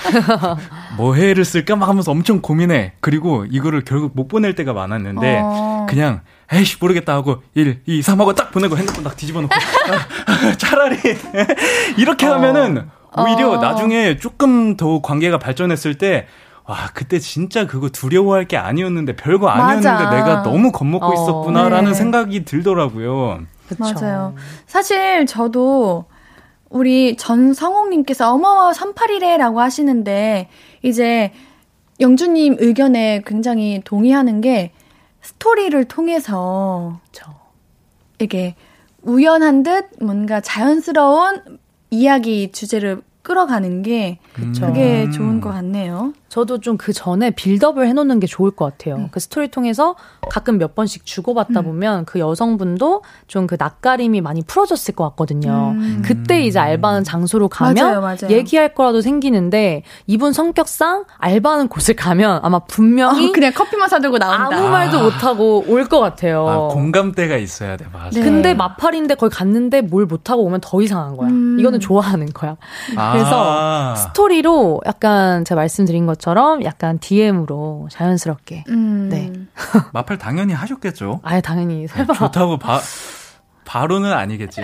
뭐 0.98 1.16
해를 1.16 1.46
쓸까? 1.46 1.76
막 1.76 1.90
하면서 1.90 2.12
엄청 2.12 2.42
고민해. 2.42 2.94
그리고 3.00 3.46
이거를 3.46 3.84
결국 3.84 4.12
못 4.14 4.28
보낼 4.28 4.54
때가 4.54 4.74
많았는데 4.74 5.42
어. 5.44 5.88
그냥 5.90 6.22
에이씨 6.52 6.78
모르겠다 6.80 7.14
하고 7.14 7.42
1, 7.56 7.82
2, 7.86 8.02
3 8.02 8.20
하고 8.20 8.34
딱 8.34 8.52
보내고 8.52 8.78
핸드폰 8.78 9.04
딱 9.04 9.16
뒤집어 9.16 9.42
놓고 9.42 9.54
차라리 10.58 10.98
이렇게 11.98 12.28
어. 12.28 12.34
하면은 12.34 12.90
오히려 13.18 13.52
어. 13.52 13.58
나중에 13.58 14.18
조금 14.18 14.76
더 14.78 15.02
관계가 15.02 15.38
발전했을 15.38 15.98
때 15.98 16.28
와, 16.66 16.78
그때 16.94 17.20
진짜 17.20 17.66
그거 17.66 17.90
두려워할 17.90 18.46
게 18.46 18.58
아니었는데 18.58 19.16
별거 19.16 19.50
아니었는데 19.50 19.90
맞아. 19.90 20.16
내가 20.16 20.44
너무 20.44 20.72
겁먹고 20.72 21.06
어, 21.06 21.14
있었구나라는 21.14 21.92
네. 21.92 21.94
생각이 21.94 22.46
들더라고요. 22.46 23.42
그쵸. 23.68 23.84
맞아요. 23.84 24.36
사실 24.68 25.26
저도 25.26 26.06
우리 26.70 27.18
전성홍님께서 27.18 28.34
어머머 28.34 28.72
38이래라고 28.72 29.58
하시는데 29.58 30.50
이제 30.82 31.32
영주님 32.00 32.58
의견에 32.60 33.22
굉장히 33.26 33.82
동의하는 33.84 34.42
게 34.42 34.72
스토리를 35.22 35.84
통해서 35.86 37.00
그쵸. 37.06 37.32
이게 38.20 38.56
우연한 39.04 39.64
듯 39.64 39.90
뭔가 40.02 40.42
자연스러운 40.42 41.60
이야기 41.90 42.52
주제를 42.52 43.02
끌어가는 43.24 43.82
게 43.84 44.20
그쵸. 44.34 44.68
그게 44.68 45.10
좋은 45.12 45.42
것 45.42 45.52
같네요. 45.52 46.14
저도 46.32 46.60
좀 46.60 46.78
그 46.78 46.94
전에 46.94 47.30
빌드업을 47.32 47.88
해놓는 47.90 48.22
게 48.22 48.26
좋을 48.28 48.52
것 48.52 48.64
같아요. 48.66 48.96
음. 48.96 49.10
그 49.12 49.20
스토리 49.20 49.50
통해서 49.50 49.96
가끔 50.30 50.58
몇 50.58 50.74
번씩 50.76 51.06
주고받다 51.06 51.60
음. 51.60 51.66
보면 51.66 52.06
그 52.06 52.20
여성분도 52.20 53.04
좀 53.28 53.46
그 53.48 53.58
낯가림이 53.60 54.22
많이 54.22 54.42
풀어졌을 54.42 54.96
것 54.96 55.04
같거든요. 55.10 55.74
음. 55.76 56.02
그때 56.06 56.42
이제 56.44 56.58
알바하는 56.58 57.04
장소로 57.04 57.50
가면 57.50 57.86
맞아요, 57.86 58.00
맞아요. 58.02 58.30
얘기할 58.30 58.74
거라도 58.74 59.02
생기는데 59.02 59.84
이분 60.08 60.32
성격상 60.32 61.04
알바하는 61.18 61.68
곳을 61.68 61.96
가면 61.96 62.40
아마 62.44 62.60
분명히 62.60 63.30
어, 63.30 63.32
그냥 63.34 63.52
커피만 63.54 63.90
사들고 63.90 64.18
나온다. 64.18 64.56
아무 64.56 64.70
말도 64.70 64.98
아. 65.00 65.04
못하고 65.04 65.66
올 65.68 65.82
것 65.90 66.00
같아요. 66.00 66.48
아, 66.48 66.68
공감대가 66.74 67.36
있어야 67.36 67.76
돼, 67.76 67.86
맞아. 67.92 68.12
네. 68.12 68.22
근데 68.24 68.54
마팔인데 68.54 69.16
거기 69.16 69.36
갔는데 69.36 69.82
뭘 69.82 70.06
못하고 70.06 70.44
오면 70.46 70.62
더 70.62 70.82
이상한 70.82 71.18
거야. 71.18 71.28
음. 71.30 71.58
이거는 71.60 71.82
좋아하는 71.82 72.28
거야. 72.28 72.56
아. 72.96 73.12
그래서 73.12 73.96
스토리로 73.96 74.82
약간 74.86 75.44
제가 75.44 75.60
말씀드린 75.60 76.06
것 76.06 76.21
처럼 76.22 76.64
약간 76.64 77.00
DM으로 77.00 77.88
자연스럽게. 77.92 78.66
음. 78.70 79.10
네. 79.10 79.34
마팔 79.92 80.20
당연히 80.20 80.54
하셨겠죠. 80.54 81.20
아, 81.24 81.42
당연히. 81.42 81.88
설마. 81.88 82.14
좋다고 82.14 82.58
봐. 82.60 82.80
바로는 83.72 84.12
아니겠지. 84.12 84.62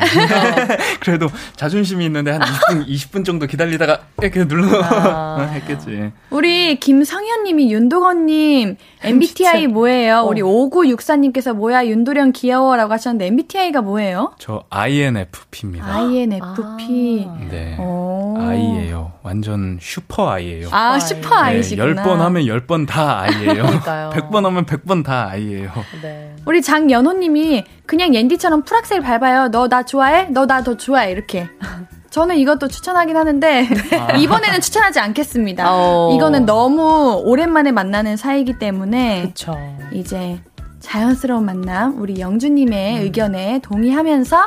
그래도 0.99 1.30
자존심이 1.55 2.03
있는데 2.08 2.32
한 2.32 2.41
20분, 2.41 2.88
20분 2.88 3.26
정도 3.26 3.45
기다리다가 3.45 4.01
이렇게 4.22 4.45
눌러 4.45 4.68
아. 4.84 5.49
했겠지. 5.55 6.12
우리 6.30 6.78
김성현 6.78 7.45
님이 7.45 7.72
윤도건 7.72 8.26
님 8.26 8.76
MBTI 9.03 9.68
뭐예요? 9.68 10.18
어. 10.18 10.24
우리 10.24 10.41
5964님께서 10.41 11.53
뭐야 11.53 11.88
윤도령 11.88 12.34
귀여워라고 12.34 12.91
하셨는데 12.91 13.28
MBTI가 13.28 13.82
뭐예요? 13.82 14.34
저 14.39 14.66
INFP입니다. 14.70 15.86
INFP. 15.86 17.28
아. 17.30 17.47
네. 17.49 17.78
오. 17.80 18.36
I예요. 18.38 19.14
완전 19.24 19.78
슈퍼 19.82 20.30
I예요. 20.32 20.70
아, 20.72 20.99
슈퍼 20.99 21.36
I시구나. 21.36 21.86
네, 21.86 22.01
10번 22.01 22.18
하면 22.18 22.43
10번 22.43 22.88
다 22.88 23.22
I예요. 23.22 23.64
100번 23.66 24.43
하면 24.43 24.66
100번 24.66 25.03
다 25.03 25.30
I예요. 25.32 25.72
네. 26.01 26.36
우리 26.45 26.62
장연호 26.62 27.14
님이 27.14 27.64
그냥 27.86 28.14
옌디처럼 28.14 28.64
풀악셀 28.97 29.01
밟아요. 29.01 29.47
너 29.49 29.67
나 29.67 29.83
좋아해? 29.83 30.25
너 30.29 30.45
나 30.45 30.61
더 30.63 30.75
좋아해. 30.77 31.11
이렇게. 31.11 31.47
저는 32.09 32.37
이것도 32.37 32.67
추천하긴 32.67 33.15
하는데 33.17 33.67
아. 33.99 34.13
이번에는 34.17 34.61
추천하지 34.61 34.99
않겠습니다. 34.99 35.65
어. 35.67 36.13
이거는 36.15 36.45
너무 36.45 37.21
오랜만에 37.23 37.71
만나는 37.71 38.17
사이기 38.17 38.57
때문에 38.59 39.23
그쵸. 39.23 39.57
이제 39.91 40.39
자연스러운 40.79 41.45
만남 41.45 41.99
우리 42.01 42.19
영주님의 42.19 42.97
음. 42.97 43.01
의견에 43.03 43.59
동의하면서 43.61 44.37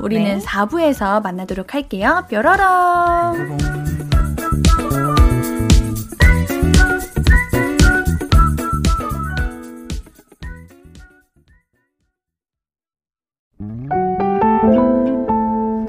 우리는 0.00 0.38
네. 0.38 0.44
4부에서 0.44 1.22
만나도록 1.22 1.74
할게요. 1.74 2.24
뾰로롱. 2.28 3.58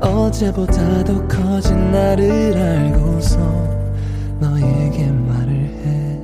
어제보다 0.00 1.04
더 1.04 1.26
커진 1.26 1.90
나를 1.90 2.56
알고서 2.56 3.38
너에게 4.40 5.10
말을 5.10 5.52
해. 5.54 6.20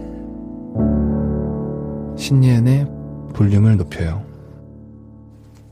신예은의 2.16 2.87
볼륨을 3.35 3.77
높여요. 3.77 4.25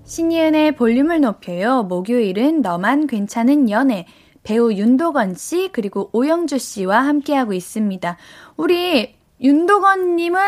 신예은의 0.04 0.76
볼륨을 0.76 1.20
높여요. 1.20 1.84
목요일은 1.84 2.60
너만 2.60 3.06
괜찮은 3.06 3.70
연애. 3.70 4.06
배우 4.42 4.72
윤도건 4.72 5.34
씨 5.34 5.70
그리고 5.72 6.10
오영주 6.12 6.58
씨와 6.58 7.06
함께하고 7.06 7.52
있습니다. 7.52 8.16
우리 8.56 9.14
윤도건 9.40 10.16
님은 10.16 10.40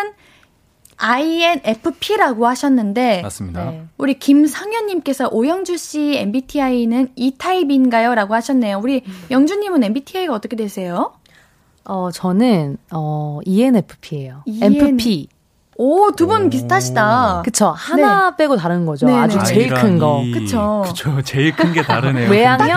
INFP라고 0.96 2.46
하셨는데 2.46 3.22
맞습니다. 3.22 3.70
네. 3.70 3.84
우리 3.98 4.18
김상현님께서 4.18 5.28
오영주 5.32 5.76
씨 5.76 6.16
MBTI는 6.16 7.08
E 7.16 7.32
타입인가요?라고 7.36 8.34
하셨네요. 8.34 8.78
우리 8.78 9.02
음. 9.06 9.12
영주님은 9.30 9.82
MBTI가 9.84 10.32
어떻게 10.32 10.56
되세요? 10.56 11.12
어 11.84 12.10
저는 12.10 12.78
어 12.92 13.40
ENFP예요. 13.44 14.42
EN... 14.46 14.74
MFP. 14.74 15.28
오, 15.76 16.12
두 16.12 16.26
분 16.26 16.50
비슷하시다. 16.50 17.42
그쵸. 17.44 17.72
하나 17.76 18.30
네. 18.30 18.36
빼고 18.36 18.56
다른 18.56 18.86
거죠. 18.86 19.06
네네. 19.06 19.18
아주 19.18 19.38
제일 19.44 19.68
큰 19.74 19.98
거. 19.98 20.22
그쵸. 20.32 20.82
그쵸. 20.86 21.20
제일 21.22 21.54
큰 21.54 21.72
게 21.72 21.82
다르네요. 21.82 22.28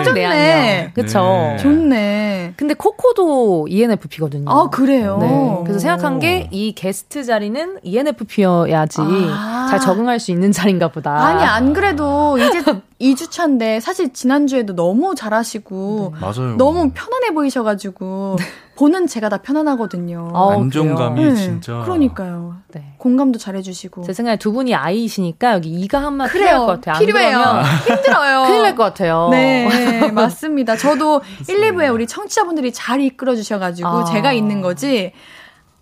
좋네. 0.03 0.19
내양형. 0.19 0.91
그쵸. 0.93 1.19
네. 1.21 1.57
좋네. 1.57 2.53
근데 2.57 2.73
코코도 2.73 3.67
ENFP거든요. 3.69 4.49
아, 4.49 4.69
그래요? 4.69 5.17
네. 5.21 5.57
그래서 5.63 5.79
생각한 5.79 6.19
게 6.19 6.47
이 6.51 6.71
게스트 6.73 7.23
자리는 7.23 7.77
ENFP여야지 7.83 9.01
아. 9.01 9.67
잘 9.69 9.79
적응할 9.79 10.19
수 10.19 10.31
있는 10.31 10.51
자리인가 10.51 10.87
보다. 10.89 11.11
아니, 11.13 11.43
안 11.43 11.73
그래도 11.73 12.37
이제 12.37 12.63
2주 12.99 13.29
차인데 13.29 13.79
사실 13.79 14.11
지난주에도 14.11 14.73
너무 14.75 15.13
잘하시고 15.13 16.15
맞아요. 16.19 16.57
너무 16.57 16.91
편안해 16.93 17.31
보이셔가지고 17.33 18.37
보는 18.75 19.05
제가 19.07 19.29
다 19.29 19.37
편안하거든요. 19.37 20.31
어, 20.33 20.51
안정감이 20.53 21.23
네, 21.23 21.35
진짜. 21.35 21.81
그러니까요. 21.83 22.57
네. 22.69 22.93
공감도 22.97 23.37
잘해주시고. 23.39 24.03
제 24.03 24.13
생각에 24.13 24.37
두 24.37 24.51
분이 24.51 24.73
아이시니까 24.73 25.53
여기 25.53 25.69
이가 25.69 26.01
한마 26.01 26.25
필요할 26.27 26.55
그래요. 26.55 26.65
것 26.65 26.65
같아요. 26.73 26.95
안 26.95 26.99
필요해요. 27.05 27.37
힘들어요. 27.87 28.43
큰일 28.47 28.61
날 28.63 28.75
것 28.75 28.83
같아요. 28.85 29.29
네, 29.31 30.11
맞습니다. 30.11 30.75
저도 30.75 31.21
1, 31.49 31.71
2부에 31.71 31.93
우리 31.93 32.07
청취자분들이 32.07 32.71
잘 32.73 33.01
이끌어 33.01 33.35
주셔가지고 33.35 33.87
아. 33.87 34.03
제가 34.05 34.33
있는 34.33 34.61
거지. 34.61 35.13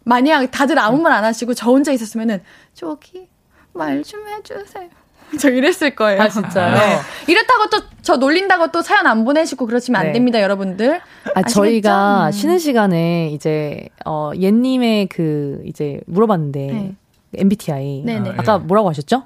만약 0.03 0.45
다들 0.51 0.78
아무 0.80 1.01
말 1.01 1.13
안 1.13 1.24
하시고 1.24 1.53
저 1.53 1.72
혼자 1.72 1.91
있었으면은 1.91 2.41
저기 2.74 3.28
말 3.74 4.03
좀 4.03 4.22
해주세요. 4.28 4.89
저 5.39 5.49
이랬을 5.49 5.95
거예요. 5.95 6.21
아, 6.21 6.30
진짜요? 6.30 6.76
네. 6.76 6.99
이렇다고 7.28 7.69
또 7.69 7.95
저 8.05 8.17
놀린다고 8.17 8.67
또 8.71 8.84
사연 8.84 9.07
안 9.07 9.26
보내시고 9.26 9.65
그러시면 9.65 9.99
안 9.99 10.07
네. 10.07 10.13
됩니다, 10.13 10.39
여러분들. 10.39 10.97
아, 10.97 10.99
아시겠죠? 11.34 11.53
저희가 11.55 12.28
음. 12.28 12.32
쉬는 12.32 12.59
시간에 12.59 13.32
이제 13.32 13.89
어 14.05 14.30
옛님의 14.39 15.07
그 15.07 15.59
이제 15.65 15.99
물어봤는데 16.05 16.59
네. 16.67 16.95
MBTI 17.34 18.03
네네. 18.05 18.34
아까 18.38 18.59
뭐라고 18.59 18.89
하셨죠? 18.89 19.23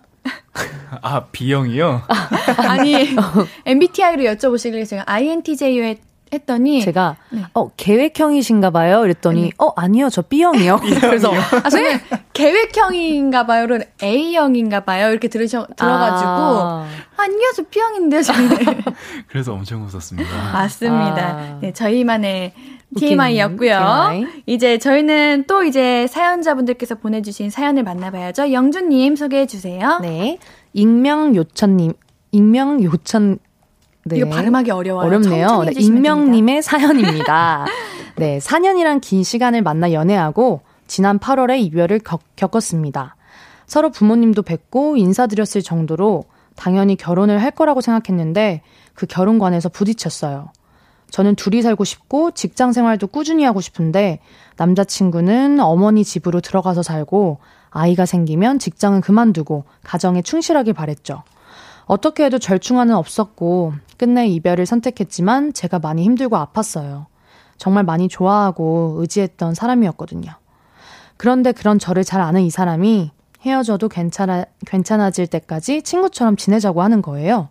아, 1.02 1.26
B형이요? 1.26 2.04
아 2.08 2.78
니 2.78 3.10
MBTI로 3.68 4.24
여쭤보시길래 4.24 4.88
제가 4.88 5.04
INTJ로 5.06 5.96
했더니 6.34 6.82
제가 6.82 7.18
네. 7.32 7.44
어 7.54 7.70
계획형이신가 7.76 8.70
봐요. 8.72 9.06
이랬더니 9.06 9.52
어 9.58 9.72
아니요 9.76 10.10
저 10.10 10.22
B형이요. 10.22 10.80
그래서 11.02 11.32
아, 11.64 11.70
저는 11.70 12.00
계획형인가 12.34 13.46
봐요를 13.46 13.86
A형인가 14.02 14.82
봐요. 14.86 15.10
이렇게 15.12 15.28
들으셔, 15.28 15.68
들어가지고. 15.76 16.30
아, 16.30 16.88
아니요, 17.18 17.52
저 17.54 17.64
B형인데요, 17.64 18.22
저는. 18.22 18.50
그래서 19.28 19.54
엄청 19.54 19.84
웃었습니다. 19.84 20.30
맞습니다. 20.54 21.28
아. 21.28 21.60
네, 21.62 21.74
저희만의 21.74 22.54
TMI였고요. 22.96 24.10
TMI. 24.12 24.44
이제 24.46 24.78
저희는 24.78 25.46
또 25.48 25.64
이제 25.64 26.08
사연자분들께서 26.08 26.96
보내주신 26.96 27.50
사연을 27.50 27.84
만나봐야죠. 27.84 28.54
영준님 28.54 29.18
소개해 29.18 29.46
주세요. 29.46 30.00
네 30.02 30.40
익명 30.74 31.36
요천님 31.36 31.94
익명 32.32 32.82
요천 32.82 33.40
네. 34.06 34.18
이거 34.18 34.30
발음하기 34.30 34.72
어려워요. 34.72 35.06
어렵네요. 35.06 35.64
네. 35.64 35.72
익명님의 35.76 36.62
사연입니다. 36.62 37.66
네, 38.16 38.40
4년이란 38.40 39.02
긴 39.02 39.24
시간을 39.24 39.62
만나 39.62 39.94
연애하고 39.94 40.62
지난 40.88 41.20
8월에 41.20 41.60
이별을 41.60 42.00
겪, 42.00 42.22
겪었습니다. 42.36 43.16
서로 43.66 43.92
부모님도 43.92 44.42
뵙고 44.42 44.98
인사드렸을 44.98 45.62
정도로 45.62 46.26
당연히 46.56 46.96
결혼을 46.96 47.42
할 47.42 47.52
거라고 47.52 47.82
생각했는데 47.82 48.62
그 48.94 49.06
결혼관에서 49.06 49.70
부딪혔어요. 49.70 50.52
저는 51.12 51.36
둘이 51.36 51.62
살고 51.62 51.84
싶고 51.84 52.32
직장 52.32 52.72
생활도 52.74 53.08
꾸준히 53.08 53.44
하고 53.44 53.62
싶은데 53.62 54.20
남자친구는 54.58 55.60
어머니 55.60 56.04
집으로 56.04 56.42
들어가서 56.42 56.84
살고 56.84 57.40
아이가 57.70 58.06
생기면 58.06 58.60
직장은 58.60 59.02
그만두고 59.02 59.64
가정에 59.84 60.22
충실하길 60.22 60.74
바랬죠. 60.74 61.24
어떻게 61.86 62.26
해도 62.26 62.38
절충안은 62.38 62.96
없었고 62.96 63.74
끝내 64.00 64.28
이별을 64.28 64.66
선택했지만 64.66 65.52
제가 65.52 65.80
많이 65.80 66.04
힘들고 66.04 66.38
아팠어요. 66.38 67.08
정말 67.58 67.84
많이 67.84 68.08
좋아하고 68.08 68.96
의지했던 69.00 69.54
사람이었거든요. 69.54 70.32
그런데 71.18 71.52
그런 71.52 71.78
저를 71.78 72.06
잘 72.06 72.22
아는 72.22 72.42
이 72.42 72.50
사람이 72.50 73.12
헤어져도 73.42 73.90
괜찮아, 73.90 74.46
괜찮아질 74.66 75.28
때까지 75.28 75.82
친구처럼 75.82 76.38
지내자고 76.38 76.82
하는 76.82 77.02
거예요. 77.02 77.50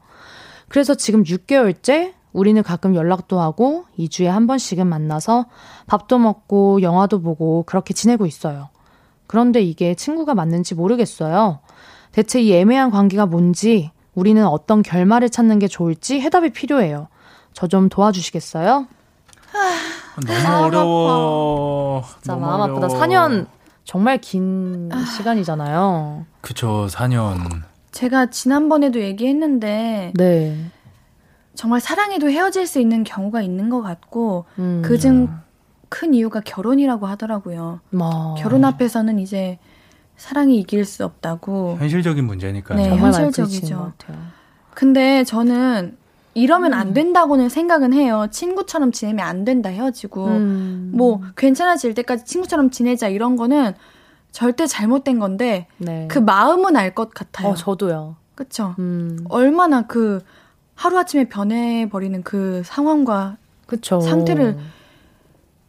그래서 0.69 0.95
지금 0.95 1.23
6개월째 1.23 2.15
우리는 2.33 2.63
가끔 2.63 2.95
연락도 2.95 3.39
하고 3.39 3.85
2주에 3.99 4.25
한 4.25 4.47
번씩은 4.47 4.87
만나서 4.87 5.47
밥도 5.87 6.19
먹고 6.19 6.81
영화도 6.81 7.21
보고 7.21 7.65
그렇게 7.65 7.93
지내고 7.93 8.25
있어요. 8.25 8.71
그런데 9.27 9.61
이게 9.61 9.95
친구가 9.95 10.35
맞는지 10.35 10.75
모르겠어요. 10.75 11.61
대체 12.13 12.41
이 12.41 12.55
애매한 12.55 12.91
관계가 12.91 13.27
뭔지 13.27 13.91
우리는 14.19 14.45
어떤 14.47 14.83
결말을 14.83 15.31
찾는 15.31 15.59
게 15.61 15.69
좋을지 15.69 16.21
해답이 16.21 16.51
필요해요. 16.51 17.07
저 17.53 17.67
좀 17.69 17.89
도와주시겠어요? 17.89 18.87
너무 20.27 20.65
어려워. 20.65 22.03
진짜 22.15 22.33
너무 22.35 22.47
마음 22.47 22.61
아프다. 22.63 22.87
어려워. 22.87 23.01
4년 23.01 23.47
정말 23.85 24.19
긴 24.19 24.91
시간이잖아요. 25.17 26.27
그쵸, 26.41 26.87
4년. 26.91 27.63
제가 27.93 28.27
지난번에도 28.31 29.01
얘기했는데 29.01 30.13
네. 30.15 30.71
정말 31.55 31.81
사랑해도 31.81 32.29
헤어질 32.31 32.67
수 32.67 32.81
있는 32.81 33.03
경우가 33.05 33.41
있는 33.43 33.71
것 33.71 33.83
같고 33.83 34.45
음. 34.59 34.83
그중 34.85 35.29
큰 35.89 36.15
이유가 36.15 36.41
결혼이라고 36.41 37.07
하더라고요. 37.07 37.81
뭐. 37.91 38.35
결혼 38.39 38.65
앞에서는 38.65 39.19
이제 39.19 39.59
사랑이 40.19 40.59
이길 40.59 40.85
수 40.85 41.05
없다고. 41.05 41.77
현실적인 41.79 42.25
문제니까요. 42.27 42.77
네. 42.79 42.97
현실적이죠. 42.97 43.93
근데 44.75 45.25
저는 45.25 45.97
이러면 46.35 46.73
음. 46.73 46.79
안 46.79 46.93
된다고는 46.93 47.49
생각은 47.49 47.93
해요. 47.95 48.27
친구처럼 48.31 48.93
지내면 48.93 49.27
안 49.27 49.45
된다 49.45 49.71
헤어지고 49.71 50.27
음. 50.27 50.91
뭐 50.95 51.23
괜찮아질 51.37 51.95
때까지 51.95 52.25
친구처럼 52.27 52.71
지내자 52.71 53.09
이런 53.09 53.37
거는 53.37 53.73
절대 54.31 54.67
잘못된 54.67 55.19
건데 55.19 55.67
네. 55.79 56.07
그 56.11 56.19
마음은 56.19 56.77
알 56.77 56.95
것 56.95 57.15
같아요. 57.15 57.49
어, 57.49 57.55
저도요. 57.55 58.17
그쵸? 58.35 58.75
음. 58.79 59.25
얼마나 59.31 59.83
그 59.87 60.21
하루 60.75 60.99
아침에 60.99 61.29
변해 61.29 61.89
버리는 61.89 62.23
그 62.23 62.63
상황과 62.65 63.37
그쵸. 63.67 64.01
상태를 64.01 64.59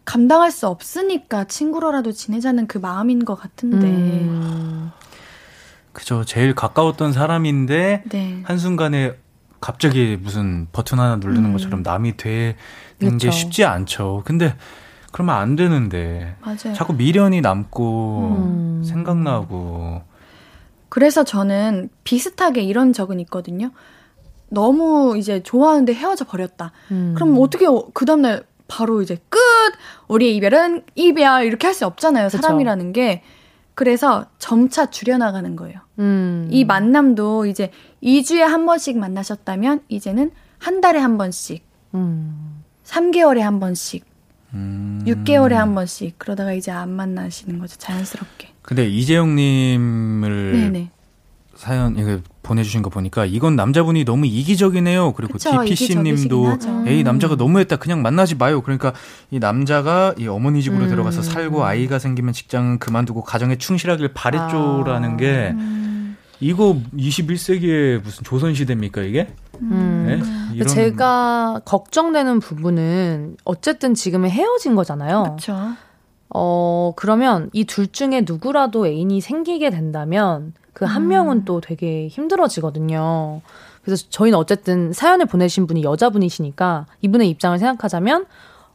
감당할 0.10 0.50
수 0.50 0.66
없으니까 0.66 1.44
친구로라도 1.44 2.12
지내자는 2.12 2.66
그 2.66 2.80
마음인 2.80 3.26
것 3.26 3.36
같은데. 3.36 3.86
음. 3.86 4.90
그죠. 5.94 6.24
제일 6.26 6.56
가까웠던 6.56 7.14
사람인데, 7.14 8.06
네. 8.10 8.42
한순간에 8.44 9.14
갑자기 9.62 10.18
무슨 10.20 10.68
버튼 10.72 10.98
하나 10.98 11.18
누르는 11.18 11.46
음. 11.46 11.52
것처럼 11.52 11.84
남이 11.84 12.18
되는 12.18 12.56
그쵸. 12.98 13.18
게 13.20 13.30
쉽지 13.30 13.66
않죠. 13.66 14.24
근데, 14.26 14.56
그러면 15.12 15.36
안 15.36 15.56
되는데. 15.56 16.36
맞아요. 16.42 16.74
자꾸 16.74 16.94
미련이 16.94 17.42
남고, 17.42 18.36
음. 18.36 18.84
생각나고. 18.84 20.02
그래서 20.90 21.24
저는 21.24 21.92
비슷하게 22.04 22.64
이런 22.64 22.94
적은 22.94 23.20
있거든요. 23.20 23.70
너무 24.50 25.16
이제 25.20 25.44
좋아하는데 25.44 25.94
헤어져 25.94 26.26
버렸다. 26.26 26.72
음. 26.90 27.14
그럼 27.16 27.38
어떻게 27.40 27.68
그 27.94 28.06
다음날 28.06 28.49
바로 28.70 29.02
이제 29.02 29.18
끝! 29.28 29.40
우리의 30.08 30.38
이별은 30.38 30.84
이별! 30.96 31.44
이렇게 31.46 31.68
할 31.68 31.74
수 31.74 31.86
없잖아요. 31.86 32.28
그쵸. 32.28 32.38
사람이라는 32.38 32.94
게. 32.94 33.24
그래서 33.76 34.26
점차 34.40 34.86
줄여나가는 34.90 35.56
거예요. 35.56 35.80
음. 36.00 36.48
이 36.52 36.64
만남도 36.66 37.46
이제 37.48 37.72
2주에 38.04 38.40
한 38.40 38.66
번씩 38.66 38.98
만나셨다면 38.98 39.82
이제는 39.90 40.32
한 40.58 40.82
달에 40.82 41.00
한 41.00 41.18
번씩, 41.18 41.64
음. 41.96 42.64
3개월에 42.86 43.40
한 43.40 43.60
번씩, 43.60 44.06
음. 44.54 45.02
6개월에 45.06 45.54
한 45.54 45.76
번씩 45.76 46.20
그러다가 46.20 46.52
이제 46.54 46.72
안 46.72 46.90
만나시는 46.90 47.60
거죠. 47.60 47.78
자연스럽게. 47.78 48.50
근데 48.62 48.88
이재영님을 48.88 50.52
네네. 50.54 50.92
사연 51.56 51.98
이거 51.98 52.20
보내주신 52.42 52.82
거 52.82 52.90
보니까 52.90 53.26
이건 53.26 53.56
남자분이 53.56 54.06
너무 54.06 54.26
이기적이네요. 54.26 55.14
그리고 55.14 55.34
그쵸, 55.34 55.64
DPC님도. 55.64 56.58
에이 56.88 57.04
남자가 57.04 57.36
너무했다. 57.36 57.76
그냥 57.78 58.02
만나지 58.02 58.36
마요. 58.36 58.62
그러니까 58.62 58.94
이 59.30 59.40
남자가 59.40 60.14
이 60.18 60.28
어머니 60.28 60.64
집으로 60.64 60.86
음. 60.86 60.90
들어가서 60.90 61.22
살고 61.22 61.64
아이가 61.66 62.00
생기면 62.00 62.34
직장은 62.34 62.80
그만두고 62.80 63.24
가정에 63.24 63.58
충실하길 63.58 64.14
바랬죠라는 64.14 65.12
아. 65.14 65.18
게 65.18 65.52
음, 65.54 66.18
이거 66.40 66.78
21세기의 66.98 68.02
무슨 68.02 68.24
조선 68.24 68.54
시대입니까 68.54 69.02
이게? 69.02 69.28
음. 69.62 70.06
네? 70.58 70.66
제가 70.66 71.62
걱정되는 71.66 72.40
부분은 72.40 73.38
어쨌든 73.44 73.94
지금은 73.94 74.30
헤어진 74.30 74.76
거잖아요. 74.76 75.24
그렇죠. 75.24 75.74
어, 76.34 76.94
그러면 76.96 77.50
이 77.54 77.66
둘 77.66 77.88
중에 77.92 78.24
누구라도 78.26 78.88
애인이 78.88 79.20
생기게 79.22 79.70
된다면 79.70 80.54
그한 80.74 81.04
음. 81.04 81.08
명은 81.10 81.46
또 81.46 81.62
되게 81.62 82.08
힘들어지거든요. 82.08 83.42
그래서 83.84 84.06
저희는 84.10 84.38
어쨌든 84.38 84.94
사연을 84.94 85.26
보내신 85.26 85.66
분이 85.68 85.84
여자분이시니까 85.84 86.86
이분의 87.02 87.30
입장을 87.30 87.58
생각하자면 87.58 88.26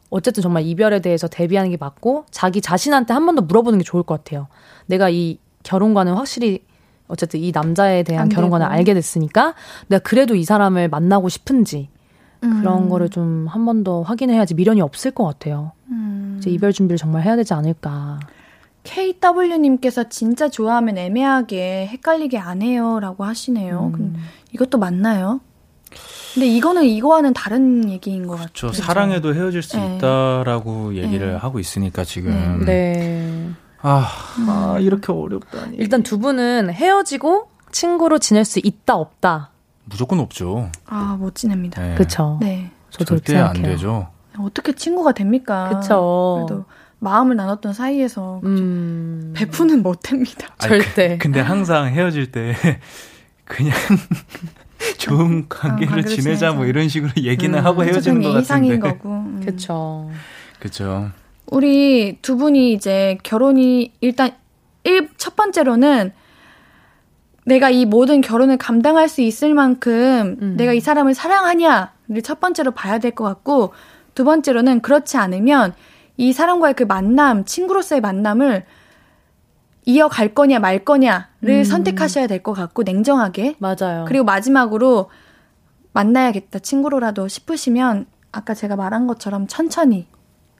어쨌든 0.09 0.43
정말 0.43 0.63
이별에 0.63 0.99
대해서 0.99 1.27
대비하는 1.27 1.69
게 1.71 1.77
맞고 1.77 2.25
자기 2.31 2.61
자신한테 2.61 3.13
한 3.13 3.25
번 3.25 3.35
더 3.35 3.41
물어보는 3.41 3.79
게 3.79 3.83
좋을 3.83 4.03
것 4.03 4.23
같아요. 4.23 4.47
내가 4.87 5.09
이 5.09 5.39
결혼과는 5.63 6.13
확실히 6.13 6.63
어쨌든 7.07 7.39
이 7.39 7.51
남자에 7.51 8.03
대한 8.03 8.23
안 8.23 8.29
결혼관을. 8.29 8.65
알게 8.65 8.93
됐으니까 8.93 9.53
내가 9.87 10.01
그래도 10.03 10.35
이 10.35 10.43
사람을 10.43 10.89
만나고 10.89 11.29
싶은지 11.29 11.89
음. 12.45 12.59
그런 12.61 12.89
거를 12.89 13.09
좀 13.09 13.47
한 13.47 13.65
번 13.65 13.83
더 13.83 14.01
확인해야지 14.01 14.53
미련이 14.55 14.81
없을 14.81 15.11
것 15.11 15.23
같아요. 15.25 15.71
음. 15.89 16.37
이제 16.39 16.49
이별 16.49 16.71
준비를 16.73 16.97
정말 16.97 17.23
해야 17.23 17.35
되지 17.35 17.53
않을까. 17.53 18.19
KW님께서 18.83 20.09
진짜 20.09 20.47
좋아하면 20.49 20.97
애매하게 20.97 21.87
헷갈리게 21.91 22.37
안 22.37 22.61
해요 22.61 22.99
라고 22.99 23.23
하시네요. 23.23 23.91
음. 23.99 24.15
이것도 24.53 24.77
맞나요? 24.77 25.41
근데 26.33 26.47
이거는 26.47 26.83
이거와는 26.83 27.33
다른 27.33 27.89
얘기인 27.89 28.27
것저 28.27 28.67
같아요. 28.67 28.71
사랑해도 28.73 29.33
헤어질 29.33 29.61
수 29.63 29.77
네. 29.77 29.95
있다라고 29.97 30.95
얘기를 30.95 31.29
네. 31.31 31.35
하고 31.35 31.59
있으니까 31.59 32.03
지금 32.03 32.63
네. 32.65 33.49
아, 33.81 34.07
아 34.47 34.77
이렇게 34.79 35.11
어렵다니 35.13 35.77
일단 35.77 36.03
두 36.03 36.19
분은 36.19 36.71
헤어지고 36.71 37.49
친구로 37.71 38.19
지낼 38.19 38.43
수 38.45 38.59
있다 38.61 38.95
없다. 38.95 39.51
무조건 39.85 40.19
없죠. 40.19 40.69
아, 40.85 41.15
못 41.19 41.35
지냅니다. 41.35 41.81
네. 41.81 41.95
그쵸? 41.95 42.37
네. 42.41 42.71
저도 42.89 43.05
절대 43.05 43.37
안. 43.37 43.53
되죠. 43.61 44.09
어떻게 44.37 44.73
친구가 44.73 45.13
됩니까? 45.13 45.69
그쵸. 45.69 46.45
그래도 46.47 46.65
마음을 46.99 47.35
나눴던 47.35 47.73
사이에서 47.73 48.41
음. 48.43 49.33
베푸는 49.35 49.83
못 49.83 49.99
됩니다. 50.01 50.47
아니, 50.59 50.81
절대. 50.81 51.17
그, 51.17 51.23
근데 51.23 51.39
항상 51.39 51.87
헤어질 51.87 52.31
때 52.31 52.55
그냥 53.45 53.75
좋은 54.97 55.47
관계를 55.47 55.87
관계를 55.93 56.15
지내자 56.17 56.47
뭐 56.51 56.63
지내자. 56.63 56.69
이런 56.69 56.89
식으로 56.89 57.11
얘기는 57.17 57.57
음, 57.57 57.65
하고 57.65 57.83
헤어지는 57.83 58.21
것 58.21 58.39
이상인 58.39 58.79
같은데. 58.79 58.97
거고. 59.03 59.09
음. 59.09 59.41
그쵸. 59.45 60.09
그렇죠. 60.59 61.11
우리 61.47 62.17
두 62.21 62.37
분이 62.37 62.73
이제 62.73 63.17
결혼이 63.23 63.93
일단 64.01 64.31
일, 64.83 65.09
첫 65.17 65.35
번째로는 65.35 66.11
내가 67.45 67.69
이 67.69 67.85
모든 67.85 68.21
결혼을 68.21 68.57
감당할 68.57 69.07
수 69.07 69.21
있을 69.21 69.53
만큼 69.53 70.37
음. 70.41 70.55
내가 70.57 70.73
이 70.73 70.79
사람을 70.79 71.13
사랑하냐를 71.13 72.21
첫 72.23 72.39
번째로 72.39 72.71
봐야 72.71 72.99
될 72.99 73.11
것 73.11 73.23
같고 73.23 73.71
두 74.15 74.23
번째로는 74.23 74.81
그렇지 74.81 75.17
않으면 75.17 75.73
이 76.17 76.33
사람과의 76.33 76.73
그 76.73 76.83
만남, 76.83 77.45
친구로서의 77.45 78.01
만남을 78.01 78.65
이어갈 79.85 80.33
거냐 80.33 80.59
말 80.59 80.83
거냐를 80.83 81.25
음. 81.43 81.63
선택하셔야 81.63 82.25
될 82.27 82.41
것 82.41 82.53
같고 82.53 82.83
냉정하게 82.83 83.55
맞아요. 83.59 84.05
그리고 84.07 84.25
마지막으로 84.25 85.09
만나야겠다 85.93 86.59
친구로라도 86.59 87.27
싶으시면 87.27 88.07
아까 88.31 88.53
제가 88.55 88.75
말한 88.75 89.05
것처럼 89.07 89.45
천천히 89.47 90.07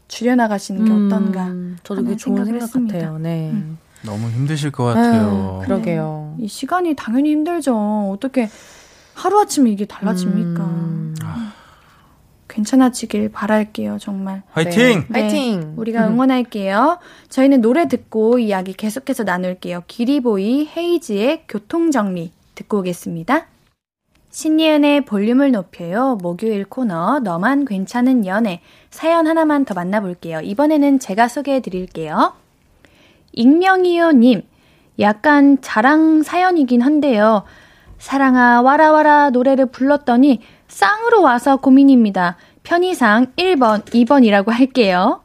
줄여나가시는 0.08 0.86
게 0.86 0.92
음, 0.92 1.08
어떤가 1.08 1.52
저도 1.84 2.04
그게 2.04 2.16
좋은 2.16 2.46
생각 2.46 2.62
했습니다. 2.62 2.94
같아요. 3.00 3.18
네. 3.18 3.50
음. 3.52 3.80
너무 4.06 4.30
힘드실 4.30 4.72
것 4.72 4.84
같아요. 4.86 5.60
아유, 5.62 5.66
그러게요. 5.66 6.36
이 6.40 6.48
시간이 6.48 6.96
당연히 6.96 7.32
힘들죠. 7.32 8.12
어떻게 8.14 8.50
하루아침에 9.14 9.70
이게 9.72 9.86
달라집니까? 9.86 10.64
음. 10.64 11.16
괜찮아지길 12.48 13.32
바랄게요, 13.32 13.98
정말. 14.00 14.44
화이팅! 14.52 15.06
네, 15.10 15.22
화이팅! 15.22 15.74
우리가 15.76 16.08
응원할게요. 16.08 17.00
저희는 17.30 17.60
노래 17.62 17.88
듣고 17.88 18.40
이야기 18.40 18.74
계속해서 18.74 19.24
나눌게요. 19.24 19.84
기리보이 19.88 20.70
헤이지의 20.76 21.44
교통정리 21.50 22.32
듣고 22.56 22.80
오겠습니다. 22.80 23.48
신예은의 24.30 25.06
볼륨을 25.06 25.52
높여요. 25.52 26.18
목요일 26.22 26.66
코너 26.66 27.20
너만 27.20 27.66
괜찮은 27.66 28.26
연애 28.26 28.62
사연 28.90 29.28
하나만 29.28 29.66
더 29.66 29.74
만나볼게요. 29.74 30.42
이번에는 30.42 31.00
제가 31.00 31.28
소개해 31.28 31.62
드릴게요. 31.62 32.34
익명이요님, 33.36 34.42
약간 35.00 35.58
자랑 35.62 36.24
사연이긴 36.24 36.82
한데요. 36.82 37.44
사랑아 37.98 38.62
와라와라 38.62 39.30
노래를 39.30 39.68
불렀더니 39.68 40.42
쌍으로 40.68 41.22
와서 41.22 41.58
고민입니다. 41.58 42.38
편의상 42.64 43.28
1번, 43.38 43.86
2번이라고 43.86 44.50
할게요. 44.50 45.22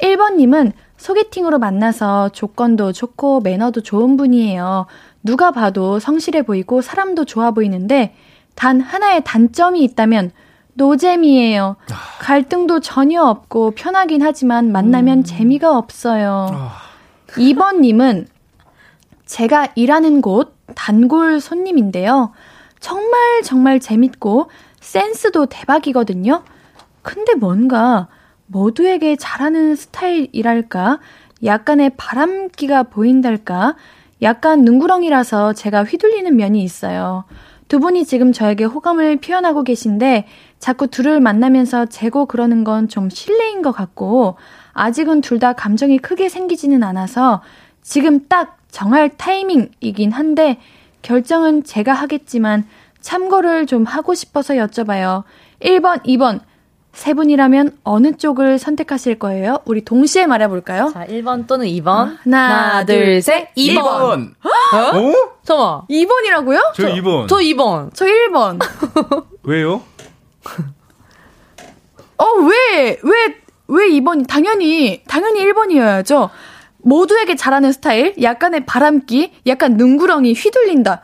1번님은 0.00 0.72
소개팅으로 0.96 1.58
만나서 1.58 2.30
조건도 2.30 2.92
좋고 2.92 3.40
매너도 3.40 3.82
좋은 3.82 4.16
분이에요. 4.16 4.86
누가 5.22 5.50
봐도 5.50 5.98
성실해 5.98 6.42
보이고 6.42 6.80
사람도 6.82 7.24
좋아 7.24 7.50
보이는데 7.50 8.14
단 8.54 8.80
하나의 8.80 9.24
단점이 9.24 9.82
있다면 9.82 10.30
노잼이에요. 10.74 11.76
갈등도 12.20 12.80
전혀 12.80 13.22
없고 13.22 13.72
편하긴 13.72 14.22
하지만 14.22 14.72
만나면 14.72 15.24
재미가 15.24 15.76
없어요. 15.76 16.70
2번님은 17.36 18.26
제가 19.26 19.68
일하는 19.74 20.20
곳 20.20 20.56
단골 20.74 21.40
손님인데요. 21.40 22.32
정말 22.80 23.42
정말 23.42 23.80
재밌고 23.80 24.50
센스도 24.80 25.46
대박이거든요. 25.46 26.42
근데 27.02 27.34
뭔가 27.34 28.08
모두에게 28.46 29.16
잘하는 29.16 29.74
스타일이랄까? 29.76 31.00
약간의 31.42 31.92
바람기가 31.96 32.84
보인달까? 32.84 33.76
약간 34.22 34.62
능구렁이라서 34.64 35.54
제가 35.54 35.84
휘둘리는 35.84 36.34
면이 36.36 36.62
있어요. 36.62 37.24
두 37.68 37.80
분이 37.80 38.04
지금 38.04 38.32
저에게 38.32 38.64
호감을 38.64 39.16
표현하고 39.16 39.64
계신데 39.64 40.26
자꾸 40.58 40.86
둘을 40.86 41.20
만나면서 41.20 41.86
재고 41.86 42.26
그러는 42.26 42.62
건 42.64 42.88
좀 42.88 43.08
실례인 43.10 43.62
것 43.62 43.72
같고 43.72 44.36
아직은 44.74 45.20
둘 45.20 45.38
다 45.38 45.52
감정이 45.52 45.98
크게 45.98 46.28
생기지는 46.28 46.82
않아서 46.84 47.42
지금 47.82 48.26
딱 48.28 48.58
정할 48.70 49.08
타이밍이긴 49.16 50.12
한데 50.12 50.58
결정은 51.02 51.64
제가 51.64 51.92
하겠지만 51.92 52.66
참고를 53.00 53.66
좀 53.66 53.84
하고 53.84 54.14
싶어서 54.14 54.54
여쭤봐요. 54.54 55.24
1번, 55.60 56.02
2번. 56.04 56.40
세 56.92 57.12
분이라면 57.12 57.76
어느 57.82 58.12
쪽을 58.16 58.58
선택하실 58.58 59.18
거예요? 59.18 59.58
우리 59.64 59.84
동시에 59.84 60.26
말해볼까요? 60.26 60.90
자, 60.94 61.04
1번 61.06 61.46
또는 61.48 61.66
2번. 61.66 62.16
하나, 62.22 62.84
둘, 62.86 63.20
셋. 63.20 63.52
2번. 63.56 64.30
어? 64.44 65.12
잠깐만. 65.42 65.82
2번이라고요? 65.90 66.60
저 66.76 66.84
2번. 66.94 67.28
저 67.28 67.36
2번. 67.36 67.90
저 67.94 68.04
1번. 68.06 68.60
왜요? 69.42 69.82
어, 72.16 72.24
왜, 72.48 72.98
왜, 73.02 73.36
왜 73.68 73.88
2번이? 73.88 74.26
당연히, 74.28 75.02
당연히 75.08 75.40
1번이어야죠. 75.44 76.30
모두에게 76.78 77.34
잘하는 77.34 77.72
스타일, 77.72 78.14
약간의 78.20 78.66
바람기, 78.66 79.32
약간 79.46 79.76
능구렁이 79.76 80.34
휘둘린다. 80.34 81.00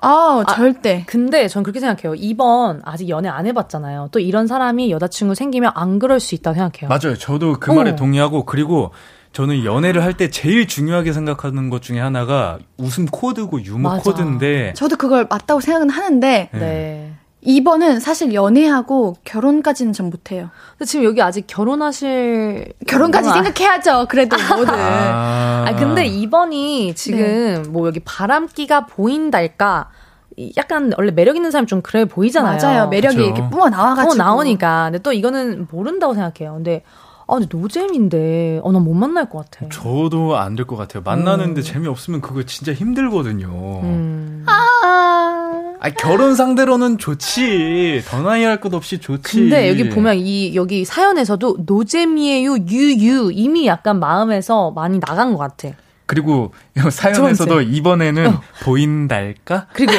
아, 0.00 0.44
절대. 0.48 1.02
근데 1.08 1.48
전 1.48 1.64
그렇게 1.64 1.80
생각해요. 1.80 2.14
2번 2.20 2.80
아직 2.84 3.08
연애 3.08 3.28
안 3.28 3.46
해봤잖아요. 3.46 4.10
또 4.12 4.20
이런 4.20 4.46
사람이 4.46 4.92
여자친구 4.92 5.34
생기면 5.34 5.72
안 5.74 5.98
그럴 5.98 6.20
수 6.20 6.36
있다고 6.36 6.54
생각해요. 6.54 6.88
맞아요. 6.88 7.16
저도 7.18 7.54
그 7.58 7.72
어. 7.72 7.74
말에 7.74 7.96
동의하고 7.96 8.44
그리고 8.44 8.92
저는 9.32 9.64
연애를 9.64 10.04
할 10.04 10.14
때 10.16 10.30
제일 10.30 10.68
중요하게 10.68 11.12
생각하는 11.12 11.68
것 11.68 11.82
중에 11.82 11.98
하나가 11.98 12.58
웃음 12.76 13.06
코드고 13.06 13.64
유머 13.64 13.88
맞아. 13.90 14.02
코드인데 14.02 14.72
저도 14.74 14.94
그걸 14.96 15.26
맞다고 15.28 15.60
생각은 15.60 15.90
하는데, 15.90 16.48
네. 16.52 17.12
2번은 17.46 18.00
사실 18.00 18.34
연애하고 18.34 19.16
결혼까지는 19.24 19.92
전 19.92 20.10
못해요. 20.10 20.50
근데 20.72 20.84
지금 20.86 21.04
여기 21.04 21.22
아직 21.22 21.46
결혼하실 21.46 22.72
결혼까지 22.86 23.28
아, 23.28 23.32
생각해야죠. 23.34 24.06
그래도 24.08 24.36
뭐든. 24.36 24.74
아, 24.74 25.64
아 25.68 25.76
근데 25.76 26.08
2번이 26.08 26.96
지금 26.96 27.18
네. 27.20 27.58
뭐 27.68 27.86
여기 27.86 28.00
바람기가 28.00 28.86
보인달까 28.86 29.90
이 30.36 30.52
약간 30.56 30.92
원래 30.96 31.10
매력 31.10 31.36
있는 31.36 31.50
사람 31.50 31.66
좀 31.66 31.80
그래 31.80 32.04
보이잖아요. 32.04 32.58
맞아요. 32.60 32.88
매력이 32.88 33.16
그쵸. 33.16 33.26
이렇게 33.26 33.48
뿜어 33.50 33.68
나와가지고. 33.70 34.12
어 34.12 34.14
나오니까. 34.14 34.84
근데 34.84 34.98
또 34.98 35.12
이거는 35.12 35.68
모른다고 35.70 36.14
생각해요. 36.14 36.54
근데 36.54 36.82
아 37.30 37.34
근데 37.34 37.46
노잼인데 37.50 38.60
어 38.64 38.72
난 38.72 38.82
못 38.84 38.94
만날 38.94 39.28
것 39.28 39.50
같아. 39.50 39.68
저도 39.70 40.36
안 40.38 40.56
될 40.56 40.64
것 40.66 40.76
같아요. 40.76 41.02
만나는데 41.04 41.62
재미없으면 41.62 42.20
그거 42.22 42.42
진짜 42.44 42.72
힘들거든요. 42.72 43.80
음. 43.82 44.44
아. 44.46 45.74
아니, 45.80 45.94
결혼 45.94 46.34
상대로는 46.34 46.98
좋지. 46.98 48.02
더 48.08 48.22
나이 48.22 48.42
할 48.44 48.58
것 48.60 48.74
없이 48.74 48.98
좋지. 48.98 49.40
근데 49.40 49.68
여기 49.68 49.88
보면 49.90 50.16
이 50.16 50.54
여기 50.56 50.84
사연에서도 50.84 51.58
노잼이에요 51.66 52.56
유유 52.66 53.30
이미 53.32 53.66
약간 53.68 54.00
마음에서 54.00 54.70
많이 54.72 54.98
나간 54.98 55.32
것 55.32 55.38
같아. 55.38 55.68
그리고 56.06 56.52
사연에서도 56.90 57.60
이번에는 57.60 58.26
어. 58.28 58.40
보인달까? 58.62 59.66
그리고 59.74 59.92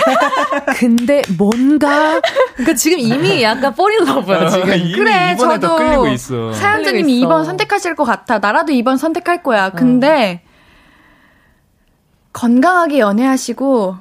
근데 0.74 1.22
뭔가 1.38 2.22
그러니까 2.54 2.76
지금 2.76 3.00
이미 3.00 3.44
약간 3.44 3.74
뻘인 3.74 4.06
러브야 4.06 4.50
지금. 4.50 4.74
이미 4.74 4.94
그래, 4.94 5.36
저도 5.38 5.76
끌리고 5.76 6.08
있어. 6.10 6.54
사연자님이 6.54 7.14
끌리고 7.14 7.26
있어. 7.26 7.28
2번 7.28 7.46
선택하실 7.46 7.96
것 7.96 8.04
같아. 8.04 8.40
나라도 8.40 8.74
2번 8.74 8.98
선택할 8.98 9.44
거야. 9.44 9.70
근데 9.70 10.44
건강하게 12.34 13.00
연애하시고 13.00 13.98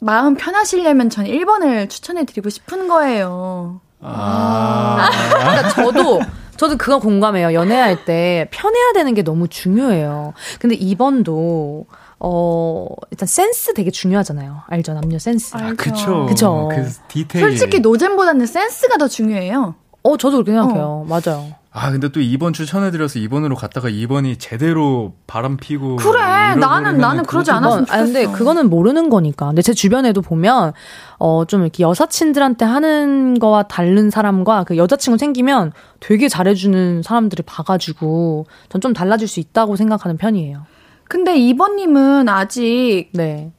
마음 0.00 0.34
편하시려면 0.34 1.10
전 1.10 1.24
1번을 1.24 1.88
추천해 1.88 2.24
드리고 2.24 2.50
싶은 2.50 2.88
거예요. 2.88 3.80
아. 4.00 5.10
그러니까 5.30 5.68
저도 5.70 6.20
저도 6.56 6.76
그거 6.76 6.98
공감해요. 6.98 7.54
연애할 7.54 8.04
때 8.04 8.48
편해야 8.50 8.92
되는 8.92 9.14
게 9.14 9.22
너무 9.22 9.48
중요해요. 9.48 10.34
근데 10.60 10.76
2번도 10.76 11.86
어, 12.20 12.86
일단 13.10 13.26
센스 13.26 13.72
되게 13.74 13.90
중요하잖아요. 13.90 14.62
알죠? 14.66 14.94
남녀 14.94 15.18
센스. 15.18 15.56
알죠. 15.56 15.76
그쵸. 15.76 16.26
그쵸. 16.28 16.68
그 16.72 16.90
디테일. 17.08 17.46
솔직히 17.46 17.80
노잼보다는 17.80 18.46
센스가 18.46 18.96
더 18.96 19.06
중요해요. 19.08 19.74
어, 20.02 20.16
저도 20.16 20.38
그렇게 20.42 20.52
생각해요. 20.52 21.06
맞아요. 21.08 21.46
아, 21.70 21.90
근데 21.92 22.08
또 22.08 22.18
2번 22.18 22.54
추천해드려서 22.54 23.20
2번으로 23.20 23.54
갔다가 23.54 23.88
2번이 23.88 24.36
제대로 24.40 25.12
바람 25.28 25.56
피고. 25.58 25.96
그래, 25.96 26.18
나는- 26.22 26.56
잃어버리면은 26.56 26.98
나는 26.98 27.24
그러지 27.24 27.50
않았으면 27.52 27.86
아, 27.90 27.98
근데 27.98 28.22
좋겠어. 28.24 28.38
그거는 28.38 28.70
모르는 28.70 29.10
거니까. 29.10 29.46
근데 29.46 29.62
제 29.62 29.74
주변에도 29.74 30.20
보면, 30.22 30.72
어, 31.18 31.44
좀 31.46 31.62
이렇게 31.62 31.84
여사친들한테 31.84 32.64
하는 32.64 33.38
거와 33.38 33.64
다른 33.64 34.10
사람과 34.10 34.64
그 34.64 34.76
여자친구 34.76 35.18
생기면 35.18 35.72
되게 36.00 36.28
잘해주는 36.28 37.02
사람들을 37.02 37.44
봐가지고, 37.46 38.46
전 38.70 38.80
좀 38.80 38.92
달라질 38.92 39.28
수 39.28 39.38
있다고 39.38 39.76
생각하는 39.76 40.16
편이에요. 40.16 40.62
근데 41.08 41.36
이번님은 41.36 42.28
아직 42.28 43.08
네. 43.12 43.50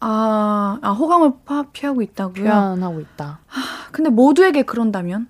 아, 0.00 0.78
아 0.82 0.90
호감을 0.90 1.32
파, 1.44 1.64
피하고 1.72 2.02
있다고요. 2.02 2.44
표현하고 2.44 3.00
있다. 3.00 3.40
근데 3.92 4.10
모두에게 4.10 4.62
그런다면 4.62 5.28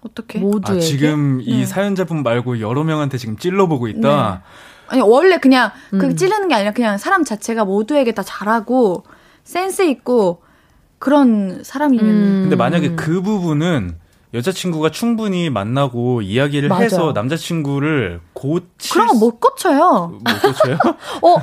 어떻게? 0.00 0.38
모두에게. 0.38 0.78
아, 0.78 0.80
지금 0.80 1.40
이 1.42 1.58
네. 1.58 1.66
사연자분 1.66 2.22
말고 2.22 2.60
여러 2.60 2.84
명한테 2.84 3.18
지금 3.18 3.36
찔러보고 3.36 3.88
있다. 3.88 4.42
아니 4.88 5.02
원래 5.02 5.38
그냥 5.38 5.70
그 5.90 6.06
음. 6.06 6.16
찌르는 6.16 6.48
게 6.48 6.54
아니라 6.54 6.72
그냥 6.72 6.96
사람 6.96 7.22
자체가 7.22 7.64
모두에게 7.64 8.12
다 8.12 8.22
잘하고 8.22 9.04
센스 9.44 9.82
있고 9.82 10.42
그런 10.98 11.62
사람이면 11.62 12.06
음. 12.06 12.38
근데 12.42 12.56
만약에 12.56 12.94
그 12.94 13.20
부분은 13.20 13.96
여자친구가 14.34 14.90
충분히 14.90 15.48
만나고 15.50 16.20
이야기를 16.22 16.68
맞아요. 16.68 16.84
해서 16.84 17.12
남자친구를 17.14 18.20
고칠 18.34 19.06
거못 19.06 19.40
고쳐요. 19.40 20.18
못 20.22 20.42
고쳐요? 20.42 20.78
어, 21.22 21.36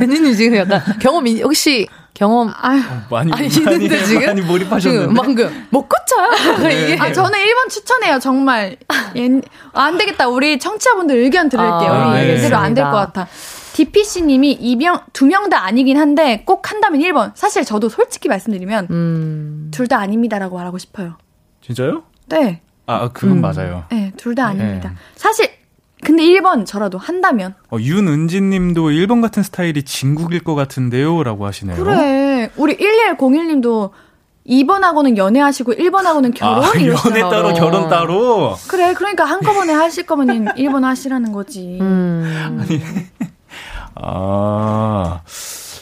언니님 0.00 0.34
지금 0.34 0.56
약간 0.58 0.80
경험이, 1.00 1.42
혹시 1.42 1.88
경험, 2.14 2.50
아유. 2.60 2.80
많이 3.10 3.32
아니, 3.32 3.48
많이, 3.64 3.74
있는데 3.84 4.04
지금? 4.04 4.24
많이 4.26 4.40
지금 4.40 4.46
몰입하셨는데. 4.52 5.14
방금, 5.20 5.66
못 5.70 5.86
고쳐요? 5.88 6.58
네. 6.62 6.84
이게. 6.94 6.96
아, 7.02 7.12
저는 7.12 7.38
1번 7.38 7.68
추천해요, 7.70 8.18
정말. 8.20 8.76
예, 9.16 9.28
아, 9.72 9.82
안 9.84 9.98
되겠다. 9.98 10.28
우리 10.28 10.58
청취자분들 10.58 11.16
의견 11.16 11.48
들을게요. 11.48 11.68
아, 11.92 12.08
우리 12.14 12.26
네. 12.26 12.36
이대로 12.36 12.56
안 12.56 12.72
될 12.72 12.84
것 12.84 12.92
같아. 12.92 13.26
DPC님이 13.74 14.52
이병, 14.52 15.00
두명 15.12 15.50
다 15.50 15.64
아니긴 15.66 15.98
한데 15.98 16.42
꼭 16.46 16.70
한다면 16.70 17.00
1번. 17.00 17.32
사실 17.34 17.62
저도 17.64 17.90
솔직히 17.90 18.28
말씀드리면 18.28 18.86
음. 18.90 19.70
둘다 19.74 19.98
아닙니다라고 19.98 20.56
말하고 20.56 20.78
싶어요. 20.78 21.18
진짜요? 21.66 22.04
네. 22.28 22.60
아, 22.86 23.08
그건 23.12 23.38
음. 23.38 23.40
맞아요. 23.40 23.84
네, 23.90 24.12
둘다 24.16 24.52
네. 24.52 24.62
아닙니다. 24.62 24.94
사실, 25.16 25.50
근데 26.04 26.22
1번 26.22 26.64
저라도 26.64 26.96
한다면. 26.98 27.54
어, 27.72 27.78
윤은진 27.80 28.50
님도 28.50 28.90
1번 28.90 29.20
같은 29.20 29.42
스타일이 29.42 29.82
진국일 29.82 30.44
것 30.44 30.54
같은데요? 30.54 31.24
라고 31.24 31.44
하시네요. 31.44 31.76
그래. 31.76 32.50
우리 32.56 32.76
1101님도 32.76 33.90
2번하고는 34.46 35.16
연애하시고 35.16 35.72
1번하고는 35.74 36.32
결혼 36.34 36.64
아. 36.64 36.68
연애 36.78 37.20
따로, 37.20 37.52
결혼 37.54 37.88
따로? 37.88 38.54
그래, 38.68 38.94
그러니까 38.94 39.24
한꺼번에 39.24 39.72
하실 39.72 40.06
거면 40.06 40.54
1번 40.54 40.82
하시라는 40.86 41.32
거지. 41.32 41.78
음. 41.80 42.62
아, 43.96 45.22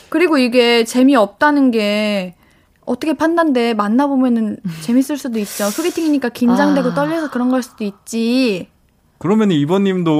그리고 0.08 0.38
이게 0.38 0.84
재미없다는 0.84 1.72
게 1.72 2.36
어떻게 2.86 3.14
판단돼? 3.14 3.74
만나보면은 3.74 4.58
재밌을 4.82 5.16
수도 5.16 5.38
있죠. 5.38 5.70
소개팅이니까 5.70 6.28
긴장되고 6.30 6.90
아. 6.90 6.94
떨려서 6.94 7.30
그런 7.30 7.50
걸 7.50 7.62
수도 7.62 7.84
있지. 7.84 8.68
그러면 9.18 9.50
이번 9.52 9.84
님도 9.84 10.12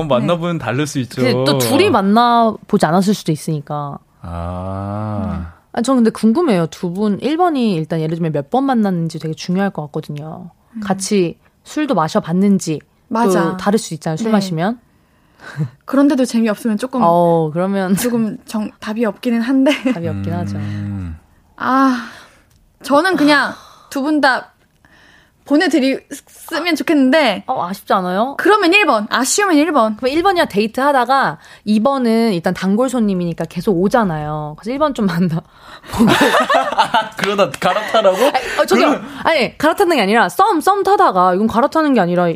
어, 0.00 0.04
만나보면 0.04 0.58
다를 0.58 0.86
수 0.86 0.98
있죠. 0.98 1.22
또 1.44 1.58
둘이 1.58 1.90
만나 1.90 2.54
보지 2.66 2.86
않았을 2.86 3.14
수도 3.14 3.30
있으니까. 3.32 3.98
아. 4.20 5.52
아, 5.72 5.82
저는 5.82 5.98
근데 6.02 6.10
궁금해요. 6.10 6.66
두 6.66 6.92
분, 6.92 7.18
1번이 7.20 7.74
일단 7.76 8.00
예를 8.00 8.16
들면 8.16 8.32
몇 8.32 8.50
번 8.50 8.64
만났는지 8.64 9.18
되게 9.20 9.34
중요할 9.34 9.70
것 9.70 9.82
같거든요. 9.82 10.50
같이 10.82 11.38
술도 11.64 11.94
마셔 11.94 12.20
봤는지. 12.20 12.80
맞아. 13.08 13.50
또 13.52 13.56
다를 13.58 13.78
수 13.78 13.94
있잖아요. 13.94 14.16
술 14.16 14.26
네. 14.26 14.32
마시면. 14.32 14.80
그런데도 15.84 16.24
재미없으면 16.24 16.78
조금 16.78 17.00
어, 17.04 17.50
그러면 17.52 17.94
조금 17.94 18.38
정, 18.44 18.70
답이 18.80 19.04
없기는 19.04 19.40
한데. 19.40 19.70
답이 19.92 20.08
없긴 20.08 20.32
하죠. 20.32 20.58
음. 21.58 21.62
아, 21.62 22.08
저는 22.82 23.16
그냥 23.16 23.52
두 23.90 24.02
분 24.02 24.20
다 24.20 24.52
보내드리면 25.44 26.76
좋겠는데, 26.76 27.44
어, 27.46 27.64
아쉽지 27.66 27.90
않아요? 27.94 28.34
그러면 28.38 28.70
1번. 28.70 29.06
아쉬우면 29.08 29.56
1번. 29.56 29.96
그럼 29.96 30.12
1번이랑 30.14 30.46
데이트 30.50 30.78
하다가 30.78 31.38
2번은 31.66 32.34
일단 32.34 32.52
단골 32.52 32.90
손님이니까 32.90 33.46
계속 33.46 33.72
오잖아요. 33.80 34.56
그래서 34.58 34.78
1번 34.78 34.94
좀 34.94 35.06
만나. 35.06 35.40
그러다 37.16 37.50
갈아타라고? 37.58 38.16
어, 38.60 38.66
저기요. 38.66 39.00
아니, 39.24 39.56
갈아타는 39.56 39.96
게 39.96 40.02
아니라 40.02 40.28
썸, 40.28 40.60
썸 40.60 40.82
타다가 40.82 41.34
이건 41.34 41.46
갈아타는 41.46 41.94
게 41.94 42.00
아니라 42.00 42.26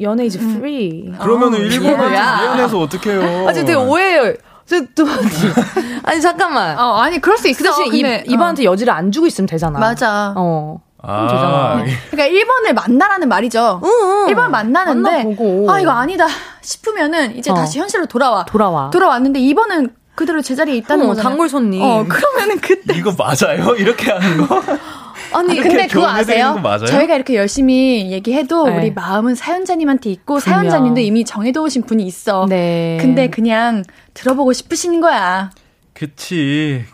연애 0.00 0.24
이제 0.26 0.40
프리. 0.40 1.12
그러면은 1.20 1.60
1번한테 1.60 2.16
야. 2.16 2.40
미안해서 2.42 2.80
어떡해요. 2.80 3.48
아, 3.48 3.52
지금 3.52 3.66
되게 3.66 3.78
오해해요. 3.78 4.34
저, 4.66 4.80
또, 4.94 5.06
아니, 6.02 6.20
잠깐만. 6.20 6.78
어, 6.78 6.96
아니, 6.96 7.20
그럴 7.20 7.36
수 7.36 7.48
있어. 7.50 7.62
대신 7.64 7.94
이, 7.94 8.02
근데, 8.02 8.24
2번한테 8.26 8.64
여지를 8.64 8.92
안 8.92 9.12
주고 9.12 9.26
있으면 9.26 9.46
되잖아. 9.46 9.78
어. 9.78 9.80
맞아. 9.80 10.34
어. 10.36 10.80
아, 11.02 11.28
되잖아. 11.30 11.84
그러니까 12.10 12.36
1번을 12.36 12.72
만나라는 12.74 13.28
말이죠. 13.28 13.80
응, 13.84 13.88
응. 13.88 14.26
1번 14.34 14.48
만나는데 14.50 15.10
만나보고. 15.10 15.70
아 15.70 15.78
이거 15.78 15.92
아니다 15.92 16.26
싶으면은 16.62 17.36
이제 17.36 17.52
어. 17.52 17.54
다시 17.54 17.78
현실로 17.78 18.06
돌아와. 18.06 18.44
돌아와. 18.44 18.90
돌아왔는데 18.90 19.38
2번은 19.38 19.92
그대로 20.16 20.42
제자리에 20.42 20.74
있다는 20.78 21.04
어, 21.04 21.08
거잖아요. 21.10 21.28
단골 21.30 21.48
손님. 21.48 21.80
어, 21.82 22.04
그러면은 22.08 22.58
그때 22.58 22.94
이거 22.96 23.14
맞아요? 23.16 23.76
이렇게 23.76 24.10
하는 24.10 24.46
거? 24.48 24.60
아니, 25.32 25.54
이렇게 25.54 25.68
근데 25.68 25.86
그거 25.86 26.06
아세요? 26.08 26.52
거 26.54 26.60
맞아요? 26.60 26.86
저희가 26.86 27.14
이렇게 27.14 27.34
열심히 27.36 28.10
얘기해도 28.12 28.66
네. 28.68 28.76
우리 28.78 28.90
마음은 28.92 29.34
사연자님한테 29.34 30.10
있고 30.10 30.36
그럼요. 30.38 30.40
사연자님도 30.40 31.00
이미 31.00 31.24
정해놓으신 31.24 31.82
분이 31.82 32.04
있어. 32.06 32.46
네. 32.48 32.98
근데 33.00 33.28
그냥 33.28 33.82
들어보고 34.14 34.52
싶으신 34.52 35.00
거야. 35.00 35.50
그치. 35.94 36.84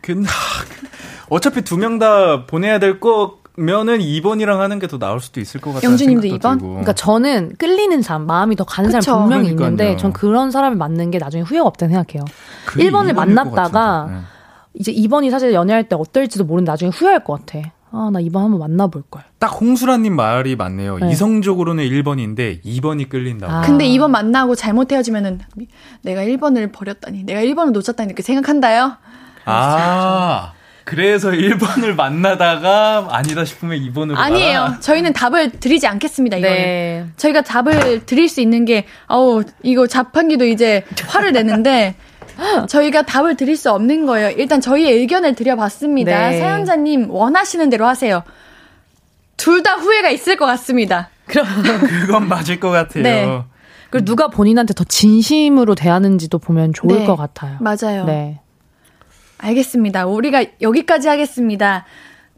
근데, 0.00 0.28
어차피 1.28 1.62
두 1.62 1.76
명 1.76 1.98
다 1.98 2.46
보내야 2.46 2.78
될 2.78 3.00
거 3.00 3.38
면은 3.56 3.98
2번이랑 3.98 4.58
하는 4.58 4.78
게 4.78 4.86
더 4.86 4.98
나을 4.98 5.20
수도 5.20 5.40
있을 5.40 5.60
것 5.60 5.74
같아요. 5.74 5.90
영주님도 5.90 6.22
생각도 6.22 6.48
2번? 6.48 6.52
들고. 6.58 6.68
그러니까 6.70 6.92
저는 6.94 7.54
끌리는 7.58 8.00
사람, 8.00 8.26
마음이 8.26 8.56
더 8.56 8.64
가는 8.64 8.90
그쵸. 8.90 9.00
사람 9.02 9.20
분명히 9.22 9.54
그러니까요. 9.54 9.66
있는데 9.68 9.96
전 9.98 10.12
그런 10.14 10.50
사람을 10.50 10.78
만난 10.78 11.10
게 11.10 11.18
나중에 11.18 11.42
후회가 11.42 11.66
없다고 11.66 11.92
생각해요. 11.92 12.24
그게 12.64 12.84
1번을 12.84 13.12
2번일 13.12 13.14
것 13.14 13.26
만났다가. 13.26 14.06
네. 14.10 14.16
이제 14.74 14.92
2번이 14.92 15.30
사실 15.30 15.52
연애할 15.52 15.88
때 15.88 15.96
어떨지도 15.96 16.44
모르는데 16.44 16.70
나중에 16.70 16.90
후회할 16.94 17.24
것 17.24 17.44
같아. 17.44 17.70
아, 17.92 18.08
나 18.12 18.20
2번 18.20 18.42
한번 18.42 18.60
만나볼 18.60 19.02
걸. 19.10 19.22
딱 19.38 19.48
홍수라님 19.48 20.14
말이 20.14 20.54
맞네요. 20.54 20.98
네. 20.98 21.10
이성적으로는 21.10 21.84
1번인데 21.84 22.62
2번이 22.64 23.08
끌린다고. 23.08 23.52
아. 23.52 23.60
근데 23.62 23.84
2번 23.88 24.10
만나고 24.10 24.54
잘못 24.54 24.92
헤어지면은 24.92 25.40
미- 25.56 25.66
내가 26.02 26.22
1번을 26.22 26.72
버렸다니, 26.72 27.24
내가 27.24 27.40
1번을 27.40 27.72
놓쳤다니 27.72 28.06
이렇게 28.08 28.22
생각한다요? 28.22 28.92
아, 29.44 30.52
그래서 30.84 31.30
1번을 31.30 31.94
만나다가 31.94 33.08
아니다 33.10 33.44
싶으면 33.44 33.78
2번으로 33.80 34.16
아니에요. 34.16 34.76
저희는 34.80 35.12
답을 35.12 35.50
드리지 35.50 35.86
않겠습니다, 35.86 36.36
이거는. 36.36 36.56
네. 36.56 37.06
저희가 37.16 37.42
답을 37.42 38.06
드릴 38.06 38.28
수 38.28 38.40
있는 38.40 38.64
게, 38.64 38.86
아우, 39.06 39.42
이거 39.62 39.86
자판기도 39.86 40.44
이제 40.46 40.84
화를 41.06 41.32
내는데, 41.32 41.96
저희가 42.68 43.02
답을 43.02 43.36
드릴 43.36 43.56
수 43.56 43.70
없는 43.70 44.06
거예요. 44.06 44.30
일단 44.30 44.60
저희의 44.60 44.94
의견을 44.98 45.34
드려봤습니다. 45.34 46.30
네. 46.30 46.40
사연자님 46.40 47.10
원하시는 47.10 47.68
대로 47.70 47.86
하세요. 47.86 48.22
둘 49.36 49.62
다 49.62 49.74
후회가 49.76 50.10
있을 50.10 50.36
것 50.36 50.46
같습니다. 50.46 51.10
그건 51.26 52.28
맞을 52.28 52.60
것 52.60 52.70
같아요. 52.70 53.02
네. 53.02 53.42
그리고 53.90 54.04
누가 54.04 54.28
본인한테 54.28 54.74
더 54.74 54.84
진심으로 54.84 55.74
대하는지도 55.74 56.38
보면 56.38 56.72
좋을 56.72 57.00
네. 57.00 57.06
것 57.06 57.16
같아요. 57.16 57.56
맞아요. 57.60 58.04
네. 58.04 58.40
알겠습니다. 59.38 60.06
우리가 60.06 60.44
여기까지 60.60 61.08
하겠습니다. 61.08 61.84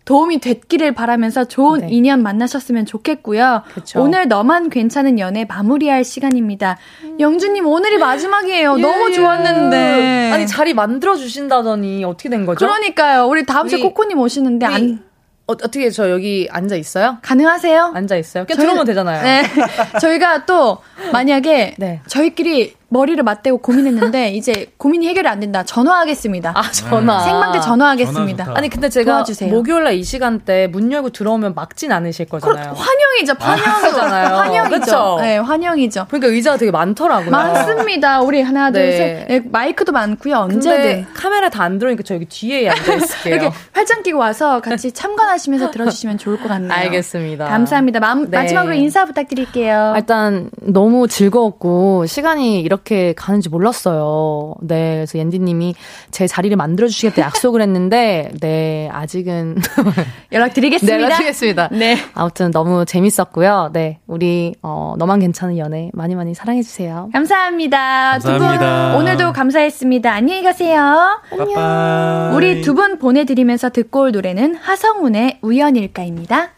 도움이 0.04 0.38
됐기를 0.40 0.92
바라면서 0.94 1.44
좋은 1.44 1.80
네. 1.80 1.88
인연 1.90 2.22
만나셨으면 2.22 2.86
좋겠고요. 2.86 3.62
그쵸. 3.72 4.02
오늘 4.02 4.26
너만 4.28 4.68
괜찮은 4.68 5.18
연애 5.18 5.44
마무리할 5.44 6.04
시간입니다. 6.04 6.76
영주님 7.20 7.66
오늘이 7.66 7.98
마지막이에요. 7.98 8.76
너무 8.78 9.10
예. 9.10 9.14
좋았는데. 9.14 10.30
아니 10.32 10.46
자리 10.46 10.74
만들어 10.74 11.14
주신다더니 11.16 12.04
어떻게 12.04 12.28
된 12.28 12.44
거죠? 12.46 12.66
그러니까요. 12.66 13.26
우리 13.26 13.46
다음 13.46 13.68
주에 13.68 13.78
코코님 13.80 14.18
오시는데 14.18 14.66
우리- 14.66 14.74
안 14.74 15.04
어, 15.48 15.52
어떻게 15.54 15.90
저 15.90 16.08
여기 16.10 16.48
앉아 16.50 16.76
있어요? 16.76 17.18
가능하세요? 17.22 17.92
앉아 17.94 18.16
있어요. 18.16 18.44
그냥 18.44 18.56
저희- 18.56 18.64
들어오면 18.64 18.86
되잖아요. 18.86 19.22
네. 19.22 19.42
저희가 20.00 20.46
또 20.46 20.78
만약에 21.12 21.74
네. 21.78 22.00
저희끼리 22.06 22.74
머리를 22.92 23.22
맞대고 23.24 23.58
고민했는데 23.58 24.30
이제 24.36 24.66
고민이 24.76 25.08
해결이 25.08 25.26
안 25.26 25.40
된다. 25.40 25.62
전화하겠습니다. 25.64 26.52
아 26.54 26.62
전화. 26.70 27.20
생방대 27.20 27.60
전화하겠습니다. 27.60 28.44
전화 28.44 28.58
아니 28.58 28.68
근데 28.68 28.88
제가 28.88 29.12
도와주세요. 29.12 29.50
목요일날 29.50 29.94
이 29.94 30.04
시간대 30.04 30.66
문 30.68 30.92
열고 30.92 31.10
들어오면 31.10 31.54
막진 31.54 31.90
않으실 31.90 32.26
거잖아요. 32.26 32.74
환영이죠. 32.74 33.34
환영이잖아요. 33.38 34.36
환영이죠. 34.36 34.80
그쵸? 34.80 35.18
네, 35.20 35.38
환영이죠. 35.38 36.06
그러니까 36.08 36.28
의자가 36.32 36.56
되게 36.58 36.70
많더라고요. 36.70 37.30
많습니다. 37.30 38.20
우리 38.20 38.42
하나, 38.42 38.70
둘, 38.70 38.82
네. 38.82 38.96
셋. 38.96 39.26
네, 39.28 39.40
마이크도 39.50 39.92
많고요. 39.92 40.36
언제든. 40.36 41.06
카메라 41.14 41.48
다 41.48 41.62
안 41.62 41.78
들어오니까 41.78 42.02
저 42.02 42.16
여기 42.16 42.24
뒤에 42.26 42.68
앉아 42.68 42.94
있을게요. 42.94 43.34
이렇게 43.36 43.56
팔짱 43.72 44.02
끼고 44.02 44.18
와서 44.18 44.60
같이 44.60 44.90
참관하시면서 44.90 45.70
들어주시면 45.70 46.18
좋을 46.18 46.40
것 46.40 46.48
같네요. 46.48 46.72
알겠습니다. 46.72 47.46
감사합니다. 47.46 48.00
마, 48.00 48.14
네. 48.16 48.36
마지막으로 48.36 48.74
인사 48.74 49.04
부탁드릴게요. 49.04 49.92
아, 49.94 49.98
일단 49.98 50.50
너무 50.60 51.06
즐거웠고 51.06 52.06
시간이 52.06 52.60
이렇게 52.60 52.81
가는지 53.16 53.48
몰랐어요. 53.48 54.54
네, 54.62 54.94
그래서 54.96 55.18
옌디님이 55.18 55.74
제 56.10 56.26
자리를 56.26 56.56
만들어 56.56 56.88
주시겠다 56.88 57.22
약속을 57.22 57.62
했는데 57.62 58.30
네 58.40 58.88
아직은 58.92 59.56
연락드리겠습니다. 60.32 60.96
네, 60.96 61.02
연락드리겠습니다. 61.02 61.68
네. 61.72 61.96
아무튼 62.14 62.50
너무 62.50 62.84
재밌었고요. 62.84 63.70
네, 63.72 63.98
우리 64.06 64.54
어, 64.62 64.94
너만 64.98 65.20
괜찮은 65.20 65.58
연애 65.58 65.90
많이 65.94 66.14
많이 66.14 66.34
사랑해 66.34 66.62
주세요. 66.62 67.08
감사합니다. 67.12 68.18
두분 68.18 68.38
감사합니다. 68.38 68.96
오늘도 68.96 69.32
감사했습니다. 69.32 70.12
안녕히 70.12 70.42
가세요. 70.42 71.20
빠빠이. 71.30 72.34
우리 72.34 72.60
두 72.62 72.72
분 72.72 72.98
보내드리면서 72.98 73.68
듣고 73.70 74.00
올 74.00 74.12
노래는 74.12 74.54
하성운의 74.56 75.38
우연일까입니다. 75.42 76.50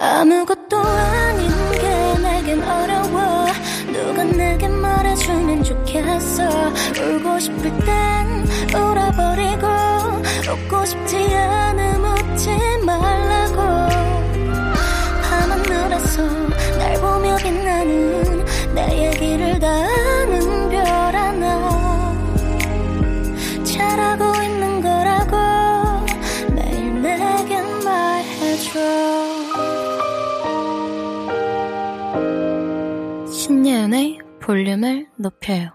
아무것도 0.00 0.78
아닌 0.78 1.51
좋겠어. 5.62 6.42
울고 7.00 7.38
싶을 7.38 7.62
땐 7.78 8.46
울어버리고 8.74 9.66
웃고 10.52 10.84
싶지 10.84 11.16
않음 11.34 12.04
웃지 12.04 12.50
말라고. 12.84 13.56
밤하늘에서 15.22 16.22
날 16.78 16.94
보며 17.00 17.36
빛나는 17.36 18.44
내 18.74 19.06
얘기를 19.06 19.58
다 19.58 19.68
볼륨을 34.42 35.06
높여요. 35.16 35.70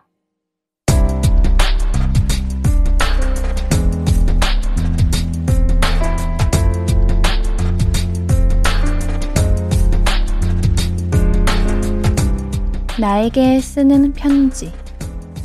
나에게 13.00 13.62
쓰는 13.62 14.12
편지. 14.14 14.74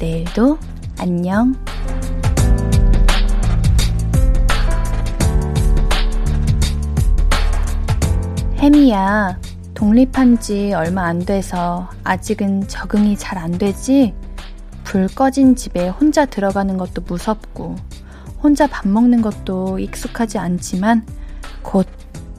내일도 0.00 0.58
안녕. 0.98 1.54
혜미야, 8.58 9.38
독립한 9.82 10.38
지 10.38 10.72
얼마 10.74 11.06
안 11.06 11.18
돼서 11.18 11.90
아직은 12.04 12.68
적응이 12.68 13.16
잘 13.16 13.36
안 13.36 13.50
되지? 13.50 14.14
불 14.84 15.08
꺼진 15.08 15.56
집에 15.56 15.88
혼자 15.88 16.24
들어가는 16.24 16.78
것도 16.78 17.02
무섭고, 17.02 17.74
혼자 18.40 18.68
밥 18.68 18.86
먹는 18.86 19.22
것도 19.22 19.80
익숙하지 19.80 20.38
않지만, 20.38 21.04
곧 21.62 21.88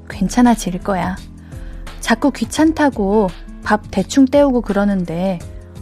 괜찮아질 0.10 0.80
거야. 0.80 1.18
자꾸 2.00 2.32
귀찮다고 2.32 3.28
밥 3.62 3.82
대충 3.92 4.24
때우고 4.24 4.62
그러는데, 4.62 5.40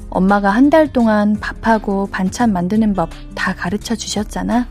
엄마가 0.10 0.50
한 0.50 0.72
달 0.72 0.92
동안 0.92 1.40
밥하고 1.40 2.08
반찬 2.08 2.54
만드는 2.54 2.96
법 2.96 3.12
다 3.36 3.54
가르쳐 3.54 3.96
주셨잖아. 3.96 4.68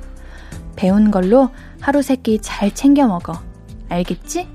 배운 0.75 1.12
걸로 1.12 1.51
하루 1.81 2.03
세끼 2.03 2.41
잘 2.43 2.75
챙겨 2.75 3.07
먹어. 3.07 3.35
알겠지? 3.89 4.49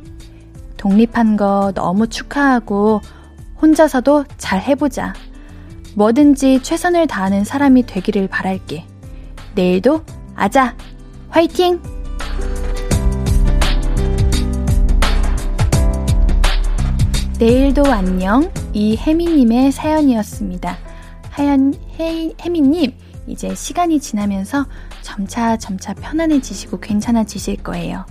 독립한 0.86 1.36
거 1.36 1.72
너무 1.74 2.08
축하하고 2.08 3.02
혼자서도 3.60 4.26
잘 4.38 4.62
해보자. 4.62 5.16
뭐든지 5.96 6.62
최선을 6.62 7.08
다하는 7.08 7.44
사람이 7.44 7.88
되기를 7.88 8.28
바랄게. 8.28 8.86
내일도 9.56 10.04
아자! 10.36 10.76
화이팅! 11.30 11.82
내일도 17.40 17.92
안녕. 17.92 18.52
이 18.72 18.96
혜미님의 18.96 19.72
사연이었습니다. 19.72 20.78
하연, 21.32 21.74
혜, 21.98 22.32
혜미님, 22.40 22.94
이제 23.26 23.56
시간이 23.56 24.00
지나면서 24.00 24.68
점차 25.02 25.58
점차 25.58 25.96
편안해지시고 25.96 26.80
괜찮아지실 26.80 27.64
거예요. 27.64 28.06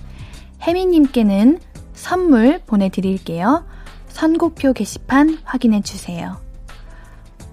혜미님께는 0.61 1.59
선물 1.95 2.59
보내드릴게요. 2.65 3.65
선곡표 4.09 4.73
게시판 4.73 5.39
확인해주세요. 5.43 6.37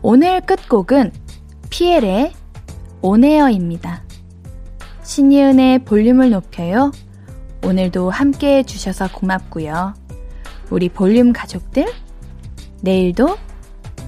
오늘 0.02 0.40
끝곡은 0.40 1.12
피엘의 1.70 2.32
온에어입니다. 3.01 4.02
신예은의 5.02 5.81
볼륨을 5.85 6.31
높여요. 6.31 6.93
오늘도 7.64 8.10
함께 8.10 8.59
해주셔서 8.59 9.12
고맙고요. 9.12 9.94
우리 10.70 10.89
볼륨 10.89 11.32
가족들, 11.32 11.86
내일도 12.81 13.36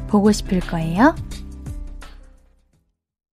보고 0.09 0.33
싶을 0.33 0.61
거예요. 0.61 1.15